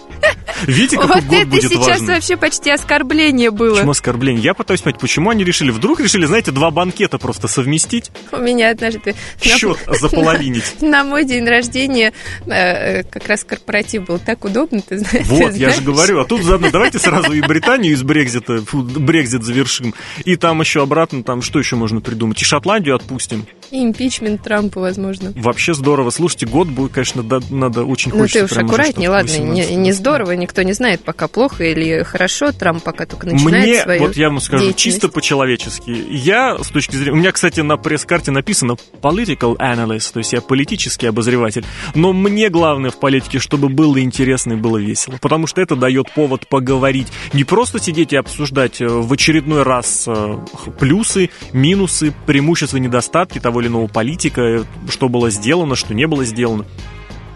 Видите, 0.67 0.97
какой 0.97 1.17
вот 1.17 1.25
год 1.25 1.39
это 1.39 1.47
будет 1.47 1.71
сейчас 1.71 1.87
важный? 1.87 2.15
вообще 2.15 2.37
почти 2.37 2.71
оскорбление 2.71 3.51
было. 3.51 3.75
Почему 3.75 3.91
оскорбление? 3.91 4.43
Я 4.43 4.55
пытаюсь 4.55 4.81
понять, 4.81 5.01
почему 5.01 5.31
они 5.31 5.45
решили, 5.45 5.71
вдруг 5.71 6.01
решили, 6.01 6.27
знаете, 6.27 6.51
два 6.51 6.71
банкета 6.71 7.19
просто 7.19 7.49
совместить? 7.49 8.11
У 8.33 8.39
меня 8.39 8.71
однажды... 8.71 9.15
Счет 9.43 9.79
на... 9.87 9.95
заполовинить. 9.95 10.81
На 10.81 11.05
мой 11.05 11.25
день 11.25 11.47
рождения 11.47 12.13
э, 12.47 13.03
как 13.05 13.27
раз 13.27 13.45
корпоратив 13.45 14.07
был 14.07 14.19
так 14.19 14.45
удобно, 14.45 14.81
ты 14.83 14.99
знаешь. 14.99 15.27
Вот, 15.27 15.55
я 15.55 15.71
же 15.81 15.85
говорю, 15.85 16.21
а 16.21 16.25
тут 16.25 16.43
заодно 16.43 16.71
давайте 16.71 16.99
сразу 16.99 17.33
и 17.33 17.41
Британию 17.41 17.93
из 17.93 18.03
Брекзита, 18.03 18.63
Брекзит 18.73 19.43
завершим, 19.43 19.95
и 20.25 20.37
там 20.37 20.61
еще 20.61 20.83
обратно, 20.83 21.23
там 21.23 21.43
что 21.43 21.59
еще 21.59 21.77
можно 21.77 22.01
придумать, 22.01 22.41
и 22.41 22.45
Шотландию 22.45 22.97
отпустим. 22.97 23.47
И 23.71 23.85
импичмент 23.85 24.43
Трампа, 24.43 24.81
возможно. 24.81 25.33
Вообще 25.37 25.75
здорово. 25.75 26.11
Слушайте, 26.11 26.47
год 26.47 26.69
будет, 26.69 26.93
конечно, 26.93 27.23
да, 27.23 27.41
надо 27.51 27.85
очень. 27.85 28.13
Ну, 28.13 28.27
ты 28.27 28.45
уж 28.45 28.53
аккуратнее, 28.53 29.11
ладно, 29.11 29.37
не, 29.39 29.77
не 29.77 29.93
здорово, 29.93 30.33
никто 30.33 30.63
не 30.63 30.73
знает, 30.73 31.03
пока 31.03 31.29
плохо 31.29 31.65
или 31.65 32.03
хорошо, 32.03 32.53
Трамп 32.53 32.83
пока 32.83 33.07
только 33.07 33.27
начинает 33.27 33.69
Мне, 33.69 33.83
свою 33.83 34.01
вот 34.01 34.17
я 34.17 34.29
вам 34.29 34.41
скажу, 34.41 34.73
чисто 34.73 35.09
по-человечески, 35.09 35.91
я, 36.11 36.59
с 36.63 36.69
точки 36.69 36.97
зрения, 36.97 37.13
у 37.13 37.17
меня, 37.17 37.33
кстати, 37.33 37.61
на 37.61 37.77
пресс-карте 37.77 38.31
написано 38.31 38.77
political 39.01 39.57
analyst, 39.57 40.13
то 40.13 40.19
есть 40.19 40.33
я 40.33 40.41
политический 40.41 41.07
обозреватель, 41.07 41.65
но 41.95 42.13
мне 42.13 42.49
главное 42.49 42.91
в 42.91 42.99
политике, 42.99 43.39
чтобы 43.39 43.69
было 43.69 44.01
интересно 44.01 44.55
и 44.55 44.57
было 44.57 44.79
весело, 44.79 45.17
потому 45.21 45.47
что 45.47 45.61
это 45.61 45.70
дает 45.77 46.11
повод 46.13 46.47
поговорить, 46.49 47.09
не 47.33 47.45
просто 47.45 47.79
сидеть 47.79 48.13
и 48.13 48.17
обсуждать 48.17 48.81
э, 48.81 48.87
в 48.87 49.13
очередной 49.13 49.63
раз 49.63 50.05
э, 50.07 50.39
плюсы, 50.79 51.31
минусы, 51.53 52.15
преимущества, 52.27 52.79
недостатки 52.79 53.39
того 53.39 53.61
или 53.61 53.69
иного 53.69 53.87
политика, 53.87 54.65
что 54.89 55.09
было 55.09 55.31
сделано, 55.31 55.77
что 55.77 55.95
не 55.95 56.07
было 56.07 56.25
сделано. 56.25 56.65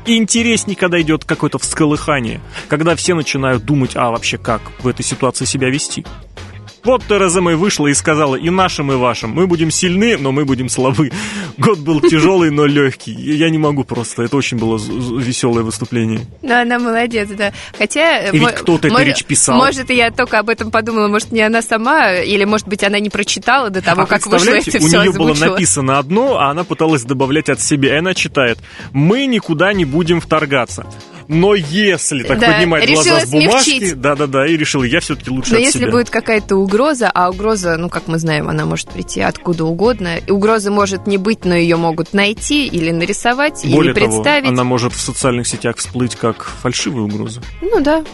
И 0.06 0.18
интереснее, 0.18 0.76
когда 0.76 1.00
идет 1.00 1.24
какое-то 1.24 1.58
всколыхание, 1.58 2.40
когда 2.68 2.94
все 2.94 3.14
начинают 3.14 3.64
думать, 3.64 3.92
а 3.94 4.10
вообще 4.10 4.36
как 4.36 4.60
в 4.82 4.88
этой 4.88 5.02
ситуации 5.02 5.46
себя 5.46 5.70
вести. 5.70 6.04
Вот 6.84 7.02
Тереза 7.08 7.40
Мэй 7.40 7.56
вышла 7.56 7.86
и 7.86 7.94
сказала 7.94 8.36
и 8.36 8.50
нашим, 8.50 8.92
и 8.92 8.96
вашим. 8.96 9.30
Мы 9.30 9.46
будем 9.46 9.70
сильны, 9.70 10.18
но 10.18 10.32
мы 10.32 10.44
будем 10.44 10.68
слабы. 10.68 11.10
Год 11.56 11.78
был 11.78 12.00
тяжелый, 12.00 12.50
но 12.50 12.66
легкий. 12.66 13.12
Я 13.12 13.48
не 13.48 13.58
могу 13.58 13.84
просто. 13.84 14.22
Это 14.22 14.36
очень 14.36 14.58
было 14.58 14.76
веселое 14.76 15.62
выступление. 15.62 16.20
Ну, 16.42 16.54
она 16.54 16.78
молодец, 16.78 17.28
да. 17.30 17.52
Хотя... 17.78 18.28
И 18.28 18.38
ведь 18.38 18.52
кто-то 18.52 18.88
эту 18.88 18.98
речь 18.98 19.24
писал. 19.24 19.56
Может, 19.56 19.88
я 19.90 20.10
только 20.10 20.38
об 20.38 20.50
этом 20.50 20.70
подумала. 20.70 21.08
Может, 21.08 21.32
не 21.32 21.40
она 21.40 21.62
сама, 21.62 22.12
или, 22.12 22.44
может 22.44 22.68
быть, 22.68 22.84
она 22.84 22.98
не 23.00 23.08
прочитала 23.08 23.70
до 23.70 23.80
того, 23.80 24.02
а 24.02 24.06
как 24.06 24.26
вышло 24.26 24.50
это 24.50 24.58
у 24.58 24.60
все 24.60 24.78
нее 24.78 25.10
озвучила. 25.10 25.34
было 25.34 25.34
написано 25.34 25.98
одно, 25.98 26.38
а 26.38 26.50
она 26.50 26.64
пыталась 26.64 27.04
добавлять 27.04 27.48
от 27.48 27.62
себя. 27.62 27.94
И 27.94 27.98
она 27.98 28.12
читает. 28.14 28.58
Мы 28.92 29.26
никуда 29.26 29.72
не 29.72 29.86
будем 29.86 30.20
вторгаться 30.20 30.86
но 31.28 31.54
если 31.54 32.22
так 32.22 32.38
да, 32.38 32.52
поднимать 32.52 32.88
глаза 32.90 33.20
с 33.20 33.30
бумажки, 33.30 33.94
да-да-да, 33.94 34.46
и 34.46 34.56
решил, 34.56 34.82
я 34.82 35.00
все-таки 35.00 35.30
лучше 35.30 35.52
Но 35.52 35.58
если 35.58 35.80
себя. 35.80 35.90
будет 35.90 36.10
какая-то 36.10 36.56
угроза, 36.56 37.10
а 37.12 37.30
угроза, 37.30 37.76
ну, 37.76 37.88
как 37.88 38.06
мы 38.06 38.18
знаем, 38.18 38.48
она 38.48 38.64
может 38.64 38.88
прийти 38.90 39.20
откуда 39.20 39.64
угодно, 39.64 40.18
и 40.18 40.30
угроза 40.30 40.70
может 40.70 41.06
не 41.06 41.18
быть, 41.18 41.44
но 41.44 41.54
ее 41.54 41.76
могут 41.76 42.12
найти 42.12 42.66
или 42.66 42.90
нарисовать, 42.90 43.62
Более 43.64 43.92
или 43.92 44.00
представить. 44.00 44.44
Того, 44.44 44.54
она 44.54 44.64
может 44.64 44.92
в 44.92 45.00
социальных 45.00 45.46
сетях 45.46 45.76
всплыть 45.76 46.16
как 46.16 46.44
фальшивая 46.44 47.02
угроза. 47.02 47.40
Ну 47.62 47.80
да, 47.80 48.04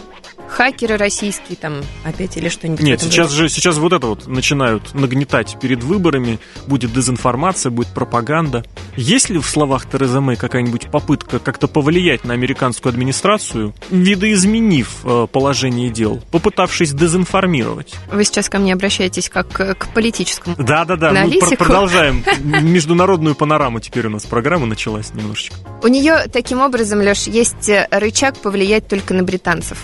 хакеры 0.51 0.97
российские 0.97 1.55
там 1.55 1.81
опять 2.03 2.37
или 2.37 2.49
что-нибудь. 2.49 2.81
Нет, 2.81 3.01
сейчас 3.01 3.31
же 3.31 3.49
сейчас 3.49 3.77
вот 3.77 3.93
это 3.93 4.07
вот 4.07 4.27
начинают 4.27 4.93
нагнетать 4.93 5.57
перед 5.59 5.83
выборами, 5.83 6.39
будет 6.67 6.93
дезинформация, 6.93 7.69
будет 7.69 7.87
пропаганда. 7.87 8.63
Есть 8.97 9.29
ли 9.29 9.39
в 9.39 9.45
словах 9.45 9.89
Терезы 9.89 10.19
Мэй 10.19 10.35
какая-нибудь 10.35 10.91
попытка 10.91 11.39
как-то 11.39 11.67
повлиять 11.67 12.25
на 12.25 12.33
американскую 12.33 12.91
администрацию, 12.91 13.73
видоизменив 13.89 15.05
э, 15.05 15.27
положение 15.31 15.89
дел, 15.89 16.21
попытавшись 16.31 16.91
дезинформировать? 16.91 17.95
Вы 18.11 18.25
сейчас 18.25 18.49
ко 18.49 18.59
мне 18.59 18.73
обращаетесь 18.73 19.29
как 19.29 19.47
к 19.49 19.87
политическому. 19.93 20.55
Да-да-да, 20.57 21.11
мы 21.11 21.39
пр- 21.39 21.57
продолжаем. 21.57 22.23
Международную 22.43 23.35
панораму 23.35 23.79
теперь 23.79 24.07
у 24.07 24.09
нас 24.09 24.25
программа 24.25 24.65
началась 24.65 25.13
немножечко. 25.13 25.55
У 25.81 25.87
нее 25.87 26.25
таким 26.31 26.59
образом, 26.59 26.99
Леш, 26.99 27.27
есть 27.27 27.71
рычаг 27.89 28.37
повлиять 28.37 28.87
только 28.87 29.13
на 29.13 29.23
британцев. 29.23 29.77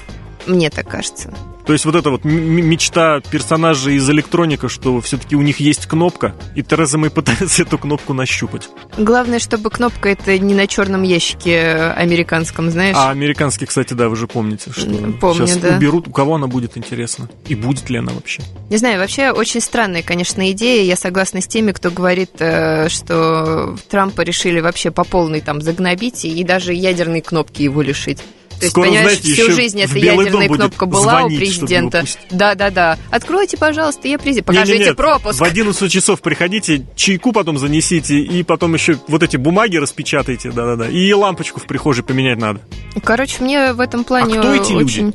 Мне 0.48 0.70
так 0.70 0.88
кажется. 0.88 1.34
То 1.68 1.74
есть 1.74 1.84
вот 1.84 1.96
эта 1.96 2.10
вот 2.10 2.24
мечта 2.24 3.20
персонажей 3.20 3.96
из 3.96 4.10
электроника, 4.10 4.70
что 4.70 5.02
все-таки 5.02 5.36
у 5.36 5.42
них 5.42 5.60
есть 5.60 5.86
кнопка, 5.86 6.34
и 6.56 6.64
Тереза 6.64 6.98
Мэй 6.98 7.10
пытается 7.10 7.62
эту 7.64 7.78
кнопку 7.78 8.14
нащупать. 8.14 8.70
Главное, 8.98 9.40
чтобы 9.40 9.70
кнопка 9.70 10.08
это 10.08 10.40
не 10.40 10.56
на 10.56 10.66
черном 10.66 11.04
ящике 11.04 11.94
американском, 11.98 12.72
знаешь. 12.72 12.96
А 12.98 13.10
американский, 13.10 13.66
кстати, 13.66 13.94
да, 13.94 14.08
вы 14.08 14.16
же 14.16 14.28
помните, 14.28 14.72
что 14.72 14.90
Помню, 15.20 15.46
сейчас 15.46 15.58
да. 15.58 15.76
уберут, 15.76 16.08
у 16.08 16.12
кого 16.12 16.36
она 16.36 16.48
будет 16.48 16.78
интересно, 16.78 17.30
и 17.50 17.56
будет 17.56 17.90
ли 17.90 17.98
она 17.98 18.14
вообще. 18.14 18.42
Не 18.70 18.78
знаю, 18.78 19.00
вообще 19.00 19.32
очень 19.32 19.60
странная, 19.60 20.04
конечно, 20.04 20.50
идея. 20.52 20.84
Я 20.84 20.96
согласна 20.96 21.42
с 21.42 21.48
теми, 21.48 21.74
кто 21.74 21.92
говорит, 21.92 22.32
э, 22.40 22.88
что 22.88 23.76
Трампа 23.90 24.22
решили 24.22 24.62
вообще 24.62 24.90
по 24.90 25.04
полной 25.04 25.42
там 25.42 25.62
загнобить 25.62 26.24
и 26.24 26.42
даже 26.46 26.74
ядерной 26.74 27.20
кнопки 27.20 27.64
его 27.64 27.82
лишить. 27.82 28.20
То 28.60 28.66
есть, 28.66 28.72
Скоро, 28.72 28.88
понимаешь, 28.88 29.20
знаете, 29.20 29.34
всю 29.34 29.52
жизнь 29.52 29.82
эта 29.82 29.98
ядерная 29.98 30.50
кнопка 30.50 30.86
была 30.86 31.22
звонить, 31.22 31.38
у 31.38 31.40
президента. 31.40 32.04
Да, 32.32 32.56
да, 32.56 32.72
да. 32.72 32.98
Откройте, 33.12 33.58
пожалуйста, 33.58 34.08
я 34.08 34.18
президент. 34.18 34.48
Покажите 34.48 34.74
не, 34.74 34.80
не, 34.80 34.90
не. 34.90 34.96
пропуск. 34.96 35.40
В 35.40 35.44
11 35.44 35.92
часов 35.92 36.22
приходите, 36.22 36.86
чайку 36.96 37.32
потом 37.32 37.58
занесите, 37.58 38.20
и 38.20 38.44
потом 38.44 38.74
еще 38.74 38.98
вот 39.08 39.24
эти 39.24 39.38
бумаги 39.38 39.78
распечатайте, 39.78 40.52
да-да-да. 40.52 40.90
И 40.90 41.12
лампочку 41.14 41.60
в 41.60 41.66
прихожей 41.66 42.04
поменять 42.04 42.40
надо. 42.40 42.62
Короче, 43.04 43.44
мне 43.44 43.74
в 43.74 43.80
этом 43.80 44.04
плане 44.04 44.36
а 44.36 44.40
кто 44.40 44.54
эти 44.54 44.74
очень... 44.74 45.06
люди? 45.06 45.14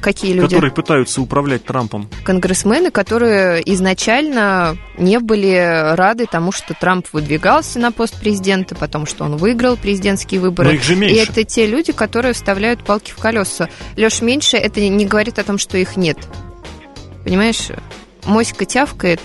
Какие 0.00 0.32
люди? 0.32 0.48
Которые 0.48 0.72
пытаются 0.72 1.20
управлять 1.20 1.64
Трампом. 1.64 2.08
Конгрессмены, 2.24 2.90
которые 2.90 3.62
изначально 3.72 4.76
не 4.98 5.18
были 5.18 5.94
рады 5.94 6.26
тому, 6.26 6.52
что 6.52 6.74
Трамп 6.74 7.06
выдвигался 7.12 7.78
на 7.78 7.92
пост 7.92 8.18
президента, 8.18 8.74
потому 8.74 9.06
что 9.06 9.24
он 9.24 9.36
выиграл 9.36 9.76
президентские 9.76 10.40
выборы. 10.40 10.70
Но 10.70 10.74
их 10.74 10.82
же 10.82 10.96
меньше. 10.96 11.16
И 11.16 11.18
это 11.18 11.44
те 11.44 11.66
люди, 11.66 11.92
которые 11.92 12.32
вставляют 12.32 12.84
палки 12.84 13.10
в 13.10 13.16
колеса. 13.16 13.68
Леш, 13.96 14.22
меньше 14.22 14.56
это 14.56 14.80
не 14.80 15.06
говорит 15.06 15.38
о 15.38 15.44
том, 15.44 15.58
что 15.58 15.76
их 15.78 15.96
нет. 15.96 16.18
Понимаешь? 17.24 17.68
Моська 18.24 18.64
тявкает, 18.64 19.20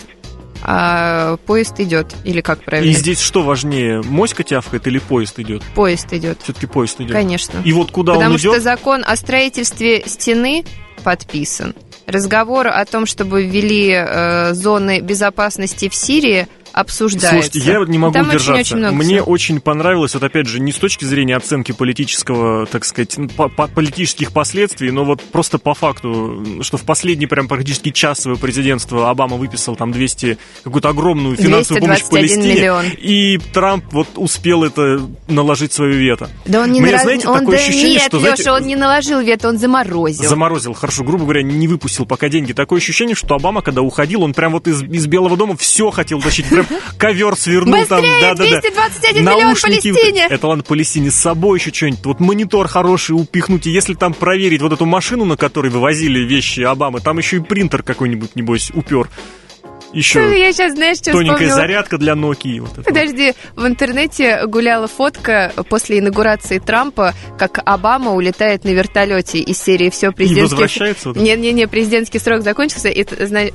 а 0.69 1.37
поезд 1.45 1.79
идет. 1.79 2.13
Или 2.25 2.41
как 2.41 2.61
правильно? 2.61 2.91
И 2.91 2.93
здесь 2.93 3.21
что 3.21 3.41
важнее, 3.41 4.01
моська 4.01 4.43
тявкает 4.43 4.85
или 4.85 4.99
поезд 4.99 5.39
идет? 5.39 5.63
Поезд 5.73 6.11
идет. 6.11 6.39
Все-таки 6.43 6.67
поезд 6.67 6.99
идет. 6.99 7.13
Конечно. 7.13 7.61
И 7.63 7.71
вот 7.71 7.91
куда 7.91 8.13
Потому 8.13 8.31
он 8.31 8.37
идет? 8.37 8.51
что 8.51 8.61
закон 8.61 9.03
о 9.07 9.15
строительстве 9.15 10.03
стены 10.05 10.65
подписан. 11.05 11.73
Разговор 12.05 12.67
о 12.67 12.83
том, 12.85 13.05
чтобы 13.05 13.45
ввели 13.45 13.91
э, 13.93 14.53
зоны 14.53 14.99
безопасности 14.99 15.87
в 15.87 15.95
Сирии, 15.95 16.47
обсуждается. 16.79 17.51
Слушайте, 17.51 17.59
я 17.71 17.85
не 17.85 17.97
могу 17.97 18.13
Там 18.13 18.29
держаться. 18.29 18.75
Очень, 18.75 18.85
очень 18.85 18.95
Мне 18.95 19.15
всего. 19.17 19.31
очень 19.31 19.59
понравилось, 19.61 20.13
вот 20.13 20.23
опять 20.23 20.47
же, 20.47 20.59
не 20.59 20.71
с 20.71 20.77
точки 20.77 21.05
зрения 21.05 21.35
оценки 21.35 21.71
политического, 21.71 22.65
так 22.65 22.85
сказать, 22.85 23.17
по 23.35 23.49
по 23.49 23.67
политических 23.67 24.31
последствий, 24.31 24.91
но 24.91 25.03
вот 25.03 25.21
просто 25.21 25.57
по 25.57 25.73
факту, 25.73 26.61
что 26.61 26.77
в 26.77 26.83
последний 26.83 27.27
прям 27.27 27.47
практически 27.47 27.91
час 27.91 28.21
своего 28.21 28.39
президентства 28.39 29.09
Обама 29.09 29.37
выписал 29.37 29.75
там 29.75 29.91
200, 29.91 30.37
какую-то 30.63 30.89
огромную 30.89 31.35
финансовую 31.35 31.81
помощь 31.81 32.03
Палестине. 32.03 32.53
Миллион. 32.53 32.85
И 32.97 33.37
Трамп 33.53 33.85
вот 33.91 34.07
успел 34.15 34.63
это 34.63 35.01
наложить 35.27 35.73
свое 35.73 35.95
вето. 35.95 36.29
Да 36.45 36.61
он 36.61 36.71
не 36.71 36.81
Мне, 36.81 36.91
нараз... 36.91 37.03
знаете, 37.03 37.27
он, 37.27 37.39
такое 37.39 37.57
да 37.57 37.63
ощущение, 37.63 37.93
нет, 37.93 38.03
что, 38.03 38.17
Леша, 38.17 38.35
знаете, 38.35 38.51
он 38.51 38.67
не 38.67 38.75
наложил 38.75 39.19
вето, 39.21 39.49
он 39.49 39.57
заморозил. 39.57 40.29
Заморозил, 40.29 40.73
хорошо, 40.73 41.03
грубо 41.03 41.23
говоря, 41.23 41.43
не 41.43 41.67
выпустил 41.67 42.05
пока 42.05 42.29
деньги. 42.29 42.53
Такое 42.53 42.79
ощущение, 42.79 43.15
что 43.15 43.35
Обама, 43.35 43.61
когда 43.61 43.81
уходил, 43.81 44.23
он 44.23 44.33
прям 44.33 44.53
вот 44.53 44.67
из, 44.67 44.83
из 44.83 45.07
Белого 45.07 45.37
дома 45.37 45.55
все 45.57 45.89
хотел 45.91 46.21
тащить. 46.21 46.47
Прям 46.47 46.66
ковер 46.97 47.35
свернул 47.35 47.85
там. 47.85 48.01
Быстрее, 48.01 48.21
Да, 48.21 48.35
да, 48.35 48.43
да. 48.43 48.61
221 48.61 49.21
миллион 49.23 49.43
Наушники, 49.43 49.91
Палестине! 49.91 50.27
Это 50.29 50.47
ладно, 50.47 50.63
Палестине, 50.63 51.11
с 51.11 51.15
собой 51.15 51.59
еще 51.59 51.73
что-нибудь. 51.73 52.05
Вот 52.05 52.19
монитор 52.19 52.67
хороший 52.67 53.11
упихнуть. 53.11 53.67
И 53.67 53.71
если 53.71 53.93
там 53.93 54.13
проверить 54.13 54.61
вот 54.61 54.73
эту 54.73 54.85
машину, 54.85 55.25
на 55.25 55.37
которой 55.37 55.71
вывозили 55.71 56.19
вещи 56.19 56.61
Обамы, 56.61 56.99
там 56.99 57.17
еще 57.17 57.37
и 57.37 57.39
принтер 57.39 57.83
какой-нибудь, 57.83 58.35
небось, 58.35 58.71
упер. 58.73 59.09
Еще 59.93 60.19
я 60.39 60.51
сейчас, 60.53 60.73
знаешь, 60.73 60.97
что 60.97 61.11
тоненькая 61.11 61.35
вспомнила? 61.35 61.55
зарядка 61.55 61.97
для 61.97 62.13
Nokia. 62.13 62.59
Вот. 62.61 62.85
Подожди, 62.85 63.33
в 63.55 63.65
интернете 63.65 64.45
гуляла 64.45 64.87
фотка 64.87 65.51
после 65.69 65.99
инаугурации 65.99 66.59
Трампа, 66.59 67.13
как 67.37 67.61
Обама 67.65 68.13
улетает 68.13 68.63
на 68.63 68.69
вертолете 68.69 69.39
из 69.39 69.61
серии 69.61 69.89
«Все, 69.89 70.11
президентский...» 70.11 70.55
возвращается 70.55 71.09
вот? 71.09 71.17
Не-не-не, 71.17 71.67
президентский 71.67 72.19
срок 72.19 72.41
закончился, 72.41 72.89
и 72.89 73.03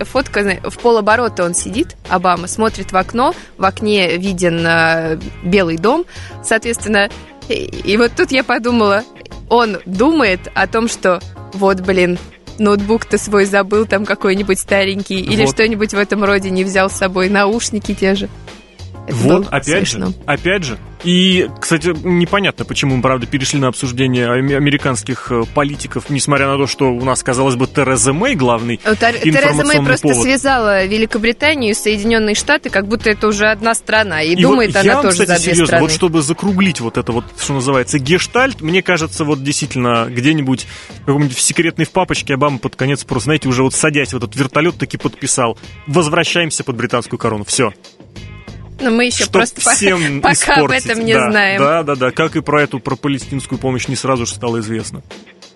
фотка 0.05 0.61
в 0.65 0.79
полоборота 0.79 1.45
он 1.45 1.55
сидит, 1.55 1.97
Обама, 2.09 2.47
смотрит 2.47 2.93
в 2.93 2.97
окно, 2.97 3.35
в 3.59 3.65
окне 3.65 4.17
виден 4.17 4.65
э, 4.67 5.19
Белый 5.43 5.77
дом, 5.77 6.05
соответственно, 6.43 7.11
и, 7.49 7.55
и 7.55 7.97
вот 7.97 8.13
тут 8.17 8.31
я 8.33 8.45
подумала, 8.45 9.05
он 9.49 9.79
думает 9.87 10.41
о 10.55 10.67
том, 10.67 10.89
что 10.89 11.21
вот, 11.53 11.81
блин, 11.81 12.19
ноутбук-то 12.63 13.19
свой 13.19 13.45
забыл 13.45 13.87
там 13.87 14.07
какой-нибудь 14.07 14.59
старенький, 14.59 15.21
или 15.21 15.45
Вот. 15.45 15.55
что-нибудь 15.55 15.93
в 15.93 15.99
этом 15.99 16.25
роде 16.25 16.51
не 16.51 16.65
взял 16.65 16.89
с 16.89 16.95
собой, 16.95 17.29
наушники 17.29 17.95
те 17.95 18.15
же. 18.15 18.29
Вот, 19.13 19.49
опять 19.49 19.89
смешно. 19.89 20.07
же, 20.09 20.15
опять 20.27 20.65
же. 20.65 20.79
И, 21.05 21.49
кстати, 21.61 21.89
непонятно, 22.05 22.65
почему 22.65 22.95
мы, 22.95 23.03
правда, 23.03 23.27
перешли 23.27 23.59
на 23.59 23.67
обсуждение 23.69 24.31
американских 24.31 25.33
э, 25.33 25.43
политиков, 25.53 26.09
несмотря 26.11 26.47
на 26.47 26.57
то, 26.57 26.69
что 26.69 26.93
у 26.93 27.05
нас, 27.05 27.25
казалось 27.25 27.57
бы, 27.57 27.67
Тереза 27.67 28.13
Мэй 28.13 28.37
главный 28.37 28.79
Вот 28.85 28.99
Тер- 28.99 29.19
Тереза 29.21 29.65
Мэй 29.65 29.83
просто 29.85 30.07
повод. 30.09 30.23
связала 30.23 30.85
Великобританию 30.87 31.73
и 31.73 31.75
Соединенные 31.75 32.37
Штаты, 32.37 32.71
как 32.71 32.87
будто 32.87 33.11
это 33.11 33.27
уже 33.27 33.47
одна 33.47 33.75
страна. 33.75 34.23
И, 34.23 34.35
И 34.35 34.43
думает 34.43 34.71
вот 34.71 34.77
она 34.77 34.85
я 34.87 34.95
вам, 34.95 35.03
тоже 35.03 35.23
кстати, 35.23 35.29
за 35.31 35.35
две 35.35 35.43
серьезно, 35.45 35.67
страны. 35.67 35.83
вот 35.83 35.91
чтобы 35.93 36.23
закруглить 36.23 36.81
вот 36.81 36.97
это 36.97 37.11
вот, 37.11 37.25
что 37.37 37.53
называется, 37.55 37.99
гештальт, 37.99 38.61
мне 38.61 38.81
кажется, 38.81 39.25
вот 39.25 39.43
действительно 39.43 40.07
где-нибудь 40.09 40.69
в 41.09 41.33
секретной 41.41 41.85
в 41.85 41.91
папочке 41.91 42.35
Обама 42.35 42.59
под 42.59 42.77
конец 42.77 43.03
просто, 43.03 43.25
знаете, 43.25 43.49
уже 43.49 43.65
вот 43.65 43.75
садясь 43.75 44.13
в 44.13 44.17
этот 44.17 44.37
вертолет 44.37 44.77
таки 44.79 44.99
подписал. 44.99 45.59
Возвращаемся 45.89 46.63
под 46.63 46.77
британскую 46.77 47.19
корону. 47.19 47.43
Все. 47.45 47.73
Но 48.83 48.91
мы 48.91 49.07
еще 49.07 49.29
просто 49.31 49.61
по- 49.63 49.71
всем 49.75 50.21
пока 50.23 50.57
об 50.57 50.71
этом 50.71 51.05
не 51.05 51.15
Да, 51.15 51.31
знаем. 51.31 51.61
Да, 51.61 51.83
да, 51.83 51.95
да. 51.95 52.11
Как 52.11 52.37
и 52.37 52.41
про 52.41 52.63
эту, 52.63 52.81
про 52.81 52.97
палестинскую 52.97 53.59
помощь 53.59 53.89
не 53.89 53.97
сразу 53.97 54.27
же 54.27 54.35
стало 54.35 54.61
известно. 54.61 55.03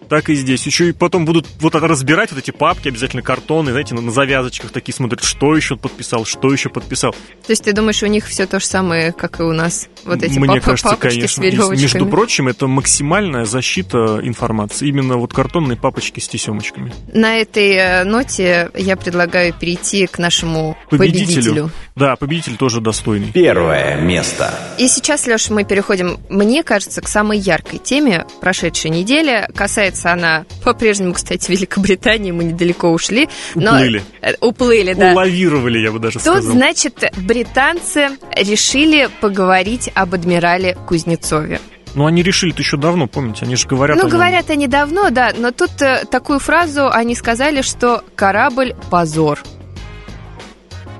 Так 0.08 0.28
и 0.28 0.34
здесь. 0.34 0.66
Еще 0.66 0.88
и 0.90 0.92
потом 0.92 1.24
будут 1.24 1.46
вот 1.60 1.74
разбирать 1.74 2.30
вот 2.32 2.38
эти 2.38 2.50
папки, 2.50 2.88
обязательно 2.88 3.22
картоны, 3.22 3.70
знаете, 3.70 3.94
на, 3.94 4.00
на 4.00 4.10
завязочках 4.10 4.70
такие 4.70 4.94
смотрят, 4.94 5.22
что 5.22 5.54
еще 5.56 5.76
подписал, 5.76 6.24
что 6.24 6.52
еще 6.52 6.68
подписал. 6.68 7.12
То 7.12 7.50
есть 7.50 7.64
ты 7.64 7.72
думаешь, 7.72 8.02
у 8.02 8.06
них 8.06 8.26
все 8.26 8.46
то 8.46 8.60
же 8.60 8.66
самое, 8.66 9.12
как 9.12 9.40
и 9.40 9.42
у 9.42 9.52
нас? 9.52 9.88
Вот 10.04 10.22
эти 10.22 10.38
Мне 10.38 10.48
папа- 10.48 10.60
кажется, 10.60 10.90
папочки 10.90 11.26
конечно. 11.28 11.66
с 11.76 11.80
между 11.80 12.06
прочим, 12.06 12.48
это 12.48 12.66
максимальная 12.66 13.44
защита 13.44 14.20
информации. 14.22 14.88
Именно 14.88 15.16
вот 15.16 15.32
картонные 15.32 15.76
папочки 15.76 16.20
с 16.20 16.28
тесемочками. 16.28 16.92
На 17.12 17.36
этой 17.38 17.72
э, 17.72 18.04
ноте 18.04 18.70
я 18.74 18.96
предлагаю 18.96 19.52
перейти 19.52 20.06
к 20.06 20.18
нашему 20.18 20.76
победителю. 20.90 21.70
Да, 21.96 22.16
победитель 22.16 22.56
тоже 22.56 22.80
достойный. 22.80 23.32
Первое 23.32 24.00
место. 24.00 24.52
И 24.78 24.86
сейчас, 24.86 25.26
Леша, 25.26 25.52
мы 25.52 25.64
переходим, 25.64 26.18
мне 26.28 26.62
кажется, 26.62 27.00
к 27.00 27.08
самой 27.08 27.38
яркой 27.38 27.78
теме 27.78 28.26
прошедшей 28.40 28.90
недели. 28.90 29.48
Касается 29.54 29.95
она 30.04 30.44
по-прежнему, 30.64 31.14
кстати, 31.14 31.50
Великобритании, 31.50 32.30
мы 32.32 32.44
недалеко 32.44 32.90
ушли. 32.90 33.28
но- 33.54 33.72
Уплыли. 33.72 34.02
Э, 34.20 34.34
Уплыли, 34.40 34.92
да. 34.94 35.12
Улавировали, 35.12 35.78
я 35.78 35.92
бы 35.92 35.98
даже 35.98 36.14
Тут, 36.18 36.22
сказал. 36.22 36.52
значит, 36.52 37.02
британцы 37.16 38.10
решили 38.36 39.08
поговорить 39.20 39.90
об 39.94 40.14
адмирале 40.14 40.76
Кузнецове. 40.86 41.60
Ну, 41.94 42.04
они 42.04 42.22
решили-то 42.22 42.60
еще 42.60 42.76
давно, 42.76 43.06
помните? 43.06 43.46
Они 43.46 43.56
же 43.56 43.66
говорят... 43.66 43.96
ну, 43.96 44.06
говорят 44.08 44.50
они 44.50 44.68
давно, 44.68 45.08
да, 45.08 45.32
но 45.36 45.50
тут 45.50 45.80
э, 45.80 46.04
такую 46.10 46.40
фразу 46.40 46.90
они 46.90 47.14
сказали, 47.14 47.62
что 47.62 48.04
корабль 48.14 48.74
позор. 48.90 49.42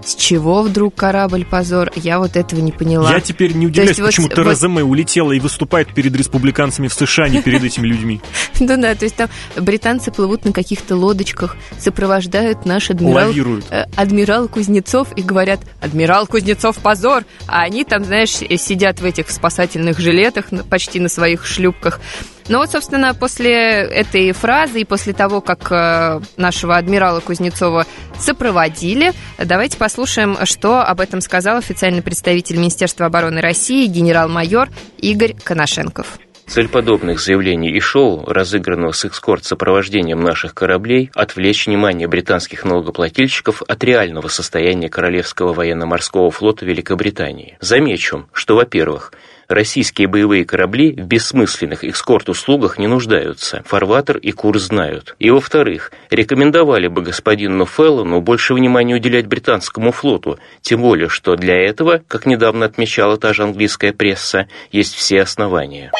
С 0.06 0.14
чего 0.14 0.62
вдруг 0.62 0.94
корабль 0.94 1.44
позор? 1.44 1.90
Я 1.96 2.20
вот 2.20 2.36
этого 2.36 2.60
не 2.60 2.70
поняла. 2.70 3.10
Я 3.10 3.20
теперь 3.20 3.54
не 3.54 3.66
удивляюсь, 3.66 3.98
вот- 3.98 4.06
почему 4.06 4.28
вот- 4.28 4.36
Тереза 4.36 4.68
Мэй 4.68 4.84
улетела 4.84 5.32
и 5.32 5.40
выступает 5.40 5.92
перед 5.92 6.14
республиканцами 6.14 6.86
в 6.86 6.94
США, 6.94 7.24
а 7.24 7.28
не 7.28 7.42
перед 7.42 7.64
этими 7.64 7.86
людьми. 7.88 8.20
Ну 8.60 8.80
да, 8.80 8.94
то 8.94 9.04
есть 9.04 9.16
там 9.16 9.28
британцы 9.56 10.10
плывут 10.12 10.44
на 10.44 10.52
каких-то 10.52 10.96
лодочках, 10.96 11.56
сопровождают 11.78 12.64
наш 12.64 12.90
адмирал, 12.90 13.26
Лавируют. 13.28 13.64
э, 13.70 13.84
адмирал 13.96 14.48
Кузнецов 14.48 15.08
и 15.16 15.22
говорят, 15.22 15.60
адмирал 15.80 16.26
Кузнецов, 16.26 16.78
позор! 16.78 17.24
А 17.48 17.62
они 17.62 17.84
там, 17.84 18.04
знаешь, 18.04 18.36
э, 18.40 18.56
сидят 18.56 19.00
в 19.00 19.04
этих 19.04 19.28
спасательных 19.30 19.98
жилетах, 19.98 20.46
почти 20.70 21.00
на 21.00 21.08
своих 21.08 21.44
шлюпках. 21.44 22.00
Ну 22.48 22.58
вот, 22.58 22.70
собственно, 22.70 23.12
после 23.12 23.54
этой 23.54 24.30
фразы 24.30 24.82
и 24.82 24.84
после 24.84 25.12
того, 25.12 25.40
как 25.40 25.72
э, 25.72 26.20
нашего 26.36 26.76
адмирала 26.76 27.18
Кузнецова 27.18 27.86
сопроводили, 28.20 29.12
давайте 29.38 29.76
послушаем, 29.76 30.36
что 30.44 30.80
об 30.80 31.00
этом 31.00 31.20
сказал 31.20 31.58
официальный 31.58 32.02
представитель 32.02 32.58
Министерства 32.58 33.06
обороны 33.06 33.40
России 33.40 33.86
генерал-майор 33.86 34.68
Игорь 34.98 35.34
Коношенков. 35.42 36.18
Цель 36.46 36.68
подобных 36.68 37.18
заявлений 37.18 37.72
и 37.72 37.80
шоу, 37.80 38.24
разыгранного 38.24 38.92
с 38.92 39.04
экскорт-сопровождением 39.04 40.20
наших 40.20 40.54
кораблей, 40.54 41.10
отвлечь 41.12 41.66
внимание 41.66 42.06
британских 42.06 42.64
налогоплательщиков 42.64 43.62
от 43.62 43.82
реального 43.82 44.28
состояния 44.28 44.88
Королевского 44.88 45.52
военно-морского 45.52 46.30
флота 46.30 46.64
Великобритании. 46.64 47.58
Замечу, 47.60 48.28
что, 48.32 48.54
во-первых, 48.54 49.12
Российские 49.48 50.08
боевые 50.08 50.44
корабли 50.44 50.92
в 50.92 51.06
бессмысленных 51.06 51.84
экскорт-услугах 51.84 52.78
не 52.78 52.88
нуждаются, 52.88 53.62
фарватер 53.64 54.18
и 54.18 54.32
курс 54.32 54.64
знают. 54.64 55.14
И, 55.20 55.30
во-вторых, 55.30 55.92
рекомендовали 56.10 56.88
бы 56.88 57.02
господину 57.02 57.64
Феллону 57.64 58.20
больше 58.20 58.54
внимания 58.54 58.94
уделять 58.94 59.26
британскому 59.26 59.92
флоту, 59.92 60.38
тем 60.62 60.82
более, 60.82 61.08
что 61.08 61.36
для 61.36 61.54
этого, 61.54 62.02
как 62.08 62.26
недавно 62.26 62.66
отмечала 62.66 63.16
та 63.16 63.32
же 63.32 63.44
английская 63.44 63.92
пресса, 63.92 64.48
есть 64.72 64.94
все 64.94 65.20
основания. 65.22 65.92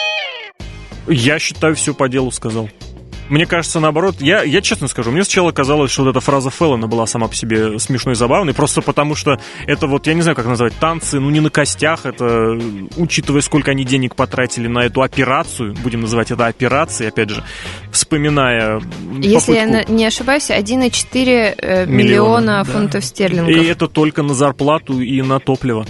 Я 1.07 1.39
считаю, 1.39 1.77
все 1.77 1.95
по 1.95 2.09
делу 2.09 2.33
сказал. 2.33 2.69
Мне 3.29 3.47
кажется, 3.47 3.81
наоборот, 3.81 4.17
я, 4.21 4.43
я 4.43 4.61
честно 4.61 4.89
скажу, 4.89 5.11
мне 5.11 5.25
сначала 5.25 5.51
казалось, 5.53 5.91
что 5.91 6.05
вот 6.05 6.11
эта 6.11 6.21
фраза 6.21 6.51
Феллона 6.51 6.87
была 6.87 7.07
сама 7.07 7.27
по 7.29 7.35
себе 7.35 7.79
смешной 7.79 8.15
и 8.15 8.17
забавной, 8.17 8.55
просто 8.55 8.83
потому 8.83 9.15
что 9.15 9.41
это 9.67 9.87
вот, 9.87 10.07
я 10.07 10.15
не 10.15 10.23
знаю, 10.23 10.37
как 10.37 10.47
назвать, 10.47 10.75
танцы, 10.79 11.19
ну 11.19 11.31
не 11.31 11.41
на 11.41 11.51
костях, 11.51 12.07
это, 12.07 12.59
учитывая, 12.97 13.41
сколько 13.41 13.73
они 13.73 13.85
денег 13.85 14.15
потратили 14.15 14.69
на 14.69 14.81
эту 14.81 15.03
операцию, 15.03 15.75
будем 15.83 16.03
называть 16.03 16.31
это 16.31 16.47
операцией, 16.47 17.09
опять 17.09 17.31
же, 17.31 17.43
вспоминая 17.91 18.81
Если 19.21 19.55
я 19.55 19.67
попытку- 19.67 19.91
на- 19.91 19.93
не 19.97 20.07
ошибаюсь, 20.07 20.51
1,4 20.51 21.55
э, 21.59 21.87
Миллиона, 21.87 21.87
миллиона 21.87 22.65
да. 22.65 22.73
фунтов 22.73 23.05
стерлингов. 23.05 23.51
И 23.51 23.65
это 23.67 23.89
только 23.89 24.23
на 24.23 24.35
зарплату 24.35 25.01
и 25.01 25.21
на 25.23 25.41
топливо. 25.41 25.87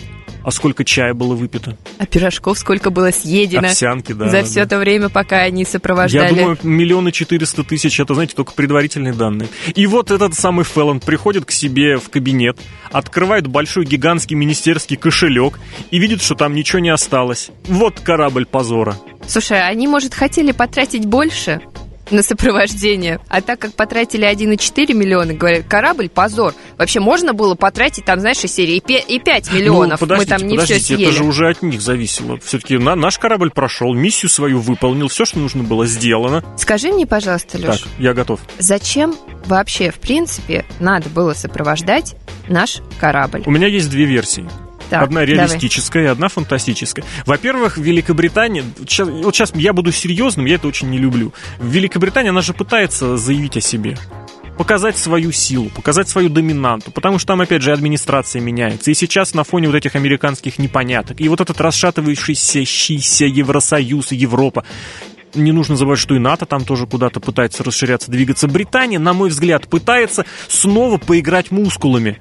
А 0.46 0.52
сколько 0.52 0.84
чая 0.84 1.12
было 1.12 1.34
выпито? 1.34 1.76
А 1.98 2.06
пирожков 2.06 2.56
сколько 2.56 2.90
было 2.90 3.10
съедено 3.10 3.66
Овсянки, 3.66 4.12
да. 4.12 4.28
за 4.28 4.42
да. 4.42 4.44
все 4.44 4.64
то 4.64 4.78
время, 4.78 5.08
пока 5.08 5.38
они 5.38 5.64
сопровождали. 5.64 6.22
Я 6.22 6.30
думаю, 6.32 6.56
миллионы 6.62 7.10
четыреста 7.10 7.64
тысяч, 7.64 7.98
это, 7.98 8.14
знаете, 8.14 8.36
только 8.36 8.52
предварительные 8.52 9.12
данные. 9.12 9.48
И 9.74 9.88
вот 9.88 10.12
этот 10.12 10.34
самый 10.34 10.64
Феллон 10.64 11.00
приходит 11.00 11.46
к 11.46 11.50
себе 11.50 11.96
в 11.96 12.10
кабинет, 12.10 12.60
открывает 12.92 13.48
большой 13.48 13.86
гигантский 13.86 14.36
министерский 14.36 14.96
кошелек 14.96 15.58
и 15.90 15.98
видит, 15.98 16.22
что 16.22 16.36
там 16.36 16.54
ничего 16.54 16.78
не 16.78 16.90
осталось. 16.90 17.50
Вот 17.64 17.98
корабль 17.98 18.46
позора. 18.46 18.96
Слушай, 19.26 19.66
они, 19.66 19.88
может, 19.88 20.14
хотели 20.14 20.52
потратить 20.52 21.06
больше 21.06 21.60
на 22.10 22.22
сопровождение, 22.22 23.20
а 23.28 23.40
так 23.40 23.58
как 23.58 23.74
потратили 23.74 24.26
1,4 24.30 24.92
миллиона, 24.94 25.34
говорят, 25.34 25.66
корабль 25.66 26.08
позор. 26.08 26.54
Вообще 26.78 27.00
можно 27.00 27.32
было 27.32 27.54
потратить 27.54 28.04
там, 28.04 28.20
знаешь, 28.20 28.42
из 28.44 28.52
серии 28.54 28.76
и 28.76 28.80
пе- 28.80 29.00
и 29.06 29.18
5 29.18 29.52
миллионов. 29.52 30.00
Ну, 30.00 30.16
Мы 30.16 30.24
там 30.26 30.46
не 30.46 30.56
все 30.58 30.78
съели. 30.78 31.04
это 31.04 31.12
же 31.12 31.24
уже 31.24 31.48
от 31.48 31.62
них 31.62 31.80
зависело. 31.80 32.38
Все-таки 32.38 32.78
наш 32.78 33.18
корабль 33.18 33.50
прошел, 33.50 33.92
миссию 33.94 34.30
свою 34.30 34.60
выполнил, 34.60 35.08
все, 35.08 35.24
что 35.24 35.38
нужно 35.38 35.62
было, 35.62 35.86
сделано. 35.86 36.44
Скажи 36.56 36.92
мне, 36.92 37.06
пожалуйста, 37.06 37.58
Леш, 37.58 37.80
Так, 37.80 37.88
я 37.98 38.14
готов. 38.14 38.40
зачем 38.58 39.14
вообще, 39.46 39.90
в 39.90 39.96
принципе, 39.96 40.64
надо 40.80 41.08
было 41.08 41.34
сопровождать 41.34 42.16
наш 42.48 42.78
корабль? 42.98 43.42
У 43.46 43.50
меня 43.50 43.66
есть 43.66 43.90
две 43.90 44.04
версии. 44.04 44.48
Так, 44.90 45.02
одна 45.04 45.20
давай. 45.20 45.26
реалистическая 45.26 46.04
и 46.04 46.06
одна 46.06 46.28
фантастическая. 46.28 47.04
Во-первых, 47.24 47.78
Великобритания... 47.78 48.64
щас- 48.88 49.08
вот 49.08 49.34
сейчас 49.34 49.52
я 49.54 49.72
буду 49.72 49.92
серьезным, 49.92 50.46
я 50.46 50.56
это 50.56 50.68
очень 50.68 50.90
не 50.90 50.98
люблю. 50.98 51.32
Великобритания, 51.60 52.30
она 52.30 52.40
же 52.40 52.52
пытается 52.52 53.16
заявить 53.16 53.56
о 53.56 53.60
себе. 53.60 53.96
Показать 54.56 54.96
свою 54.96 55.32
силу, 55.32 55.68
показать 55.68 56.08
свою 56.08 56.30
доминанту, 56.30 56.90
потому 56.90 57.18
что 57.18 57.28
там, 57.28 57.42
опять 57.42 57.60
же, 57.60 57.72
администрация 57.72 58.40
меняется. 58.40 58.90
И 58.90 58.94
сейчас 58.94 59.34
на 59.34 59.44
фоне 59.44 59.68
вот 59.68 59.76
этих 59.76 59.96
американских 59.96 60.58
непоняток, 60.58 61.20
и 61.20 61.28
вот 61.28 61.42
этот 61.42 61.60
расшатывающийся 61.60 62.64
щийся 62.64 63.26
Евросоюз 63.26 64.12
и 64.12 64.16
Европа, 64.16 64.64
не 65.34 65.52
нужно 65.52 65.76
забывать, 65.76 65.98
что 65.98 66.14
и 66.14 66.18
НАТО 66.18 66.46
там 66.46 66.64
тоже 66.64 66.86
куда-то 66.86 67.20
пытается 67.20 67.62
расширяться, 67.64 68.10
двигаться. 68.10 68.48
Британия, 68.48 68.98
на 68.98 69.12
мой 69.12 69.28
взгляд, 69.28 69.68
пытается 69.68 70.24
снова 70.48 70.96
поиграть 70.96 71.50
мускулами. 71.50 72.18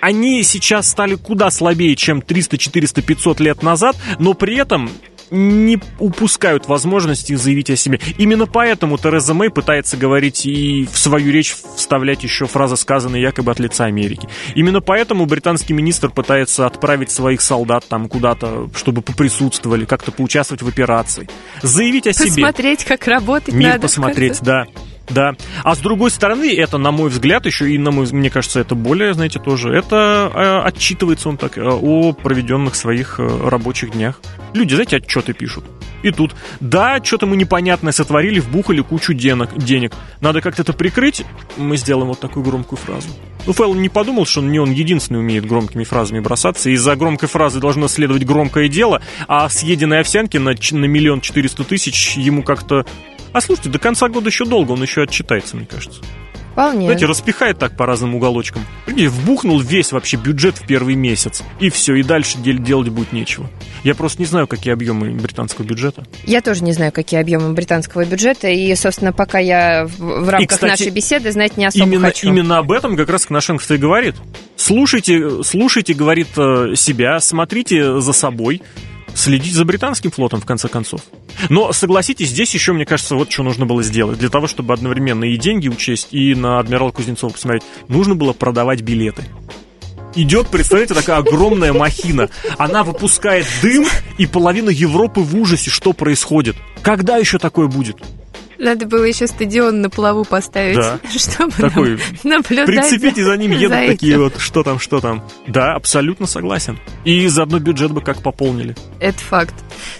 Они 0.00 0.42
сейчас 0.42 0.88
стали 0.88 1.14
куда 1.14 1.50
слабее, 1.50 1.96
чем 1.96 2.22
300, 2.22 2.58
400, 2.58 3.02
500 3.02 3.40
лет 3.40 3.62
назад, 3.62 3.96
но 4.18 4.34
при 4.34 4.56
этом 4.56 4.90
не 5.30 5.78
упускают 5.98 6.68
возможности 6.68 7.34
заявить 7.34 7.70
о 7.70 7.76
себе. 7.76 8.00
Именно 8.16 8.46
поэтому 8.46 8.96
Тереза 8.98 9.34
Мэй 9.34 9.50
пытается 9.50 9.96
говорить 9.96 10.46
и 10.46 10.88
в 10.90 10.98
свою 10.98 11.30
речь 11.32 11.54
вставлять 11.76 12.22
еще 12.22 12.46
фразы, 12.46 12.76
сказанные 12.76 13.22
якобы 13.22 13.52
от 13.52 13.58
лица 13.60 13.84
Америки. 13.84 14.28
Именно 14.54 14.80
поэтому 14.80 15.26
британский 15.26 15.74
министр 15.74 16.10
пытается 16.10 16.66
отправить 16.66 17.10
своих 17.10 17.40
солдат 17.40 17.84
там 17.88 18.08
куда-то, 18.08 18.70
чтобы 18.74 19.02
поприсутствовали, 19.02 19.84
как-то 19.84 20.12
поучаствовать 20.12 20.62
в 20.62 20.68
операции. 20.68 21.28
Заявить 21.62 22.06
о 22.06 22.10
Посмотреть, 22.10 22.32
себе. 22.32 22.42
Посмотреть, 22.42 22.84
как 22.84 23.06
работать 23.06 23.54
Мир 23.54 23.68
надо. 23.68 23.80
посмотреть, 23.82 24.40
да. 24.40 24.64
Да. 25.10 25.34
А 25.64 25.74
с 25.74 25.78
другой 25.78 26.10
стороны, 26.10 26.54
это, 26.54 26.78
на 26.78 26.90
мой 26.90 27.10
взгляд, 27.10 27.46
еще 27.46 27.70
и, 27.70 27.78
на 27.78 27.90
мой, 27.90 28.06
мне 28.12 28.30
кажется, 28.30 28.60
это 28.60 28.74
более, 28.74 29.14
знаете, 29.14 29.38
тоже, 29.38 29.70
это 29.70 30.30
э, 30.34 30.68
отчитывается 30.68 31.28
он 31.28 31.36
так 31.36 31.56
э, 31.56 31.62
о 31.62 32.12
проведенных 32.12 32.74
своих 32.74 33.18
э, 33.18 33.48
рабочих 33.48 33.92
днях. 33.92 34.20
Люди, 34.54 34.74
знаете, 34.74 34.96
отчеты 34.96 35.32
пишут. 35.32 35.64
И 36.02 36.10
тут, 36.10 36.34
да, 36.60 37.02
что-то 37.02 37.26
мы 37.26 37.36
непонятное 37.36 37.92
сотворили, 37.92 38.38
вбухали 38.38 38.82
кучу 38.82 39.14
денег. 39.14 39.56
денег. 39.56 39.94
Надо 40.20 40.40
как-то 40.40 40.62
это 40.62 40.72
прикрыть, 40.72 41.24
мы 41.56 41.76
сделаем 41.76 42.08
вот 42.08 42.20
такую 42.20 42.44
громкую 42.44 42.78
фразу. 42.78 43.08
Ну, 43.46 43.52
Фэллон 43.52 43.80
не 43.80 43.88
подумал, 43.88 44.26
что 44.26 44.40
не 44.42 44.58
он 44.58 44.70
единственный 44.70 45.18
умеет 45.18 45.46
громкими 45.46 45.82
фразами 45.84 46.20
бросаться. 46.20 46.70
Из-за 46.70 46.94
громкой 46.96 47.28
фразы 47.28 47.60
должно 47.60 47.88
следовать 47.88 48.24
громкое 48.24 48.68
дело, 48.68 49.00
а 49.26 49.48
съеденной 49.48 50.00
овсянки 50.00 50.36
на, 50.36 50.50
на 50.50 50.84
миллион 50.84 51.20
четыреста 51.20 51.64
тысяч 51.64 52.16
ему 52.16 52.42
как-то 52.42 52.84
а 53.38 53.40
слушайте, 53.40 53.70
до 53.70 53.78
конца 53.78 54.08
года 54.08 54.28
еще 54.28 54.44
долго, 54.44 54.72
он 54.72 54.82
еще 54.82 55.02
отчитается, 55.02 55.56
мне 55.56 55.66
кажется. 55.66 56.00
Вполне. 56.52 56.86
Знаете, 56.86 57.06
распихает 57.06 57.56
так 57.56 57.76
по 57.76 57.86
разным 57.86 58.16
уголочкам. 58.16 58.66
И 58.88 59.06
вбухнул 59.06 59.60
весь 59.60 59.92
вообще 59.92 60.16
бюджет 60.16 60.58
в 60.58 60.66
первый 60.66 60.96
месяц. 60.96 61.44
И 61.60 61.70
все, 61.70 61.94
и 61.94 62.02
дальше 62.02 62.38
делать 62.38 62.88
будет 62.88 63.12
нечего. 63.12 63.48
Я 63.84 63.94
просто 63.94 64.20
не 64.20 64.26
знаю, 64.26 64.48
какие 64.48 64.74
объемы 64.74 65.12
британского 65.12 65.64
бюджета. 65.64 66.04
Я 66.24 66.40
тоже 66.40 66.64
не 66.64 66.72
знаю, 66.72 66.90
какие 66.90 67.20
объемы 67.20 67.52
британского 67.52 68.04
бюджета. 68.04 68.48
И, 68.48 68.74
собственно, 68.74 69.12
пока 69.12 69.38
я 69.38 69.86
в, 69.86 69.98
в 69.98 70.28
рамках 70.28 70.40
и, 70.40 70.46
кстати, 70.46 70.70
нашей 70.70 70.90
беседы 70.90 71.30
знать 71.30 71.56
не 71.56 71.64
особо 71.64 71.84
именно, 71.84 72.08
хочу. 72.08 72.26
Именно 72.26 72.58
об 72.58 72.72
этом 72.72 72.96
как 72.96 73.08
раз 73.08 73.26
Коношенков 73.26 73.70
и 73.70 73.76
говорит. 73.76 74.16
Слушайте, 74.56 75.44
слушайте, 75.44 75.94
говорит 75.94 76.26
э, 76.36 76.72
себя, 76.74 77.20
смотрите 77.20 78.00
за 78.00 78.12
собой, 78.12 78.62
следить 79.14 79.54
за 79.54 79.64
британским 79.64 80.10
флотом, 80.10 80.40
в 80.40 80.46
конце 80.46 80.68
концов. 80.68 81.00
Но, 81.48 81.72
согласитесь, 81.72 82.28
здесь 82.28 82.52
еще, 82.54 82.72
мне 82.72 82.84
кажется, 82.84 83.14
вот 83.14 83.30
что 83.30 83.42
нужно 83.42 83.66
было 83.66 83.82
сделать. 83.82 84.18
Для 84.18 84.28
того, 84.28 84.46
чтобы 84.46 84.74
одновременно 84.74 85.24
и 85.24 85.36
деньги 85.36 85.68
учесть, 85.68 86.08
и 86.12 86.34
на 86.34 86.58
адмирал 86.58 86.92
Кузнецова 86.92 87.32
посмотреть, 87.32 87.62
нужно 87.88 88.14
было 88.14 88.32
продавать 88.32 88.82
билеты 88.82 89.24
идет, 90.14 90.48
представляете, 90.48 90.94
такая 90.94 91.18
огромная 91.18 91.72
махина. 91.72 92.28
Она 92.56 92.82
выпускает 92.82 93.46
дым, 93.62 93.86
и 94.16 94.26
половина 94.26 94.70
Европы 94.70 95.20
в 95.20 95.36
ужасе, 95.36 95.70
что 95.70 95.92
происходит. 95.92 96.56
Когда 96.82 97.16
еще 97.16 97.38
такое 97.38 97.68
будет? 97.68 97.98
Надо 98.58 98.86
было 98.86 99.04
еще 99.04 99.26
стадион 99.26 99.80
на 99.80 99.88
плаву 99.88 100.24
поставить, 100.24 100.76
да. 100.76 100.98
чтобы 101.16 101.52
Такой, 101.52 101.98
наблюдать. 102.24 102.66
Прицепите 102.66 103.24
за 103.24 103.36
ним, 103.36 103.52
едут 103.52 103.78
за 103.78 103.86
такие 103.86 104.12
этим. 104.12 104.22
вот, 104.22 104.38
что 104.38 104.62
там, 104.62 104.78
что 104.78 105.00
там. 105.00 105.22
Да, 105.46 105.74
абсолютно 105.74 106.26
согласен. 106.26 106.78
И 107.04 107.26
заодно 107.28 107.60
бюджет 107.60 107.92
бы 107.92 108.00
как 108.00 108.22
пополнили. 108.22 108.74
Это 108.98 109.18
факт. 109.18 109.54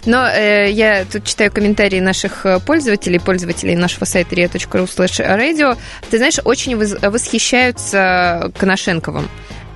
Но 0.07 0.27
э, 0.27 0.71
я 0.73 1.05
тут 1.05 1.25
читаю 1.25 1.53
комментарии 1.53 2.01
наших 2.01 2.45
э, 2.47 2.59
пользователей, 2.59 3.21
пользователей 3.21 3.77
нашего 3.77 4.05
сайта 4.05 4.35
ria.ru 4.35 4.87
radio. 4.87 5.77
Ты 6.11 6.19
знаешь, 6.19 6.39
очень 6.45 6.77
восхищаются 6.77 8.53
Коношенковым. 8.59 9.29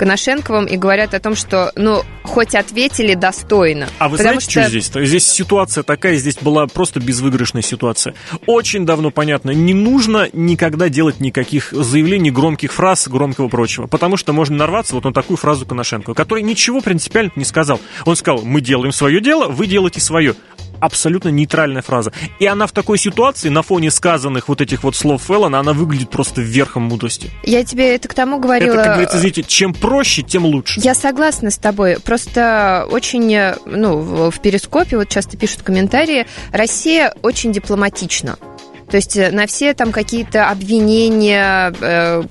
Коношенковым 0.02 0.64
и 0.64 0.76
говорят 0.76 1.14
о 1.14 1.20
том, 1.20 1.36
что, 1.36 1.70
ну, 1.76 2.02
хоть 2.24 2.56
ответили 2.56 3.14
достойно. 3.14 3.86
А 4.00 4.08
вы 4.08 4.16
знаете, 4.16 4.40
что... 4.40 4.50
что 4.50 4.68
здесь? 4.68 4.90
Здесь 4.92 5.24
ситуация 5.24 5.84
такая, 5.84 6.16
здесь 6.16 6.38
была 6.40 6.66
просто 6.66 6.98
безвыигрышная 6.98 7.62
ситуация. 7.62 8.16
Очень 8.46 8.84
давно 8.84 9.12
понятно, 9.12 9.52
не 9.52 9.74
нужно 9.74 10.28
никогда 10.32 10.88
делать 10.88 11.20
никаких 11.20 11.70
заявлений, 11.70 12.32
громких 12.32 12.72
фраз, 12.72 13.06
громкого 13.06 13.46
прочего, 13.46 13.86
потому 13.86 14.16
что 14.16 14.32
можно 14.32 14.56
нарваться 14.56 14.96
вот 14.96 15.04
на 15.04 15.12
такую 15.12 15.36
фразу 15.36 15.66
Коношенкова, 15.66 16.14
который 16.14 16.42
ничего 16.42 16.80
принципиально 16.80 17.30
не 17.36 17.44
сказал. 17.44 17.78
Он 18.04 18.16
сказал, 18.16 18.42
мы 18.42 18.60
делаем 18.60 18.90
свое 18.90 19.20
дело, 19.20 19.46
вы 19.46 19.68
делаете 19.68 20.00
свое 20.00 20.34
абсолютно 20.82 21.28
нейтральная 21.28 21.80
фраза. 21.80 22.12
И 22.40 22.46
она 22.46 22.66
в 22.66 22.72
такой 22.72 22.98
ситуации, 22.98 23.48
на 23.48 23.62
фоне 23.62 23.90
сказанных 23.90 24.48
вот 24.48 24.60
этих 24.60 24.82
вот 24.82 24.96
слов 24.96 25.22
Феллона, 25.22 25.60
она 25.60 25.72
выглядит 25.72 26.10
просто 26.10 26.42
верхом 26.42 26.82
мудрости. 26.84 27.30
Я 27.44 27.64
тебе 27.64 27.94
это 27.94 28.08
к 28.08 28.14
тому 28.14 28.38
говорила... 28.38 28.74
Это, 28.74 28.82
как 28.82 28.92
говорится, 28.94 29.18
знаете, 29.18 29.42
чем 29.44 29.72
проще, 29.74 30.22
тем 30.22 30.44
лучше. 30.44 30.80
Я 30.82 30.94
согласна 30.94 31.50
с 31.50 31.56
тобой. 31.56 31.98
Просто 32.00 32.86
очень, 32.90 33.54
ну, 33.64 34.30
в 34.30 34.40
перископе 34.40 34.96
вот 34.96 35.08
часто 35.08 35.36
пишут 35.36 35.62
комментарии, 35.62 36.26
Россия 36.50 37.14
очень 37.22 37.52
дипломатична. 37.52 38.36
То 38.92 38.96
есть 38.96 39.16
на 39.16 39.46
все 39.46 39.72
там 39.72 39.90
какие-то 39.90 40.50
обвинения, 40.50 41.72
э, 41.80 42.22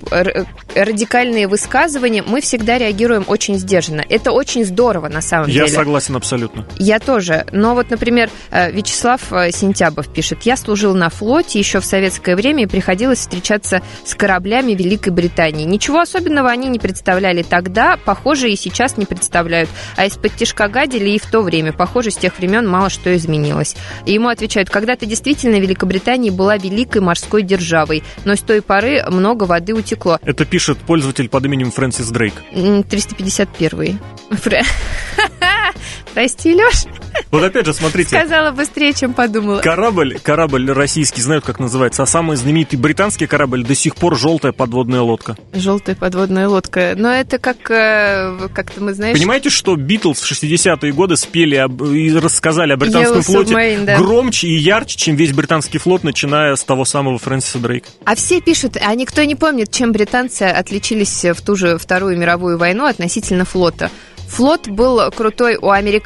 радикальные 0.76 1.48
высказывания 1.48 2.22
мы 2.22 2.40
всегда 2.40 2.78
реагируем 2.78 3.26
очень 3.26 3.58
сдержанно. 3.58 4.06
Это 4.08 4.32
очень 4.32 4.64
здорово 4.64 5.08
на 5.08 5.22
самом 5.22 5.48
Я 5.48 5.54
деле. 5.54 5.66
Я 5.66 5.74
согласен 5.74 6.16
абсолютно. 6.16 6.68
Я 6.78 7.00
тоже. 7.00 7.48
Но 7.52 7.74
вот, 7.74 7.90
например, 7.90 8.30
Вячеслав 8.52 9.22
Сентябов 9.52 10.08
пишет. 10.14 10.44
Я 10.44 10.56
служил 10.56 10.94
на 10.94 11.10
флоте 11.10 11.58
еще 11.58 11.80
в 11.80 11.86
советское 11.86 12.36
время 12.36 12.64
и 12.64 12.68
приходилось 12.68 13.20
встречаться 13.20 13.82
с 14.06 14.14
кораблями 14.14 14.74
Великой 14.74 15.14
Британии. 15.14 15.66
Ничего 15.66 16.02
особенного 16.02 16.52
они 16.52 16.68
не 16.68 16.78
представляли 16.78 17.42
тогда, 17.42 17.98
похоже, 18.06 18.52
и 18.52 18.56
сейчас 18.56 18.98
не 18.98 19.08
представляют. 19.08 19.70
А 19.96 20.06
из-под 20.06 20.36
тяжка 20.36 20.68
гадили 20.68 21.10
и 21.10 21.18
в 21.18 21.26
то 21.26 21.42
время. 21.42 21.74
Похоже, 21.74 22.12
с 22.12 22.18
тех 22.18 22.38
времен 22.38 22.68
мало 22.68 22.92
что 22.92 23.16
изменилось. 23.16 23.76
И 24.06 24.14
ему 24.14 24.30
отвечают, 24.30 24.70
когда-то 24.70 25.08
действительно 25.08 25.56
Великобритания 25.56 26.30
была 26.30 26.51
великой 26.58 27.02
морской 27.02 27.44
державой, 27.44 28.04
но 28.26 28.36
с 28.36 28.42
той 28.42 28.62
поры 28.62 29.04
много 29.10 29.44
воды 29.46 29.74
утекло. 29.74 30.20
Это 30.24 30.46
пишет 30.46 30.78
пользователь 30.80 31.30
под 31.30 31.46
именем 31.46 31.72
Фрэнсис 31.72 32.10
Дрейк. 32.10 32.34
351. 32.52 34.00
Прости, 36.14 36.54
Леш. 36.54 36.86
Вот 37.30 37.44
опять 37.44 37.66
же, 37.66 37.74
смотрите. 37.74 38.10
Сказала 38.10 38.52
быстрее, 38.52 38.94
чем 38.94 39.14
подумала. 39.14 39.62
Корабль, 39.62 40.20
корабль 40.22 40.70
российский, 40.72 41.22
знают, 41.22 41.46
как 41.46 41.60
называется, 41.60 42.04
а 42.04 42.06
самый 42.06 42.36
знаменитый 42.36 42.78
британский 42.78 43.28
корабль 43.28 43.64
до 43.64 43.76
сих 43.76 43.96
пор 43.96 44.18
желтая 44.18 44.52
подводная 44.52 45.02
лодка. 45.02 45.38
Желтая 45.54 45.96
подводная 45.96 46.50
лодка. 46.50 46.94
Но 46.98 47.12
это 47.12 47.38
как, 47.38 47.58
как-то 47.64 48.82
мы 48.82 48.94
знаешь... 48.94 49.18
Понимаете, 49.18 49.50
что 49.50 49.76
Битлз 49.76 50.22
в 50.22 50.32
60-е 50.32 50.92
годы 50.92 51.16
спели 51.16 51.56
об, 51.56 51.84
и 51.84 52.14
рассказали 52.14 52.74
о 52.74 52.78
британском 52.78 53.20
Yellow 53.20 53.22
флоте 53.22 53.54
Submarine, 53.54 53.86
да. 53.86 53.98
громче 53.98 54.48
и 54.48 54.58
ярче, 54.58 54.98
чем 54.98 55.16
весь 55.16 55.32
британский 55.32 55.78
флот, 55.78 56.04
начиная 56.04 56.56
с 56.56 56.64
того 56.64 56.84
самого 56.84 57.18
Фрэнсиса 57.18 57.60
Дрейка. 57.60 57.88
А 58.04 58.16
все 58.16 58.42
пишут, 58.42 58.78
а 58.82 58.94
никто 58.96 59.24
не 59.24 59.36
помнит, 59.36 59.72
чем 59.72 59.94
британцы 59.94 60.44
отличились 60.44 61.24
в 61.24 61.42
ту 61.42 61.56
же 61.56 61.78
Вторую 61.78 62.18
мировую 62.18 62.58
войну 62.58 62.86
относительно 62.86 63.46
флота. 63.46 63.90
Флот 64.28 64.70
был 64.70 65.12
крутой 65.12 65.58
у 65.58 65.72
американцев, 65.72 66.01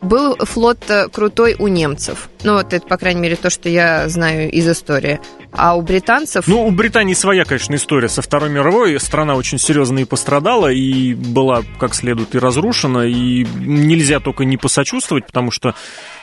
был 0.00 0.36
флот 0.36 0.78
крутой 1.12 1.56
у 1.58 1.68
немцев. 1.68 2.28
Ну, 2.44 2.54
вот 2.54 2.72
это, 2.72 2.86
по 2.86 2.96
крайней 2.96 3.20
мере, 3.20 3.36
то, 3.36 3.50
что 3.50 3.68
я 3.68 4.08
знаю 4.08 4.50
из 4.50 4.68
истории. 4.68 5.20
А 5.52 5.76
у 5.76 5.82
британцев... 5.82 6.46
Ну, 6.46 6.66
у 6.66 6.70
Британии 6.70 7.14
своя, 7.14 7.44
конечно, 7.44 7.74
история 7.74 8.08
со 8.08 8.22
Второй 8.22 8.50
мировой. 8.50 9.00
Страна 9.00 9.34
очень 9.34 9.58
серьезно 9.58 9.98
и 10.00 10.04
пострадала, 10.04 10.70
и 10.70 11.14
была 11.14 11.62
как 11.78 11.94
следует 11.94 12.34
и 12.34 12.38
разрушена, 12.38 13.06
и 13.06 13.44
нельзя 13.44 14.20
только 14.20 14.44
не 14.44 14.56
посочувствовать, 14.56 15.26
потому 15.26 15.50
что 15.50 15.74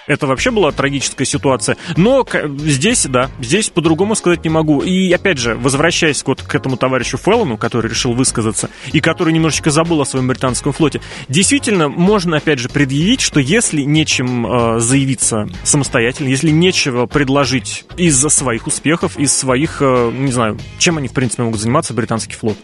это 0.08 0.28
вообще 0.28 0.52
была 0.52 0.72
трагическая 0.72 1.26
ситуация. 1.26 1.78
Но 1.98 2.26
здесь, 2.60 3.06
да, 3.08 3.30
здесь 3.42 3.70
по-другому 3.70 4.16
сказать 4.16 4.44
не 4.44 4.50
могу. 4.50 4.82
И 4.82 5.12
опять 5.12 5.40
же, 5.40 5.56
возвращаясь 5.56 6.24
вот 6.26 6.44
к 6.44 6.54
этому 6.54 6.78
товарищу 6.78 7.18
Феллону, 7.18 7.58
который 7.58 7.90
решил 7.90 8.14
высказаться, 8.14 8.70
и 8.92 9.02
который 9.02 9.34
немножечко 9.34 9.72
забыл 9.72 10.02
о 10.02 10.06
своем 10.06 10.28
британском 10.28 10.74
флоте, 10.74 11.02
действительно, 11.28 11.90
можно 11.90 12.38
опять 12.38 12.60
же 12.60 12.70
предъявить, 12.70 13.22
что 13.22 13.40
если 13.40 13.82
нечем 13.82 14.46
э, 14.46 14.80
заявиться 14.80 15.48
самостоятельно, 15.64 16.05
если 16.20 16.50
нечего 16.50 17.06
предложить 17.06 17.86
из-за 17.98 18.30
своих 18.30 18.68
успехов, 18.68 19.18
из 19.18 19.36
своих, 19.36 19.78
э, 19.82 20.12
не 20.14 20.32
знаю, 20.32 20.58
чем 20.78 20.98
они, 20.98 21.08
в 21.08 21.14
принципе, 21.14 21.44
могут 21.44 21.60
заниматься, 21.60 21.94
британский 21.94 22.34
флот. 22.34 22.58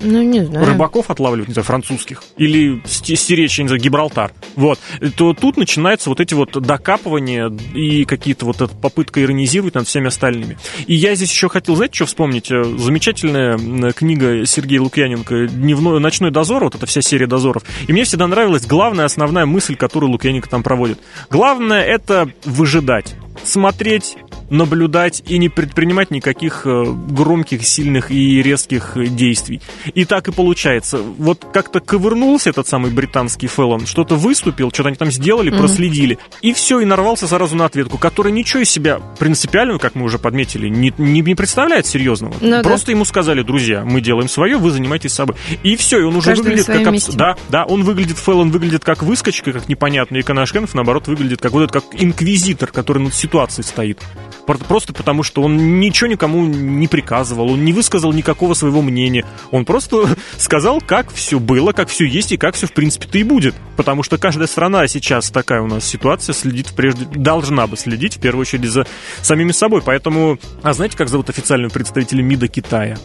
Ну, 0.00 0.22
не 0.22 0.44
знаю. 0.44 0.66
Рыбаков 0.66 1.10
отлавливать, 1.10 1.48
не 1.48 1.54
знаю, 1.54 1.64
французских. 1.64 2.22
Или 2.36 2.82
стеречь, 2.84 3.58
не 3.58 3.68
знаю, 3.68 3.80
Гибралтар. 3.80 4.32
Вот. 4.56 4.78
То 5.16 5.32
тут 5.32 5.56
начинаются 5.56 6.10
вот 6.10 6.20
эти 6.20 6.34
вот 6.34 6.52
докапывания 6.52 7.50
и 7.74 8.04
какие-то 8.04 8.44
вот 8.44 8.56
попытка 8.80 9.22
иронизировать 9.22 9.74
над 9.74 9.86
всеми 9.86 10.08
остальными. 10.08 10.58
И 10.86 10.94
я 10.94 11.14
здесь 11.14 11.30
еще 11.30 11.48
хотел, 11.48 11.76
знаете, 11.76 11.94
что 11.94 12.06
вспомнить? 12.06 12.48
Замечательная 12.48 13.92
книга 13.92 14.44
Сергея 14.46 14.80
Лукьяненко 14.80 15.46
«Дневной, 15.48 16.00
«Ночной 16.00 16.30
дозор», 16.30 16.64
вот 16.64 16.74
эта 16.74 16.86
вся 16.86 17.00
серия 17.00 17.26
дозоров. 17.26 17.62
И 17.88 17.92
мне 17.92 18.04
всегда 18.04 18.26
нравилась 18.26 18.66
главная, 18.66 19.06
основная 19.06 19.46
мысль, 19.46 19.76
которую 19.76 20.10
Лукьяненко 20.10 20.48
там 20.48 20.62
проводит. 20.62 20.98
Главное— 21.30 21.82
это 21.84 22.30
выжидать 22.44 23.14
смотреть 23.42 24.16
наблюдать 24.50 25.22
и 25.26 25.38
не 25.38 25.48
предпринимать 25.48 26.10
никаких 26.10 26.62
э, 26.66 26.84
громких, 27.08 27.64
сильных 27.64 28.10
и 28.10 28.42
резких 28.42 28.96
действий. 29.14 29.60
И 29.94 30.04
так 30.04 30.28
и 30.28 30.32
получается. 30.32 30.98
Вот 30.98 31.44
как-то 31.52 31.80
ковырнулся 31.80 32.50
этот 32.50 32.68
самый 32.68 32.90
британский 32.90 33.46
Феллон, 33.46 33.86
что-то 33.86 34.16
выступил, 34.16 34.70
что-то 34.70 34.88
они 34.88 34.96
там 34.96 35.10
сделали, 35.10 35.52
mm-hmm. 35.52 35.58
проследили, 35.58 36.18
и 36.42 36.52
все, 36.52 36.80
и 36.80 36.84
нарвался 36.84 37.26
сразу 37.26 37.56
на 37.56 37.66
ответку, 37.66 37.98
которая 37.98 38.32
ничего 38.32 38.62
из 38.62 38.70
себя 38.70 39.00
принципиального, 39.18 39.78
как 39.78 39.94
мы 39.94 40.04
уже 40.04 40.18
подметили, 40.18 40.68
не, 40.68 40.92
не, 40.98 41.20
не 41.20 41.34
представляет 41.34 41.86
серьезного. 41.86 42.34
Ну, 42.40 42.62
Просто 42.62 42.86
да. 42.86 42.92
ему 42.92 43.04
сказали, 43.04 43.42
друзья, 43.42 43.84
мы 43.84 44.00
делаем 44.00 44.28
свое, 44.28 44.56
вы 44.56 44.70
занимаетесь 44.70 45.12
собой. 45.12 45.36
И 45.62 45.76
все, 45.76 46.00
и 46.00 46.02
он 46.02 46.16
уже 46.16 46.30
Каждый 46.30 46.44
выглядит 46.44 46.66
как... 46.66 46.86
Абс... 46.86 47.06
Да, 47.14 47.36
да, 47.48 47.64
он 47.64 47.82
выглядит, 47.82 48.18
Феллон 48.18 48.50
выглядит 48.50 48.84
как 48.84 49.02
выскочка, 49.02 49.52
как 49.52 49.68
непонятный, 49.68 50.20
и 50.20 50.22
Канашкенов, 50.22 50.74
наоборот, 50.74 51.08
выглядит 51.08 51.40
как 51.40 51.52
вот 51.52 51.62
этот, 51.62 51.72
как 51.72 52.02
инквизитор, 52.02 52.70
который 52.70 53.02
над 53.02 53.14
ситуацией 53.14 53.64
стоит. 53.66 54.00
Просто 54.46 54.92
потому, 54.92 55.22
что 55.22 55.42
он 55.42 55.80
ничего 55.80 56.08
никому 56.08 56.44
не 56.44 56.86
приказывал, 56.86 57.50
он 57.52 57.64
не 57.64 57.72
высказал 57.72 58.12
никакого 58.12 58.54
своего 58.54 58.82
мнения. 58.82 59.24
Он 59.50 59.64
просто 59.64 60.16
сказал, 60.38 60.80
как 60.80 61.12
все 61.12 61.38
было, 61.38 61.72
как 61.72 61.88
все 61.88 62.04
есть 62.04 62.32
и 62.32 62.36
как 62.36 62.54
все, 62.54 62.66
в 62.66 62.72
принципе-то 62.72 63.18
и 63.18 63.22
будет. 63.22 63.54
Потому 63.76 64.02
что 64.02 64.18
каждая 64.18 64.46
страна 64.46 64.86
сейчас 64.86 65.30
такая 65.30 65.62
у 65.62 65.66
нас 65.66 65.84
ситуация 65.84 66.34
следит 66.34 66.68
прежде, 66.76 67.06
должна 67.06 67.66
бы 67.66 67.76
следить 67.76 68.16
в 68.16 68.20
первую 68.20 68.42
очередь 68.42 68.70
за 68.70 68.86
самими 69.22 69.52
собой. 69.52 69.82
Поэтому, 69.84 70.38
а 70.62 70.72
знаете, 70.72 70.96
как 70.96 71.08
зовут 71.08 71.30
официального 71.30 71.72
представителя 71.72 72.22
МИДа 72.22 72.48
Китая? 72.48 72.98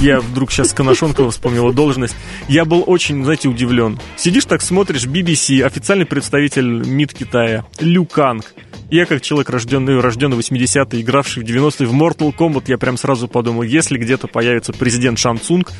Я 0.00 0.20
вдруг 0.20 0.50
сейчас 0.50 0.72
Коношонкова 0.72 1.30
вспомнила 1.30 1.72
должность. 1.72 2.16
Я 2.48 2.64
был 2.64 2.84
очень, 2.86 3.24
знаете, 3.24 3.48
удивлен. 3.48 3.98
Сидишь 4.16 4.44
так, 4.44 4.60
смотришь, 4.60 5.06
BBC, 5.06 5.62
официальный 5.62 6.06
представитель 6.06 6.66
МИД 6.66 7.14
Китая, 7.14 7.64
Лю 7.80 8.04
Канг. 8.04 8.54
Я 8.90 9.06
как 9.06 9.22
человек, 9.22 9.50
рожденный, 9.50 9.98
рожденный 10.00 10.36
в 10.36 10.40
80-е, 10.40 11.00
игравший 11.00 11.42
в 11.42 11.46
90-е 11.46 11.86
в 11.86 11.94
Mortal 11.94 12.34
Kombat, 12.36 12.64
я 12.66 12.78
прям 12.78 12.96
сразу 12.96 13.28
подумал, 13.28 13.62
если 13.62 13.96
где-то 13.98 14.28
появится 14.28 14.72
президент 14.72 15.18
Шан 15.18 15.40
Цунг, 15.40 15.72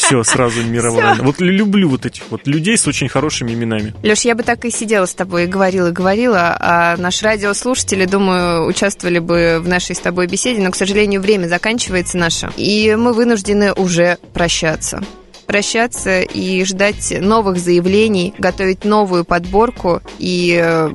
все, 0.00 0.24
сразу 0.24 0.62
мировая. 0.62 1.16
Вот 1.20 1.40
люблю 1.40 1.90
вот 1.90 2.06
этих 2.06 2.22
вот 2.30 2.46
людей 2.46 2.78
с 2.78 2.86
очень 2.88 3.08
хорошими 3.08 3.52
именами. 3.52 3.94
Леш, 4.02 4.22
я 4.22 4.34
бы 4.34 4.42
так 4.42 4.64
и 4.64 4.70
сидела 4.70 5.04
с 5.04 5.12
тобой 5.12 5.44
и 5.44 5.46
говорила, 5.46 5.88
и 5.88 5.92
говорила, 5.92 6.56
а 6.58 6.96
наши 6.96 7.24
радиослушатели, 7.24 8.06
думаю, 8.06 8.66
участвовали 8.66 9.18
бы 9.18 9.58
в 9.60 9.68
нашей 9.68 9.94
с 9.94 10.00
тобой 10.00 10.26
беседе, 10.26 10.62
но, 10.62 10.70
к 10.70 10.76
сожалению, 10.76 11.20
время 11.20 11.48
заканчивается 11.48 12.16
наше, 12.16 12.50
и 12.56 12.96
мы 12.96 13.12
вынуждены 13.12 13.72
уже 13.74 14.18
прощаться 14.32 15.02
прощаться 15.46 16.20
и 16.20 16.64
ждать 16.64 17.12
новых 17.20 17.58
заявлений, 17.58 18.32
готовить 18.38 18.84
новую 18.84 19.24
подборку 19.24 20.00
и 20.20 20.88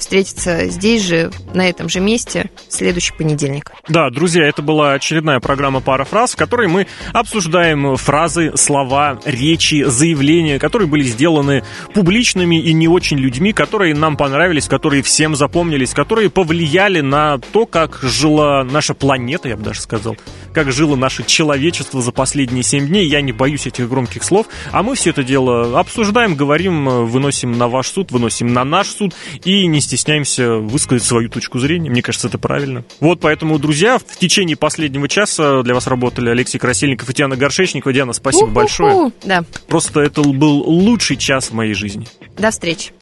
встретиться 0.00 0.66
здесь 0.68 1.02
же, 1.02 1.30
на 1.54 1.68
этом 1.68 1.88
же 1.88 2.00
месте, 2.00 2.50
в 2.68 2.72
следующий 2.72 3.12
понедельник. 3.12 3.72
Да, 3.88 4.10
друзья, 4.10 4.46
это 4.46 4.62
была 4.62 4.94
очередная 4.94 5.40
программа 5.40 5.80
«Пара 5.80 6.04
фраз», 6.04 6.32
в 6.32 6.36
которой 6.36 6.68
мы 6.68 6.86
обсуждаем 7.12 7.96
фразы, 7.96 8.52
слова, 8.56 9.20
речи, 9.24 9.84
заявления, 9.86 10.58
которые 10.58 10.88
были 10.88 11.02
сделаны 11.02 11.64
публичными 11.94 12.60
и 12.60 12.72
не 12.72 12.88
очень 12.88 13.18
людьми, 13.18 13.52
которые 13.52 13.94
нам 13.94 14.16
понравились, 14.16 14.68
которые 14.68 15.02
всем 15.02 15.36
запомнились, 15.36 15.92
которые 15.92 16.30
повлияли 16.30 17.00
на 17.00 17.38
то, 17.38 17.66
как 17.66 18.00
жила 18.02 18.64
наша 18.64 18.94
планета, 18.94 19.48
я 19.48 19.56
бы 19.56 19.62
даже 19.62 19.80
сказал, 19.80 20.16
как 20.52 20.72
жило 20.72 20.96
наше 20.96 21.24
человечество 21.24 22.02
за 22.02 22.12
последние 22.12 22.62
семь 22.62 22.88
дней. 22.88 23.06
Я 23.06 23.20
не 23.20 23.32
боюсь 23.32 23.66
этих 23.66 23.88
громких 23.88 24.22
слов. 24.24 24.46
А 24.72 24.82
мы 24.82 24.94
все 24.94 25.10
это 25.10 25.22
дело 25.22 25.78
обсуждаем, 25.78 26.34
говорим, 26.34 27.06
выносим 27.06 27.52
на 27.52 27.68
ваш 27.68 27.88
суд, 27.88 28.10
выносим 28.10 28.52
на 28.52 28.64
наш 28.64 28.88
суд 28.88 29.14
и 29.44 29.66
не 29.66 29.80
стесняемся 29.90 30.54
высказать 30.54 31.02
свою 31.02 31.28
точку 31.28 31.58
зрения. 31.58 31.90
Мне 31.90 32.00
кажется, 32.00 32.28
это 32.28 32.38
правильно. 32.38 32.84
Вот 33.00 33.18
поэтому, 33.20 33.58
друзья, 33.58 33.98
в 33.98 34.16
течение 34.18 34.56
последнего 34.56 35.08
часа 35.08 35.62
для 35.62 35.74
вас 35.74 35.88
работали 35.88 36.28
Алексей 36.30 36.58
Красильников 36.58 37.10
и 37.10 37.14
Диана 37.14 37.36
Горшечникова. 37.36 37.92
Диана, 37.92 38.12
спасибо 38.12 38.44
У-ху-ху. 38.44 38.54
большое. 38.54 39.12
Да. 39.24 39.44
Просто 39.66 40.00
это 40.00 40.22
был 40.22 40.58
лучший 40.62 41.16
час 41.16 41.50
в 41.50 41.54
моей 41.54 41.74
жизни. 41.74 42.06
До 42.38 42.52
встречи. 42.52 42.92